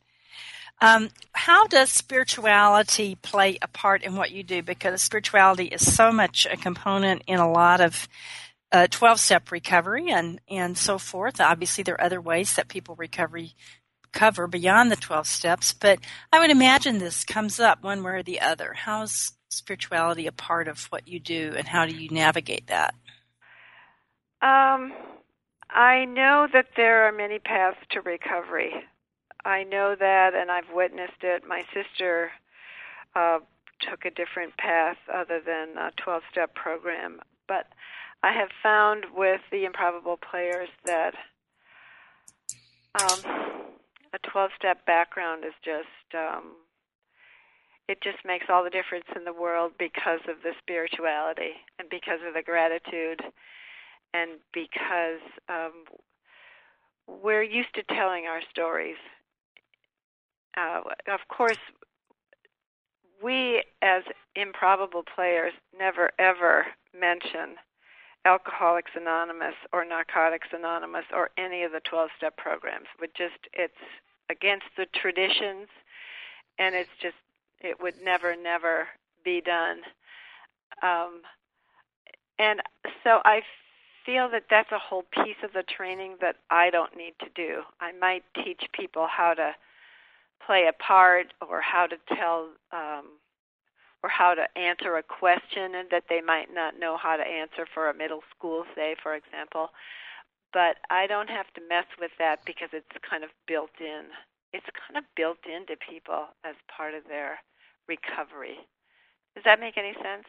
Um, 0.81 1.09
how 1.33 1.67
does 1.67 1.91
spirituality 1.91 3.15
play 3.15 3.59
a 3.61 3.67
part 3.67 4.01
in 4.03 4.15
what 4.15 4.31
you 4.31 4.41
do? 4.41 4.63
Because 4.63 5.01
spirituality 5.03 5.65
is 5.65 5.93
so 5.93 6.11
much 6.11 6.47
a 6.51 6.57
component 6.57 7.21
in 7.27 7.39
a 7.39 7.51
lot 7.51 7.81
of 7.81 8.07
uh, 8.71 8.87
12 8.89 9.19
step 9.19 9.51
recovery 9.51 10.09
and, 10.11 10.39
and 10.49 10.77
so 10.77 10.97
forth. 10.97 11.41
Obviously, 11.41 11.83
there 11.83 11.95
are 11.95 12.03
other 12.03 12.21
ways 12.21 12.55
that 12.55 12.67
people 12.67 12.95
recovery 12.95 13.53
cover 14.11 14.47
beyond 14.47 14.91
the 14.91 14.95
12 14.95 15.25
steps, 15.25 15.73
but 15.73 15.99
I 16.31 16.39
would 16.39 16.51
imagine 16.51 16.97
this 16.97 17.23
comes 17.23 17.59
up 17.59 17.83
one 17.83 18.03
way 18.03 18.11
or 18.11 18.23
the 18.23 18.41
other. 18.41 18.73
How's 18.73 19.33
spirituality 19.49 20.27
a 20.27 20.31
part 20.31 20.67
of 20.67 20.85
what 20.85 21.07
you 21.07 21.19
do 21.19 21.53
and 21.57 21.67
how 21.67 21.85
do 21.85 21.95
you 21.95 22.09
navigate 22.09 22.67
that? 22.67 22.93
Um, 24.41 24.93
I 25.69 26.05
know 26.05 26.47
that 26.51 26.67
there 26.75 27.07
are 27.07 27.11
many 27.11 27.39
paths 27.39 27.77
to 27.91 28.01
recovery. 28.01 28.73
I 29.45 29.63
know 29.63 29.95
that, 29.99 30.33
and 30.33 30.51
I've 30.51 30.71
witnessed 30.73 31.23
it. 31.23 31.43
My 31.47 31.63
sister 31.73 32.31
uh, 33.15 33.39
took 33.79 34.05
a 34.05 34.11
different 34.11 34.57
path 34.57 34.97
other 35.11 35.41
than 35.45 35.77
a 35.77 35.91
12 35.97 36.23
step 36.31 36.53
program. 36.55 37.19
But 37.47 37.67
I 38.23 38.31
have 38.33 38.49
found 38.61 39.05
with 39.15 39.41
the 39.51 39.65
improbable 39.65 40.17
players 40.17 40.69
that 40.85 41.13
um, 42.99 43.19
a 44.13 44.19
12 44.31 44.51
step 44.57 44.85
background 44.85 45.43
is 45.45 45.53
just, 45.63 46.15
um, 46.15 46.53
it 47.87 47.99
just 48.03 48.19
makes 48.25 48.45
all 48.49 48.63
the 48.63 48.69
difference 48.69 49.05
in 49.15 49.23
the 49.23 49.33
world 49.33 49.71
because 49.79 50.19
of 50.29 50.35
the 50.43 50.51
spirituality 50.59 51.53
and 51.79 51.89
because 51.89 52.19
of 52.27 52.35
the 52.35 52.43
gratitude 52.43 53.21
and 54.13 54.31
because 54.53 55.21
um, 55.49 55.85
we're 57.07 57.43
used 57.43 57.73
to 57.73 57.83
telling 57.95 58.25
our 58.25 58.41
stories. 58.51 58.97
Uh, 60.55 60.81
of 61.11 61.21
course, 61.27 61.57
we 63.23 63.63
as 63.81 64.03
improbable 64.35 65.03
players 65.15 65.53
never 65.77 66.11
ever 66.19 66.65
mention 66.99 67.55
Alcoholics 68.25 68.91
Anonymous 68.95 69.55
or 69.73 69.85
Narcotics 69.85 70.47
Anonymous 70.53 71.05
or 71.13 71.29
any 71.37 71.63
of 71.63 71.71
the 71.71 71.81
12 71.89 72.09
step 72.17 72.37
programs. 72.37 72.87
But 72.99 73.13
just, 73.13 73.39
it's 73.53 73.73
against 74.29 74.67
the 74.77 74.85
traditions 74.95 75.67
and 76.59 76.75
it's 76.75 76.89
just, 77.01 77.15
it 77.59 77.77
would 77.81 77.95
never, 78.03 78.35
never 78.35 78.87
be 79.23 79.41
done. 79.41 79.77
Um, 80.83 81.21
and 82.39 82.61
so 83.03 83.19
I 83.23 83.41
feel 84.05 84.29
that 84.31 84.45
that's 84.49 84.71
a 84.71 84.79
whole 84.79 85.03
piece 85.13 85.37
of 85.43 85.53
the 85.53 85.63
training 85.63 86.15
that 86.21 86.37
I 86.49 86.69
don't 86.69 86.95
need 86.97 87.13
to 87.19 87.27
do. 87.35 87.61
I 87.79 87.91
might 87.91 88.23
teach 88.43 88.63
people 88.73 89.07
how 89.09 89.33
to 89.33 89.53
play 90.45 90.67
a 90.67 90.83
part 90.83 91.27
or 91.47 91.61
how 91.61 91.87
to 91.87 91.95
tell 92.15 92.49
um, 92.71 93.05
or 94.03 94.09
how 94.09 94.33
to 94.33 94.45
answer 94.57 94.95
a 94.97 95.03
question 95.03 95.73
that 95.91 96.05
they 96.09 96.21
might 96.21 96.53
not 96.53 96.79
know 96.79 96.97
how 96.97 97.15
to 97.17 97.23
answer 97.23 97.67
for 97.71 97.89
a 97.89 97.93
middle 97.93 98.21
school, 98.35 98.65
say, 98.75 98.95
for 99.01 99.15
example. 99.15 99.69
But 100.53 100.77
I 100.89 101.07
don't 101.07 101.29
have 101.29 101.51
to 101.55 101.61
mess 101.69 101.85
with 101.99 102.11
that 102.19 102.39
because 102.45 102.69
it's 102.73 102.87
kind 103.07 103.23
of 103.23 103.29
built 103.47 103.71
in. 103.79 104.05
It's 104.53 104.65
kind 104.87 104.97
of 104.97 105.03
built 105.15 105.39
into 105.45 105.75
people 105.77 106.27
as 106.43 106.55
part 106.75 106.93
of 106.93 107.03
their 107.07 107.39
recovery. 107.87 108.57
Does 109.35 109.45
that 109.45 109.59
make 109.59 109.77
any 109.77 109.93
sense? 109.93 110.25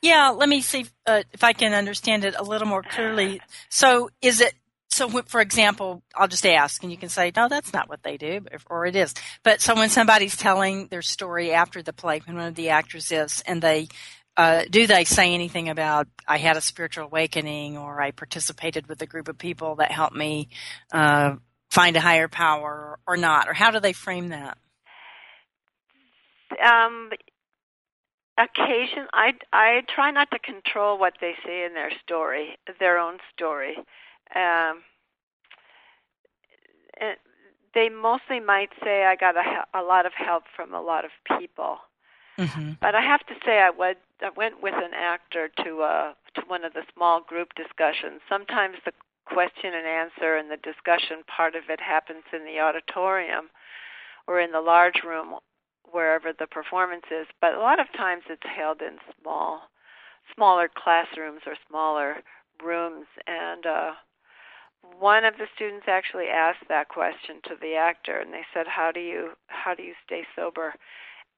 Yeah, 0.00 0.30
let 0.30 0.48
me 0.48 0.62
see 0.62 0.80
if, 0.80 0.92
uh, 1.06 1.22
if 1.32 1.44
I 1.44 1.52
can 1.52 1.74
understand 1.74 2.24
it 2.24 2.34
a 2.36 2.42
little 2.42 2.66
more 2.66 2.82
clearly. 2.82 3.40
So, 3.68 4.10
is 4.20 4.40
it 4.40 4.54
so 4.92 5.08
for 5.08 5.40
example, 5.40 6.02
I'll 6.14 6.28
just 6.28 6.46
ask, 6.46 6.82
and 6.82 6.92
you 6.92 6.98
can 6.98 7.08
say, 7.08 7.32
no, 7.34 7.48
that's 7.48 7.72
not 7.72 7.88
what 7.88 8.02
they 8.02 8.16
do, 8.16 8.40
or 8.68 8.86
it 8.86 8.94
is. 8.94 9.14
But 9.42 9.60
so 9.60 9.74
when 9.74 9.88
somebody's 9.88 10.36
telling 10.36 10.88
their 10.88 11.02
story 11.02 11.52
after 11.52 11.82
the 11.82 11.92
play, 11.92 12.20
when 12.24 12.36
one 12.36 12.48
of 12.48 12.54
the 12.54 12.68
actors 12.68 13.10
is, 13.10 13.42
and 13.46 13.62
they 13.62 13.88
uh, 14.36 14.64
do 14.70 14.86
they 14.86 15.04
say 15.04 15.34
anything 15.34 15.68
about 15.68 16.08
I 16.26 16.38
had 16.38 16.56
a 16.56 16.60
spiritual 16.60 17.04
awakening, 17.04 17.76
or 17.78 18.00
I 18.00 18.10
participated 18.10 18.86
with 18.86 19.00
a 19.02 19.06
group 19.06 19.28
of 19.28 19.38
people 19.38 19.76
that 19.76 19.90
helped 19.90 20.16
me 20.16 20.48
uh, 20.92 21.36
find 21.70 21.96
a 21.96 22.00
higher 22.00 22.28
power, 22.28 22.98
or 23.06 23.16
not, 23.16 23.48
or 23.48 23.54
how 23.54 23.70
do 23.70 23.80
they 23.80 23.92
frame 23.92 24.28
that? 24.28 24.58
Um, 26.62 27.10
occasion, 28.38 29.06
I 29.12 29.32
I 29.52 29.82
try 29.94 30.10
not 30.10 30.30
to 30.32 30.38
control 30.38 30.98
what 30.98 31.14
they 31.20 31.32
say 31.44 31.64
in 31.64 31.72
their 31.74 31.92
story, 32.04 32.58
their 32.78 32.98
own 32.98 33.18
story 33.34 33.76
um, 34.34 34.82
they 37.74 37.88
mostly 37.88 38.40
might 38.40 38.70
say 38.82 39.04
I 39.04 39.16
got 39.16 39.36
a, 39.36 39.78
a 39.78 39.82
lot 39.82 40.06
of 40.06 40.12
help 40.14 40.44
from 40.54 40.74
a 40.74 40.80
lot 40.80 41.04
of 41.04 41.10
people. 41.38 41.78
Mm-hmm. 42.38 42.72
But 42.80 42.94
I 42.94 43.02
have 43.02 43.24
to 43.26 43.34
say 43.44 43.60
I 43.60 43.70
went 43.70 43.98
I 44.22 44.30
went 44.36 44.62
with 44.62 44.74
an 44.74 44.92
actor 44.94 45.50
to 45.64 45.82
uh 45.82 46.12
to 46.34 46.42
one 46.46 46.64
of 46.64 46.72
the 46.72 46.84
small 46.94 47.20
group 47.20 47.54
discussions. 47.54 48.20
Sometimes 48.28 48.76
the 48.84 48.92
question 49.26 49.74
and 49.74 49.86
answer 49.86 50.36
and 50.36 50.50
the 50.50 50.56
discussion 50.56 51.22
part 51.26 51.54
of 51.54 51.64
it 51.68 51.80
happens 51.80 52.24
in 52.32 52.44
the 52.44 52.58
auditorium 52.58 53.48
or 54.26 54.40
in 54.40 54.50
the 54.50 54.60
large 54.60 55.02
room 55.04 55.34
wherever 55.90 56.32
the 56.32 56.46
performance 56.46 57.04
is, 57.10 57.26
but 57.40 57.54
a 57.54 57.60
lot 57.60 57.78
of 57.78 57.86
times 57.92 58.22
it's 58.30 58.42
held 58.56 58.80
in 58.80 58.96
small 59.20 59.68
smaller 60.34 60.70
classrooms 60.74 61.42
or 61.46 61.54
smaller 61.68 62.16
rooms 62.64 63.06
and 63.26 63.66
uh 63.66 63.92
one 64.98 65.24
of 65.24 65.34
the 65.38 65.46
students 65.54 65.86
actually 65.88 66.26
asked 66.26 66.68
that 66.68 66.88
question 66.88 67.40
to 67.44 67.54
the 67.60 67.74
actor 67.74 68.18
and 68.18 68.32
they 68.32 68.44
said 68.52 68.66
how 68.66 68.90
do 68.92 69.00
you 69.00 69.30
how 69.46 69.74
do 69.74 69.82
you 69.82 69.94
stay 70.04 70.22
sober? 70.34 70.74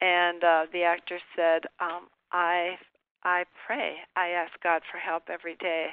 And 0.01 0.43
uh 0.43 0.67
the 0.73 0.83
actor 0.83 1.19
said 1.37 1.65
um 1.81 2.09
i 2.33 2.77
i 3.23 3.45
pray. 3.67 3.97
I 4.17 4.29
ask 4.29 4.53
god 4.63 4.83
for 4.91 4.99
help 4.99 5.25
every 5.31 5.57
day. 5.57 5.89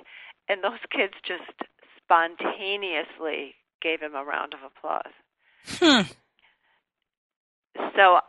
And 0.47 0.64
those 0.64 0.80
kids 0.95 1.14
just 1.26 1.70
spontaneously 1.97 3.56
gave 3.82 4.02
him 4.02 4.16
a 4.16 4.24
round 4.24 4.54
of 4.54 4.60
applause. 4.66 5.14
Hmm. 5.66 6.10
so 7.95 8.20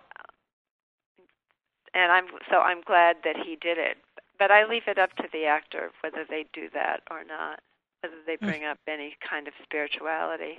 and 1.95 2.13
i'm 2.13 2.27
so 2.51 2.59
i'm 2.59 2.83
glad 2.83 3.17
that 3.25 3.37
he 3.37 3.57
did 3.57 3.79
it. 3.79 3.99
But 4.39 4.51
i 4.51 4.65
leave 4.65 4.89
it 4.89 4.99
up 4.99 5.15
to 5.17 5.29
the 5.33 5.47
actor 5.47 5.91
whether 6.03 6.25
they 6.29 6.47
do 6.53 6.69
that 6.75 7.03
or 7.11 7.23
not 7.25 7.61
whether 8.03 8.17
they 8.27 8.37
hmm. 8.37 8.47
bring 8.47 8.65
up 8.65 8.79
any 8.87 9.17
kind 9.29 9.49
of 9.49 9.55
spirituality. 9.63 10.59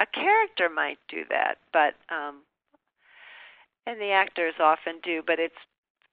A 0.00 0.06
character 0.06 0.68
might 0.68 0.98
do 1.08 1.24
that, 1.28 1.58
but 1.72 1.94
um, 2.08 2.42
and 3.86 4.00
the 4.00 4.10
actors 4.10 4.54
often 4.58 5.00
do, 5.02 5.22
but 5.26 5.38
it's 5.38 5.54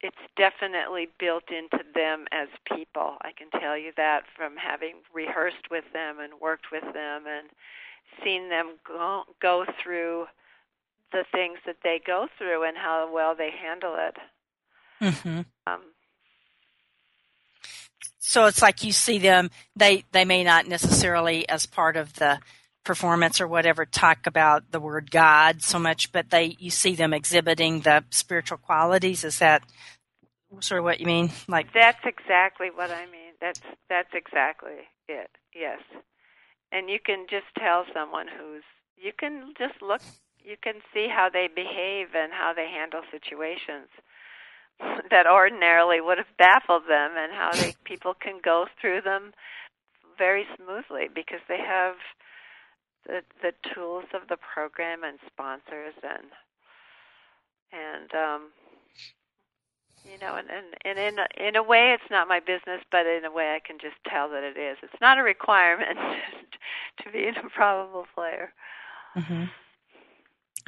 it's 0.01 0.15
definitely 0.37 1.09
built 1.19 1.43
into 1.49 1.83
them 1.93 2.25
as 2.31 2.47
people. 2.73 3.17
I 3.21 3.31
can 3.37 3.49
tell 3.59 3.77
you 3.77 3.91
that 3.97 4.23
from 4.35 4.55
having 4.55 4.95
rehearsed 5.13 5.69
with 5.69 5.83
them 5.91 6.19
and 6.19 6.33
worked 6.41 6.67
with 6.71 6.83
them 6.93 7.23
and 7.27 7.49
seen 8.23 8.49
them 8.49 8.77
go, 8.87 9.23
go 9.41 9.65
through 9.83 10.27
the 11.11 11.25
things 11.33 11.57
that 11.65 11.77
they 11.83 11.99
go 12.05 12.27
through 12.37 12.63
and 12.63 12.77
how 12.77 13.09
well 13.13 13.35
they 13.35 13.51
handle 13.51 13.95
it. 13.97 14.15
Mm-hmm. 15.01 15.41
Um, 15.67 15.81
so 18.19 18.45
it's 18.45 18.61
like 18.61 18.83
you 18.83 18.91
see 18.91 19.17
them 19.17 19.49
they 19.75 20.03
they 20.11 20.25
may 20.25 20.43
not 20.43 20.67
necessarily 20.67 21.47
as 21.49 21.65
part 21.65 21.97
of 21.97 22.13
the 22.13 22.39
performance 22.83 23.41
or 23.41 23.47
whatever 23.47 23.85
talk 23.85 24.25
about 24.25 24.71
the 24.71 24.79
word 24.79 25.11
god 25.11 25.61
so 25.61 25.77
much 25.77 26.11
but 26.11 26.29
they 26.29 26.55
you 26.59 26.69
see 26.69 26.95
them 26.95 27.13
exhibiting 27.13 27.81
the 27.81 28.03
spiritual 28.09 28.57
qualities. 28.57 29.23
Is 29.23 29.39
that 29.39 29.63
sort 30.59 30.79
of 30.79 30.85
what 30.85 30.99
you 30.99 31.05
mean? 31.05 31.31
Like 31.47 31.73
that's 31.73 32.03
exactly 32.05 32.69
what 32.73 32.91
i 32.91 33.05
mean. 33.05 33.33
That's 33.41 33.61
that's 33.89 34.13
exactly 34.13 34.87
it. 35.07 35.29
Yes. 35.53 35.79
And 36.71 36.89
you 36.89 36.99
can 37.03 37.25
just 37.29 37.47
tell 37.57 37.85
someone 37.93 38.27
who's 38.27 38.63
you 38.97 39.11
can 39.17 39.53
just 39.57 39.81
look 39.81 40.01
you 40.43 40.55
can 40.61 40.75
see 40.93 41.07
how 41.07 41.29
they 41.31 41.47
behave 41.47 42.07
and 42.15 42.31
how 42.31 42.53
they 42.55 42.67
handle 42.67 43.01
situations 43.11 43.89
that 45.11 45.27
ordinarily 45.27 46.01
would 46.01 46.17
have 46.17 46.37
baffled 46.37 46.83
them 46.87 47.11
and 47.17 47.31
how 47.33 47.51
they 47.53 47.73
people 47.83 48.13
can 48.13 48.39
go 48.43 48.65
through 48.79 49.01
them 49.01 49.33
very 50.17 50.45
smoothly 50.55 51.07
because 51.13 51.39
they 51.47 51.59
have 51.59 51.95
the 53.05 53.21
the 53.41 53.53
tools 53.73 54.05
of 54.13 54.27
the 54.27 54.37
program 54.37 55.03
and 55.03 55.17
sponsors 55.25 55.93
and 56.03 56.27
and 57.71 58.13
um 58.13 58.49
you 60.03 60.17
know 60.19 60.35
and 60.35 60.49
and, 60.49 60.75
and 60.85 60.99
in 60.99 61.19
a, 61.19 61.47
in 61.47 61.55
a 61.55 61.63
way 61.63 61.93
it's 61.93 62.11
not 62.11 62.27
my 62.27 62.39
business 62.39 62.81
but 62.91 63.05
in 63.05 63.25
a 63.25 63.31
way 63.31 63.55
I 63.55 63.65
can 63.65 63.77
just 63.79 63.95
tell 64.07 64.29
that 64.29 64.43
it 64.43 64.57
is 64.57 64.77
it's 64.83 65.01
not 65.01 65.17
a 65.17 65.23
requirement 65.23 65.97
to 67.03 67.11
be 67.11 67.27
an 67.27 67.35
improbable 67.37 68.05
player 68.13 68.51
mm-hmm. 69.15 69.45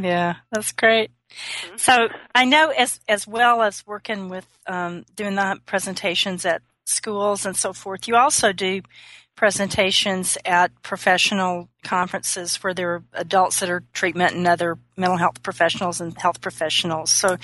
Yeah, 0.04 0.36
that's 0.52 0.72
great. 0.72 1.12
Mm-hmm. 1.30 1.78
So 1.78 2.10
I 2.36 2.46
know 2.46 2.70
as 2.70 3.00
as 3.08 3.28
well 3.28 3.62
as 3.62 3.86
working 3.88 4.30
with 4.30 4.48
um, 4.68 5.06
doing 5.16 5.36
the 5.36 5.60
presentations 5.66 6.46
at 6.46 6.62
schools 6.86 7.46
and 7.46 7.56
so 7.56 7.74
forth, 7.74 8.08
you 8.08 8.16
also 8.16 8.52
do 8.52 8.82
presentations 9.36 10.38
at 10.46 10.72
professional 10.84 11.70
conferences 11.84 12.58
where 12.58 12.74
there 12.74 12.94
are 12.94 13.04
adults 13.14 13.60
that 13.60 13.70
are 13.70 13.84
treatment 13.94 14.36
and 14.36 14.46
other 14.46 14.78
mental 14.98 15.18
health 15.18 15.42
professionals 15.42 16.02
and 16.02 16.18
health 16.18 16.42
professionals. 16.42 17.10
So 17.10 17.38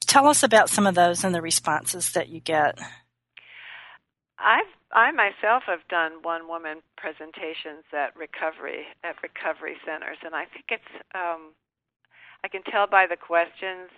tell 0.00 0.28
us 0.28 0.42
about 0.42 0.68
some 0.68 0.86
of 0.86 0.94
those 0.94 1.24
and 1.24 1.34
the 1.34 1.42
responses 1.42 2.12
that 2.12 2.28
you 2.28 2.40
get. 2.40 2.78
I've 4.38 4.70
I 4.92 5.12
myself 5.12 5.62
have 5.66 5.86
done 5.88 6.22
one 6.22 6.48
woman 6.48 6.82
presentations 6.96 7.84
at 7.92 8.16
recovery 8.16 8.86
at 9.04 9.16
recovery 9.22 9.76
centers 9.86 10.18
and 10.24 10.34
I 10.34 10.46
think 10.46 10.66
it's 10.68 10.92
um 11.14 11.52
I 12.44 12.48
can 12.48 12.62
tell 12.62 12.86
by 12.86 13.06
the 13.06 13.16
questions 13.16 13.90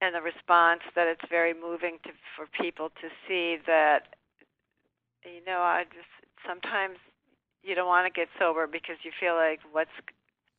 and 0.00 0.14
the 0.14 0.20
response 0.20 0.82
that 0.94 1.06
it's 1.06 1.24
very 1.30 1.54
moving 1.54 1.98
to 2.04 2.10
for 2.36 2.46
people 2.60 2.90
to 3.00 3.08
see 3.26 3.58
that 3.66 4.14
you 5.24 5.44
know 5.46 5.60
I 5.60 5.84
just 5.84 6.10
sometimes 6.46 6.98
you 7.62 7.74
don't 7.74 7.88
want 7.88 8.06
to 8.06 8.12
get 8.12 8.28
sober 8.38 8.66
because 8.66 8.96
you 9.02 9.10
feel 9.18 9.34
like 9.34 9.60
what's 9.72 9.96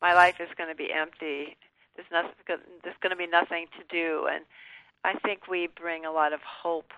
my 0.01 0.13
life 0.13 0.35
is 0.39 0.49
going 0.57 0.69
to 0.69 0.75
be 0.75 0.91
empty. 0.91 1.55
There's 1.95 2.09
nothing 2.11 2.33
there's 2.83 2.99
going 3.01 3.11
to 3.11 3.15
be 3.15 3.27
nothing 3.27 3.67
to 3.77 3.83
do. 3.89 4.27
And 4.29 4.43
I 5.03 5.13
think 5.19 5.47
we 5.47 5.67
bring 5.67 6.05
a 6.05 6.11
lot 6.11 6.33
of 6.33 6.41
hope 6.41 6.91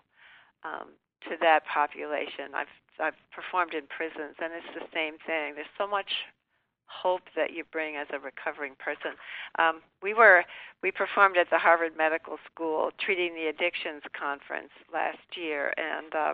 um, 0.63 0.95
to 1.29 1.35
that 1.41 1.65
population. 1.65 2.55
I've 2.55 2.71
I've 2.99 3.19
performed 3.31 3.73
in 3.73 3.85
prisons 3.87 4.39
and 4.41 4.51
it's 4.53 4.73
the 4.73 4.87
same 4.93 5.19
thing. 5.25 5.55
There's 5.55 5.75
so 5.77 5.87
much 5.87 6.25
hope 6.87 7.23
that 7.35 7.53
you 7.53 7.63
bring 7.71 7.95
as 7.95 8.07
a 8.11 8.19
recovering 8.19 8.73
person. 8.79 9.11
Um, 9.59 9.81
we 10.01 10.13
were 10.13 10.43
we 10.81 10.91
performed 10.91 11.37
at 11.37 11.49
the 11.49 11.57
Harvard 11.57 11.97
Medical 11.97 12.37
School 12.51 12.91
treating 12.99 13.35
the 13.35 13.47
addictions 13.47 14.03
conference 14.17 14.71
last 14.93 15.35
year, 15.35 15.73
and 15.77 16.13
uh, 16.15 16.33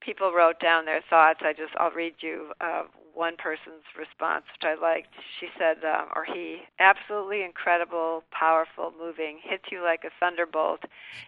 people 0.00 0.32
wrote 0.32 0.60
down 0.60 0.84
their 0.84 1.02
thoughts. 1.08 1.40
I 1.42 1.52
just 1.52 1.72
I'll 1.78 1.90
read 1.90 2.14
you 2.20 2.52
uh, 2.60 2.84
one 3.14 3.36
person's 3.36 3.84
response, 3.98 4.44
which 4.52 4.64
I 4.64 4.80
liked. 4.80 5.14
She 5.38 5.48
said, 5.58 5.84
uh, 5.84 6.06
or 6.14 6.24
he, 6.24 6.62
absolutely 6.78 7.42
incredible, 7.42 8.24
powerful, 8.30 8.92
moving, 8.98 9.38
hits 9.42 9.64
you 9.70 9.82
like 9.82 10.04
a 10.04 10.10
thunderbolt. 10.18 10.80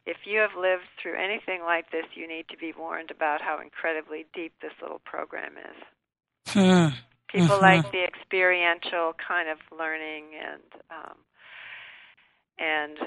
If 0.06 0.18
you 0.24 0.38
have 0.38 0.56
lived 0.58 0.84
through 1.00 1.18
anything 1.22 1.62
like 1.62 1.90
this, 1.90 2.06
you 2.14 2.26
need 2.28 2.46
to 2.50 2.56
be 2.56 2.72
warned 2.76 3.10
about 3.10 3.40
how 3.40 3.60
incredibly 3.60 4.26
deep 4.34 4.52
this 4.62 4.72
little 4.80 5.00
program 5.04 5.52
is. 5.58 6.52
Hmm. 6.52 6.88
People 7.32 7.56
mm-hmm. 7.56 7.62
like 7.62 7.92
the 7.92 8.04
experiential 8.04 9.14
kind 9.26 9.48
of 9.48 9.58
learning 9.76 10.24
and 10.40 10.82
um, 10.90 11.16
and 12.58 12.98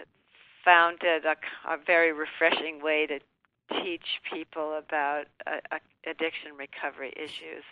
found 0.63 0.97
it 1.03 1.23
a, 1.25 1.35
a 1.71 1.77
very 1.85 2.11
refreshing 2.11 2.81
way 2.81 3.05
to 3.05 3.19
teach 3.83 4.19
people 4.33 4.77
about 4.77 5.25
uh, 5.45 5.77
addiction 6.07 6.51
recovery 6.57 7.13
issues. 7.15 7.63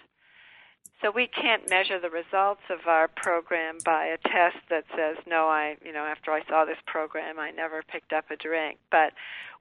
So 1.02 1.12
we 1.12 1.28
can't 1.28 1.70
measure 1.70 2.00
the 2.00 2.10
results 2.10 2.62
of 2.70 2.88
our 2.88 3.08
program 3.08 3.78
by 3.84 4.06
a 4.06 4.18
test 4.18 4.58
that 4.70 4.86
says, 4.96 5.18
no, 5.28 5.48
I, 5.48 5.76
you 5.84 5.92
know, 5.92 6.06
after 6.06 6.32
I 6.32 6.46
saw 6.48 6.66
this 6.66 6.78
program, 6.86 7.40
I 7.40 7.52
never 7.52 7.84
picked 7.84 8.14
up 8.14 8.32
a 8.32 8.38
drink. 8.38 8.80
But 8.90 9.12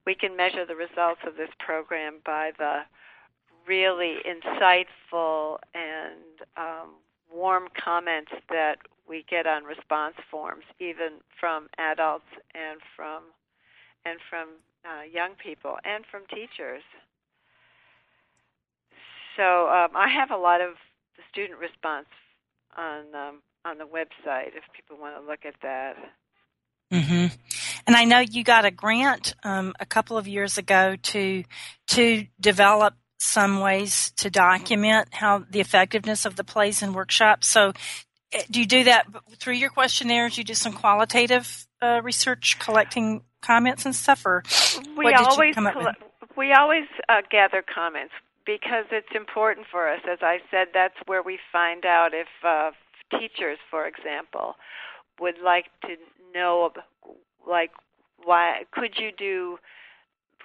we 0.06 0.14
can 0.14 0.36
measure 0.36 0.64
the 0.64 0.76
results 0.76 1.20
of 1.26 1.36
this 1.36 1.50
program 1.58 2.20
by 2.24 2.52
the 2.58 2.82
really 3.66 4.16
insightful 4.26 5.58
and 5.74 6.46
um, 6.56 6.94
warm 7.32 7.68
comments 7.82 8.32
that 8.48 8.78
we 9.08 9.24
get 9.28 9.46
on 9.46 9.64
response 9.64 10.14
forms, 10.30 10.64
even 10.78 11.20
from 11.38 11.68
adults 11.78 12.28
and 12.54 12.80
from 12.96 13.22
and 14.04 14.18
from 14.28 14.48
uh, 14.84 15.02
young 15.02 15.32
people 15.42 15.76
and 15.84 16.04
from 16.10 16.22
teachers. 16.26 16.82
So 19.36 19.68
um, 19.68 19.90
I 19.94 20.08
have 20.08 20.30
a 20.30 20.36
lot 20.36 20.60
of 20.60 20.74
the 21.16 21.22
student 21.30 21.58
response 21.58 22.08
on 22.76 23.14
um, 23.14 23.42
on 23.64 23.78
the 23.78 23.84
website 23.84 24.48
if 24.48 24.64
people 24.74 24.96
want 25.00 25.16
to 25.16 25.26
look 25.26 25.44
at 25.44 25.54
that. 25.62 25.96
Mm-hmm. 26.92 27.34
And 27.86 27.96
I 27.96 28.04
know 28.04 28.18
you 28.18 28.44
got 28.44 28.64
a 28.64 28.70
grant 28.70 29.34
um, 29.44 29.72
a 29.80 29.86
couple 29.86 30.18
of 30.18 30.28
years 30.28 30.58
ago 30.58 30.96
to 30.96 31.44
to 31.88 32.26
develop 32.40 32.94
some 33.22 33.60
ways 33.60 34.10
to 34.16 34.30
document 34.30 35.08
how 35.12 35.44
the 35.48 35.60
effectiveness 35.60 36.24
of 36.24 36.36
the 36.36 36.44
plays 36.44 36.82
and 36.82 36.94
workshops. 36.94 37.46
So, 37.46 37.72
eh, 38.32 38.42
do 38.50 38.60
you 38.60 38.66
do 38.66 38.84
that 38.84 39.06
through 39.38 39.54
your 39.54 39.70
questionnaires? 39.70 40.36
You 40.36 40.44
do 40.44 40.54
some 40.54 40.72
qualitative 40.72 41.66
uh, 41.80 42.00
research, 42.02 42.58
collecting 42.58 43.22
comments 43.40 43.86
and 43.86 43.94
stuff, 43.94 44.26
or 44.26 44.42
we 44.96 45.12
always 45.14 45.54
we 46.36 46.52
always 46.52 46.84
uh, 47.08 47.22
gather 47.30 47.62
comments 47.62 48.14
because 48.44 48.86
it's 48.90 49.14
important 49.14 49.66
for 49.70 49.88
us. 49.88 50.00
As 50.10 50.18
I 50.22 50.38
said, 50.50 50.68
that's 50.74 50.96
where 51.06 51.22
we 51.22 51.38
find 51.52 51.84
out 51.84 52.10
if 52.12 52.28
uh, 52.44 52.72
teachers, 53.18 53.58
for 53.70 53.86
example, 53.86 54.56
would 55.20 55.36
like 55.44 55.66
to 55.82 55.94
know, 56.34 56.72
like, 57.48 57.70
why 58.24 58.62
could 58.72 58.94
you 58.98 59.10
do 59.16 59.58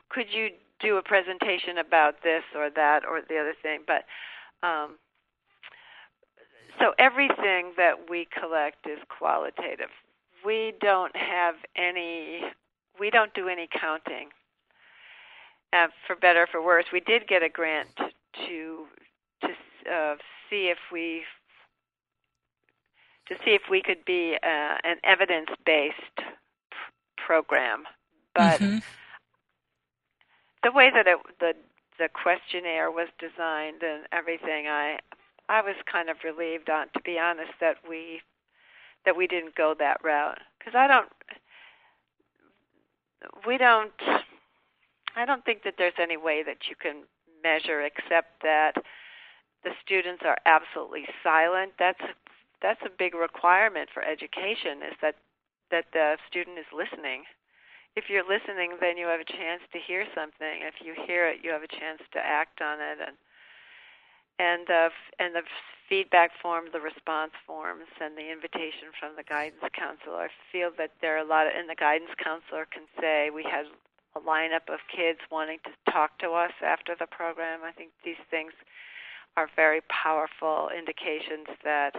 could 0.09 0.28
you 0.32 0.49
do 0.80 0.97
a 0.97 1.01
presentation 1.01 1.78
about 1.78 2.23
this 2.23 2.43
or 2.55 2.69
that 2.69 3.03
or 3.05 3.21
the 3.21 3.38
other 3.38 3.53
thing. 3.61 3.82
But 3.86 4.05
um, 4.67 4.95
so 6.80 6.93
everything 6.99 7.73
that 7.78 8.09
we 8.09 8.28
collect 8.38 8.88
is 8.88 8.99
qualitative. 9.09 9.89
We 10.45 10.73
don't 10.80 11.15
have 11.15 11.55
any. 11.75 12.41
We 12.99 13.09
don't 13.09 13.34
do 13.34 13.47
any 13.47 13.67
counting. 13.80 14.30
Uh, 15.73 15.88
for 16.05 16.15
better 16.15 16.43
or 16.43 16.47
for 16.47 16.63
worse, 16.63 16.86
we 16.93 17.01
did 17.01 17.28
get 17.28 17.43
a 17.43 17.49
grant 17.49 17.89
to 17.97 18.86
to 19.41 19.47
uh, 19.91 20.15
see 20.49 20.71
if 20.71 20.78
we 20.91 21.23
to 23.28 23.36
see 23.43 23.51
if 23.51 23.63
we 23.69 23.82
could 23.82 24.05
be 24.05 24.38
uh, 24.41 24.78
an 24.86 24.97
evidence-based 25.03 26.15
pr- 26.15 26.23
program, 27.17 27.84
but 28.34 28.61
mm-hmm 28.61 28.78
the 30.64 30.72
way 30.72 30.89
that 30.93 31.08
it, 31.08 31.18
the 31.39 31.53
the 31.99 32.10
questionnaire 32.14 32.91
was 32.91 33.08
designed 33.20 33.82
and 33.82 34.03
everything, 34.12 34.68
I 34.68 34.99
I 35.49 35.62
was 35.62 35.76
kind 35.91 36.10
of 36.10 36.18
relieved 36.24 36.70
on, 36.70 36.88
to 36.93 37.01
be 37.03 37.18
honest, 37.18 37.51
that 37.60 37.78
we 37.88 38.22
that 39.05 39.16
we 39.16 39.28
didn't 39.28 39.55
go 39.55 39.74
that 39.80 40.03
route 40.03 40.39
because 40.60 40.76
I 40.76 40.88
don't 40.88 41.10
we 43.45 43.58
don't 43.58 43.93
I 45.16 45.26
don't 45.26 45.43
think 45.45 45.64
that 45.64 45.76
there's 45.78 45.97
any 45.99 46.18
way 46.18 46.43
that 46.43 46.70
you 46.70 46.76
can 46.76 47.03
measure 47.43 47.82
except 47.82 48.41
that 48.43 48.74
the 49.64 49.72
students 49.84 50.24
are 50.26 50.38
absolutely 50.45 51.05
silent. 51.24 51.74
That's 51.80 52.01
that's 52.62 52.82
a 52.86 52.89
big 52.97 53.16
requirement 53.16 53.89
for 53.93 54.03
education 54.03 54.84
is 54.84 54.95
that 55.01 55.16
that 55.72 55.86
the 55.93 56.18
student 56.30 56.58
is 56.58 56.66
listening 56.74 57.24
if 57.98 58.14
you're 58.14 58.30
listening, 58.30 58.78
then 58.80 58.93
you 58.93 59.10
have 59.10 59.20
a 59.20 59.26
chance 59.26 59.66
to 59.74 59.82
hear 59.82 60.06
something. 60.14 60.62
If 60.62 60.86
you 60.86 60.93
hear 61.10 61.26
it, 61.26 61.41
you 61.41 61.50
have 61.50 61.66
a 61.66 61.74
chance 61.82 61.98
to 62.14 62.22
act 62.22 62.62
on 62.62 62.78
it, 62.78 63.02
and 63.02 63.18
and 64.38 64.68
the 64.70 64.93
and 65.18 65.34
the 65.34 65.41
feedback 65.89 66.30
form, 66.39 66.70
the 66.72 66.80
response 66.80 67.34
forms, 67.48 67.89
and 67.98 68.14
the 68.14 68.30
invitation 68.30 68.93
from 69.02 69.18
the 69.18 69.26
guidance 69.26 69.66
counselor. 69.74 70.30
I 70.30 70.34
feel 70.54 70.70
that 70.78 70.93
there 71.02 71.18
are 71.18 71.26
a 71.26 71.28
lot 71.28 71.48
of, 71.48 71.54
and 71.58 71.66
the 71.68 71.76
guidance 71.76 72.14
counselor 72.22 72.70
can 72.70 72.86
say 73.02 73.34
we 73.34 73.41
had 73.41 73.66
a 74.14 74.22
lineup 74.22 74.70
of 74.70 74.78
kids 74.93 75.20
wanting 75.32 75.58
to 75.66 75.91
talk 75.91 76.20
to 76.20 76.38
us 76.38 76.54
after 76.62 76.93
the 76.93 77.10
program. 77.10 77.66
I 77.66 77.72
think 77.72 77.98
these 78.06 78.22
things 78.30 78.54
are 79.38 79.50
very 79.56 79.82
powerful 79.89 80.70
indications 80.70 81.50
that 81.64 81.98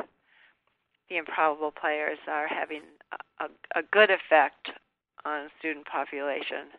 the 1.10 1.16
improbable 1.16 1.72
players 1.72 2.18
are 2.30 2.46
having 2.46 2.82
a, 3.40 3.46
a 3.74 3.82
good 3.82 4.10
effect 4.10 4.70
on 5.24 5.48
student 5.58 5.86
population. 5.86 6.72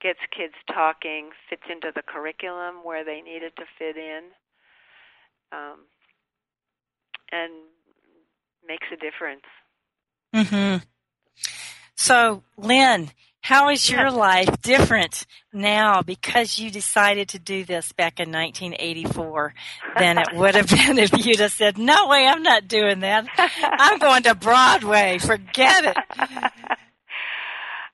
Gets 0.00 0.20
kids 0.36 0.54
talking, 0.72 1.30
fits 1.50 1.62
into 1.70 1.90
the 1.94 2.02
curriculum 2.02 2.84
where 2.84 3.04
they 3.04 3.20
need 3.20 3.42
it 3.42 3.54
to 3.56 3.64
fit 3.78 3.96
in, 3.96 4.30
um, 5.52 5.80
and 7.32 7.52
makes 8.66 8.86
a 8.92 8.96
difference. 8.96 9.42
Mm-hmm. 10.34 10.84
So, 11.96 12.44
Lynn, 12.56 13.10
how 13.40 13.70
is 13.70 13.88
your 13.88 14.10
life 14.10 14.60
different 14.60 15.26
now 15.52 16.02
because 16.02 16.58
you 16.58 16.70
decided 16.70 17.30
to 17.30 17.38
do 17.38 17.64
this 17.64 17.92
back 17.92 18.20
in 18.20 18.30
1984 18.30 19.54
than 19.98 20.18
it 20.18 20.28
would 20.34 20.54
have 20.54 20.68
been 20.68 20.98
if 20.98 21.24
you'd 21.24 21.40
have 21.40 21.52
said, 21.52 21.78
"No 21.78 22.08
way, 22.08 22.26
I'm 22.26 22.42
not 22.42 22.68
doing 22.68 23.00
that. 23.00 23.26
I'm 23.62 23.98
going 23.98 24.22
to 24.24 24.34
Broadway. 24.34 25.18
Forget 25.18 25.96
it." 25.96 26.52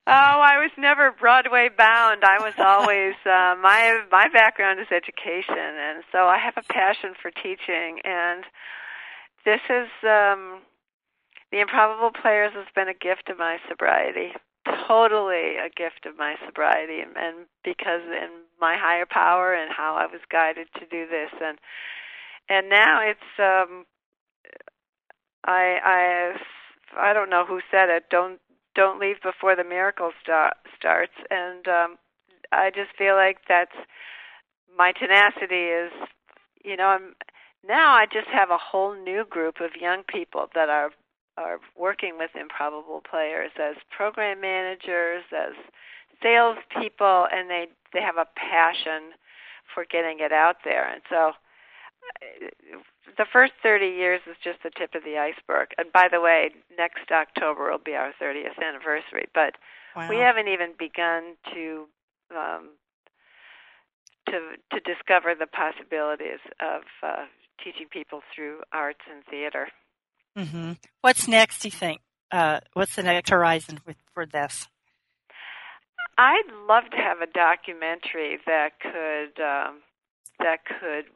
Oh, 0.07 0.13
I 0.13 0.59
was 0.59 0.71
never 0.77 1.13
Broadway 1.13 1.71
bound. 1.77 2.25
I 2.25 2.39
was 2.39 2.55
always 2.59 3.15
uh, 3.25 3.55
my 3.61 4.03
my 4.11 4.29
background 4.29 4.81
is 4.81 4.89
education, 4.91 5.57
and 5.57 6.05
so 6.13 6.27
I 6.27 6.39
have 6.39 6.55
a 6.57 6.73
passion 6.73 7.15
for 7.21 7.31
teaching. 7.31 8.01
And 8.05 8.45
this 9.45 9.61
is 9.71 9.89
um, 10.05 10.61
the 11.51 11.61
Improbable 11.61 12.11
Players 12.11 12.53
has 12.55 12.67
been 12.75 12.89
a 12.89 12.95
gift 12.95 13.27
to 13.29 13.35
my 13.35 13.59
sobriety. 13.69 14.33
totally 14.87 15.57
a 15.57 15.69
gift 15.75 16.07
of 16.07 16.17
my 16.19 16.37
sobriety 16.47 17.01
and, 17.01 17.17
and 17.17 17.47
because 17.63 18.03
in 18.03 18.31
my 18.61 18.77
higher 18.77 19.07
power 19.07 19.55
and 19.55 19.71
how 19.73 19.95
I 19.95 20.07
was 20.07 20.21
guided 20.31 20.69
to 20.75 20.87
do 20.87 21.07
this 21.07 21.31
and 21.43 21.59
and 22.49 22.69
now 22.69 23.01
it's 23.03 23.21
um 23.39 23.85
I 25.45 25.79
I 25.85 27.09
I 27.09 27.13
don't 27.13 27.31
know 27.31 27.45
who 27.45 27.61
said 27.71 27.91
it 27.91 28.05
don't 28.11 28.41
don't 28.75 29.01
leave 29.01 29.23
before 29.23 29.57
the 29.57 29.65
miracle 29.65 30.11
start, 30.23 30.55
starts 30.77 31.15
and 31.31 31.67
um 31.69 31.99
I 32.53 32.71
just 32.71 32.97
feel 32.97 33.15
like 33.15 33.39
that's 33.49 33.75
my 34.77 34.93
tenacity 34.93 35.71
is 35.71 35.93
you 36.65 36.77
know 36.77 36.87
I'm 36.87 37.15
now 37.67 37.93
I 37.95 38.07
just 38.07 38.29
have 38.29 38.51
a 38.51 38.59
whole 38.59 38.95
new 38.95 39.25
group 39.25 39.61
of 39.61 39.81
young 39.81 40.03
people 40.09 40.49
that 40.55 40.69
are 40.69 40.91
are 41.37 41.59
working 41.77 42.15
with 42.19 42.31
improbable 42.39 43.03
players 43.09 43.51
as 43.59 43.77
program 43.91 44.41
managers, 44.41 45.25
as 45.37 45.55
salespeople, 46.23 47.27
and 47.33 47.51
they 47.51 47.67
they 47.93 48.01
have 48.01 48.17
a 48.17 48.27
passion 48.37 49.13
for 49.73 49.85
getting 49.91 50.19
it 50.21 50.33
out 50.33 50.57
there. 50.65 50.89
And 50.89 51.03
so, 51.09 51.33
the 53.17 53.27
first 53.33 53.53
30 53.63 53.87
years 53.87 54.21
is 54.29 54.37
just 54.43 54.63
the 54.63 54.71
tip 54.71 54.95
of 54.95 55.05
the 55.05 55.19
iceberg. 55.19 55.69
And 55.79 55.93
by 55.93 56.09
the 56.11 56.21
way, 56.21 56.51
next 56.77 57.11
October 57.11 57.71
will 57.71 57.79
be 57.79 57.95
our 57.95 58.13
30th 58.21 58.59
anniversary, 58.63 59.27
but 59.35 59.55
wow. 59.97 60.09
we 60.09 60.17
haven't 60.17 60.49
even 60.49 60.73
begun 60.79 61.37
to 61.53 61.87
um, 62.35 62.71
to 64.27 64.57
to 64.73 64.81
discover 64.81 65.35
the 65.39 65.47
possibilities 65.47 66.41
of 66.61 66.83
uh, 67.03 67.25
teaching 67.63 67.87
people 67.91 68.23
through 68.35 68.61
arts 68.73 69.05
and 69.11 69.25
theater. 69.31 69.69
Mm-hmm. 70.37 70.73
What's 71.03 71.29
next? 71.29 71.61
Do 71.61 71.69
you 71.69 71.73
think? 71.73 72.01
Uh, 72.33 72.61
what's 72.73 72.97
the 72.97 73.03
next 73.03 73.31
horizon 73.31 73.81
with, 73.87 73.97
for 74.13 74.27
this? 74.27 74.67
I'd 76.19 76.51
love 76.69 76.85
to 76.91 76.97
have 76.97 77.21
a 77.21 77.27
documentary 77.27 78.39
that 78.47 78.81
could 78.81 79.41
um, 79.43 79.83
that 80.41 80.65
could 80.65 81.07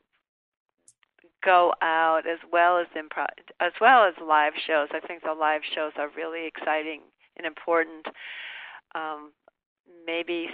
go 1.45 1.73
out 1.83 2.23
as 2.27 2.39
well 2.53 2.79
as 2.79 2.87
improv, 2.97 3.27
as 3.61 3.73
well 3.81 4.05
as 4.05 4.15
live 4.25 4.55
shows. 4.67 4.89
I 4.93 5.01
think 5.07 5.23
the 5.23 5.35
live 5.35 5.63
shows 5.75 5.93
are 5.97 6.11
really 6.17 6.47
exciting 6.47 7.03
and 7.37 7.47
important. 7.47 8.07
Um, 8.95 9.33
maybe 10.07 10.49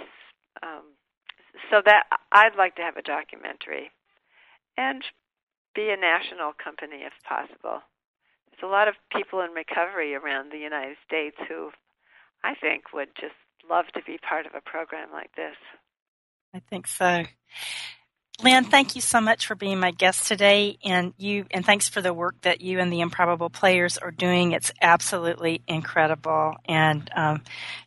um, 0.61 0.83
so 1.71 1.81
that 1.85 2.03
I'd 2.31 2.55
like 2.57 2.75
to 2.75 2.81
have 2.81 2.97
a 2.97 3.01
documentary 3.01 3.91
and 4.77 5.03
be 5.73 5.89
a 5.89 5.97
national 5.97 6.53
company 6.61 7.03
if 7.03 7.13
possible 7.27 7.81
there's 8.55 8.69
a 8.69 8.71
lot 8.71 8.87
of 8.87 8.95
people 9.11 9.41
in 9.41 9.51
recovery 9.51 10.15
around 10.15 10.51
the 10.51 10.57
United 10.57 10.97
States 11.05 11.35
who 11.47 11.71
I 12.43 12.55
think 12.55 12.93
would 12.93 13.09
just 13.19 13.35
love 13.69 13.85
to 13.93 14.01
be 14.05 14.17
part 14.17 14.45
of 14.45 14.53
a 14.55 14.61
program 14.61 15.09
like 15.11 15.35
this. 15.35 15.55
I 16.53 16.59
think 16.59 16.87
so. 16.87 17.23
Lynn, 18.43 18.65
thank 18.65 18.95
you 18.95 19.01
so 19.01 19.21
much 19.21 19.47
for 19.47 19.55
being 19.55 19.79
my 19.79 19.91
guest 19.91 20.27
today, 20.27 20.77
and 20.83 21.13
you 21.17 21.45
and 21.51 21.65
thanks 21.65 21.87
for 21.87 22.01
the 22.01 22.13
work 22.13 22.35
that 22.41 22.59
you 22.59 22.79
and 22.79 22.91
the 22.91 22.99
Improbable 22.99 23.49
Players 23.49 23.97
are 23.97 24.11
doing. 24.11 24.51
It's 24.51 24.71
absolutely 24.81 25.61
incredible 25.67 26.55
and 26.65 27.09
um, 27.15 27.43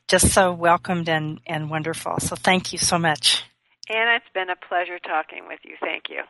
just 0.09 0.33
so 0.33 0.53
welcomed 0.53 1.09
and, 1.09 1.41
and 1.47 1.71
wonderful. 1.71 2.19
So 2.21 2.35
thank 2.35 2.73
you 2.73 2.79
so 2.79 2.99
much. 2.99 3.45
Anna, 3.91 4.17
it's 4.17 4.33
been 4.33 4.51
a 4.51 4.57
pleasure 4.57 4.99
talking 4.99 5.47
with 5.47 5.61
you. 5.65 5.77
Thank 5.81 6.05
you. 6.09 6.23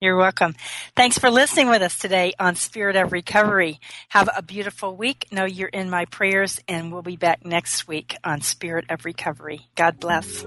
You're 0.00 0.16
welcome. 0.16 0.54
Thanks 0.96 1.18
for 1.18 1.30
listening 1.30 1.68
with 1.68 1.82
us 1.82 1.98
today 1.98 2.32
on 2.40 2.56
Spirit 2.56 2.96
of 2.96 3.12
Recovery. 3.12 3.80
Have 4.08 4.30
a 4.34 4.42
beautiful 4.42 4.96
week. 4.96 5.26
Know 5.30 5.44
you're 5.44 5.68
in 5.68 5.90
my 5.90 6.06
prayers, 6.06 6.58
and 6.66 6.90
we'll 6.90 7.02
be 7.02 7.16
back 7.16 7.44
next 7.44 7.86
week 7.86 8.16
on 8.24 8.40
Spirit 8.40 8.86
of 8.88 9.04
Recovery. 9.04 9.60
God 9.74 10.00
bless. 10.00 10.46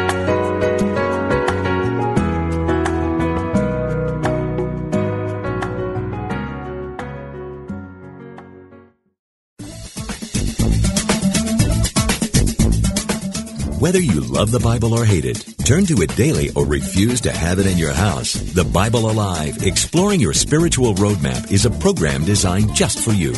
Whether 13.81 13.99
you 13.99 14.21
love 14.21 14.51
the 14.51 14.59
Bible 14.59 14.93
or 14.93 15.05
hate 15.05 15.25
it, 15.25 15.43
turn 15.65 15.87
to 15.87 16.03
it 16.03 16.15
daily 16.15 16.51
or 16.51 16.67
refuse 16.67 17.19
to 17.21 17.31
have 17.31 17.57
it 17.57 17.65
in 17.65 17.79
your 17.79 17.93
house, 17.93 18.33
The 18.33 18.63
Bible 18.63 19.09
Alive, 19.09 19.63
Exploring 19.63 20.19
Your 20.19 20.33
Spiritual 20.33 20.93
Roadmap 20.93 21.51
is 21.51 21.65
a 21.65 21.71
program 21.71 22.23
designed 22.23 22.75
just 22.75 22.99
for 22.99 23.11
you. 23.11 23.33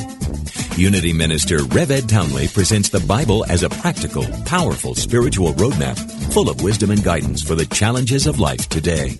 Unity 0.75 1.13
Minister 1.13 1.63
Rev 1.63 1.91
Ed 1.91 2.09
Townley 2.09 2.49
presents 2.49 2.89
the 2.89 2.99
Bible 2.99 3.45
as 3.45 3.63
a 3.63 3.69
practical, 3.69 4.25
powerful 4.43 4.95
spiritual 4.95 5.53
roadmap 5.53 5.97
full 6.33 6.49
of 6.49 6.61
wisdom 6.61 6.91
and 6.91 7.01
guidance 7.01 7.41
for 7.41 7.55
the 7.55 7.67
challenges 7.67 8.27
of 8.27 8.41
life 8.41 8.67
today. 8.67 9.11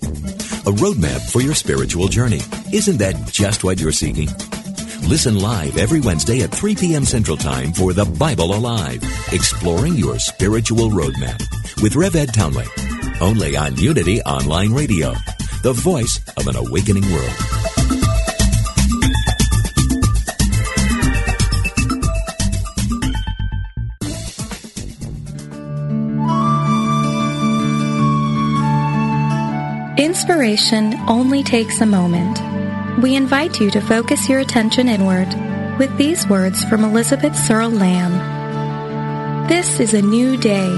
A 0.66 0.74
roadmap 0.76 1.22
for 1.32 1.40
your 1.40 1.54
spiritual 1.54 2.08
journey. 2.08 2.42
Isn't 2.70 2.98
that 2.98 3.28
just 3.32 3.64
what 3.64 3.80
you're 3.80 3.92
seeking? 3.92 4.28
Listen 5.06 5.38
live 5.38 5.76
every 5.76 6.00
Wednesday 6.00 6.40
at 6.40 6.50
3 6.50 6.74
p.m. 6.76 7.04
Central 7.04 7.36
Time 7.36 7.74
for 7.74 7.92
The 7.92 8.06
Bible 8.06 8.54
Alive, 8.54 9.02
exploring 9.32 9.96
your 9.96 10.18
spiritual 10.18 10.88
roadmap 10.88 11.42
with 11.82 11.94
Rev 11.94 12.16
Ed 12.16 12.32
Townley. 12.32 12.64
Only 13.20 13.54
on 13.54 13.76
Unity 13.76 14.22
Online 14.22 14.72
Radio, 14.72 15.12
the 15.62 15.74
voice 15.74 16.18
of 16.38 16.46
an 16.46 16.56
awakening 16.56 17.04
world. 17.12 17.34
Inspiration 29.98 30.94
only 31.06 31.42
takes 31.42 31.82
a 31.82 31.86
moment 31.86 32.53
we 33.00 33.16
invite 33.16 33.60
you 33.60 33.70
to 33.72 33.80
focus 33.80 34.28
your 34.28 34.38
attention 34.38 34.88
inward 34.88 35.28
with 35.78 35.96
these 35.96 36.28
words 36.28 36.64
from 36.64 36.84
Elizabeth 36.84 37.36
Searle 37.36 37.70
Lamb. 37.70 39.48
This 39.48 39.80
is 39.80 39.94
a 39.94 40.02
new 40.02 40.36
day. 40.36 40.68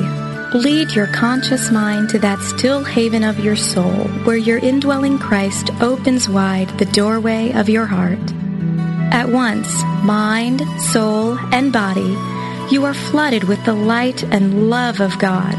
Lead 0.55 0.93
your 0.93 1.09
conscious 1.09 1.71
mind 1.71 2.09
to 2.11 2.19
that 2.21 2.39
still 2.39 2.83
haven 2.83 3.23
of 3.23 3.39
your 3.39 3.57
soul 3.57 4.09
where 4.25 4.37
your 4.37 4.59
indwelling 4.59 5.19
Christ 5.19 5.71
opens 5.83 6.29
wide 6.29 6.69
the 6.79 6.87
doorway 6.87 7.53
of 7.53 7.69
your 7.69 7.85
heart. 7.85 8.33
At 9.13 9.29
once, 9.29 9.83
mind, 10.03 10.63
soul, 10.81 11.39
and 11.53 11.73
body, 11.73 12.17
you 12.71 12.85
are 12.87 12.95
flooded 12.95 13.45
with 13.45 13.63
the 13.65 13.75
light 13.75 14.23
and 14.23 14.71
love 14.71 15.01
of 15.01 15.19
God. 15.19 15.55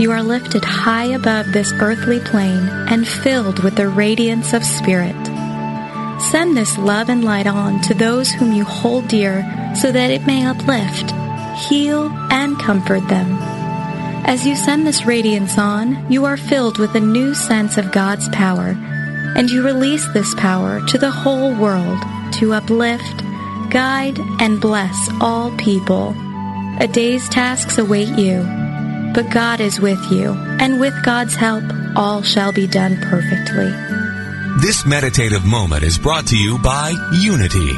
You 0.00 0.12
are 0.12 0.22
lifted 0.22 0.64
high 0.64 1.06
above 1.06 1.52
this 1.52 1.72
earthly 1.72 2.20
plane 2.20 2.68
and 2.88 3.06
filled 3.06 3.64
with 3.64 3.74
the 3.74 3.88
radiance 3.88 4.52
of 4.52 4.64
spirit. 4.64 5.21
Send 6.30 6.56
this 6.56 6.78
love 6.78 7.08
and 7.08 7.24
light 7.24 7.46
on 7.46 7.80
to 7.82 7.94
those 7.94 8.30
whom 8.30 8.52
you 8.52 8.64
hold 8.64 9.08
dear 9.08 9.42
so 9.74 9.90
that 9.90 10.10
it 10.10 10.26
may 10.26 10.46
uplift, 10.46 11.10
heal, 11.68 12.10
and 12.30 12.58
comfort 12.58 13.06
them. 13.08 13.36
As 14.24 14.46
you 14.46 14.54
send 14.54 14.86
this 14.86 15.04
radiance 15.04 15.58
on, 15.58 16.10
you 16.10 16.24
are 16.24 16.36
filled 16.36 16.78
with 16.78 16.94
a 16.94 17.00
new 17.00 17.34
sense 17.34 17.76
of 17.76 17.90
God's 17.92 18.28
power, 18.28 18.76
and 19.36 19.50
you 19.50 19.64
release 19.64 20.06
this 20.08 20.34
power 20.36 20.80
to 20.86 20.96
the 20.96 21.10
whole 21.10 21.54
world 21.54 21.98
to 22.34 22.54
uplift, 22.54 23.22
guide, 23.70 24.18
and 24.40 24.60
bless 24.60 25.08
all 25.20 25.54
people. 25.56 26.14
A 26.78 26.86
day's 26.86 27.28
tasks 27.28 27.78
await 27.78 28.16
you, 28.16 28.42
but 29.12 29.30
God 29.30 29.60
is 29.60 29.80
with 29.80 30.00
you, 30.10 30.30
and 30.60 30.80
with 30.80 30.94
God's 31.02 31.34
help, 31.34 31.64
all 31.96 32.22
shall 32.22 32.52
be 32.52 32.66
done 32.66 32.96
perfectly. 33.02 33.91
This 34.62 34.86
meditative 34.86 35.44
moment 35.44 35.82
is 35.82 35.98
brought 35.98 36.24
to 36.28 36.38
you 36.38 36.56
by 36.56 36.90
Unity. 37.20 37.72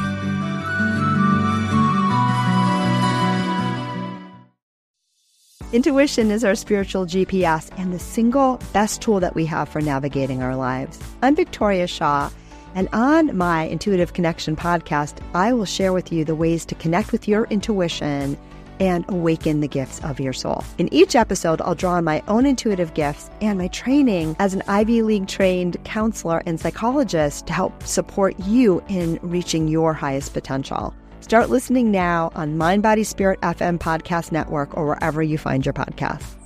Intuition 5.73 6.31
is 6.31 6.45
our 6.45 6.55
spiritual 6.55 7.07
GPS 7.07 7.71
and 7.79 7.91
the 7.91 7.99
single 7.99 8.61
best 8.75 9.01
tool 9.01 9.19
that 9.21 9.35
we 9.35 9.47
have 9.47 9.71
for 9.71 9.81
navigating 9.81 10.43
our 10.43 10.55
lives. 10.55 11.01
I'm 11.23 11.35
Victoria 11.35 11.87
Shaw, 11.87 12.31
And 12.75 12.91
on 12.93 13.35
my 13.35 13.63
Intuitive 13.63 14.13
Connection 14.13 14.55
podcast, 14.55 15.21
I 15.33 15.55
will 15.55 15.65
share 15.65 15.95
with 15.95 16.13
you 16.13 16.23
the 16.27 16.35
ways 16.35 16.67
to 16.67 16.75
connect 16.75 17.13
with 17.13 17.27
your 17.27 17.45
intuition 17.45 18.37
and 18.81 19.05
awaken 19.09 19.61
the 19.61 19.69
gifts 19.69 20.03
of 20.05 20.21
your 20.21 20.33
soul. 20.33 20.65
In 20.79 20.93
each 20.93 21.17
episode, 21.17 21.61
I'll 21.61 21.75
draw 21.75 21.93
on 21.93 22.05
my 22.05 22.23
own 22.29 22.47
intuitive 22.47 22.95
gifts 22.95 23.31
and 23.41 23.59
my 23.59 23.69
training 23.69 24.37
as 24.39 24.55
an 24.55 24.63
Ivy 24.69 25.03
League 25.03 25.29
trained 25.29 25.83
counselor 25.85 26.43
and 26.47 26.59
psychologist 26.59 27.47
to 27.47 27.53
help 27.53 27.83
support 27.85 28.39
you 28.41 28.83
in 28.89 29.19
reaching 29.23 29.69
your 29.69 29.93
highest 29.93 30.33
potential. 30.33 30.95
Start 31.21 31.49
listening 31.49 31.91
now 31.91 32.31
on 32.35 32.59
Mind 32.59 32.83
Body 32.83 33.03
Spirit 33.03 33.41
FM 33.41 33.79
Podcast 33.79 34.31
Network 34.31 34.77
or 34.77 34.87
wherever 34.87 35.23
you 35.23 35.39
find 35.39 35.65
your 35.65 35.73
podcasts. 35.73 36.44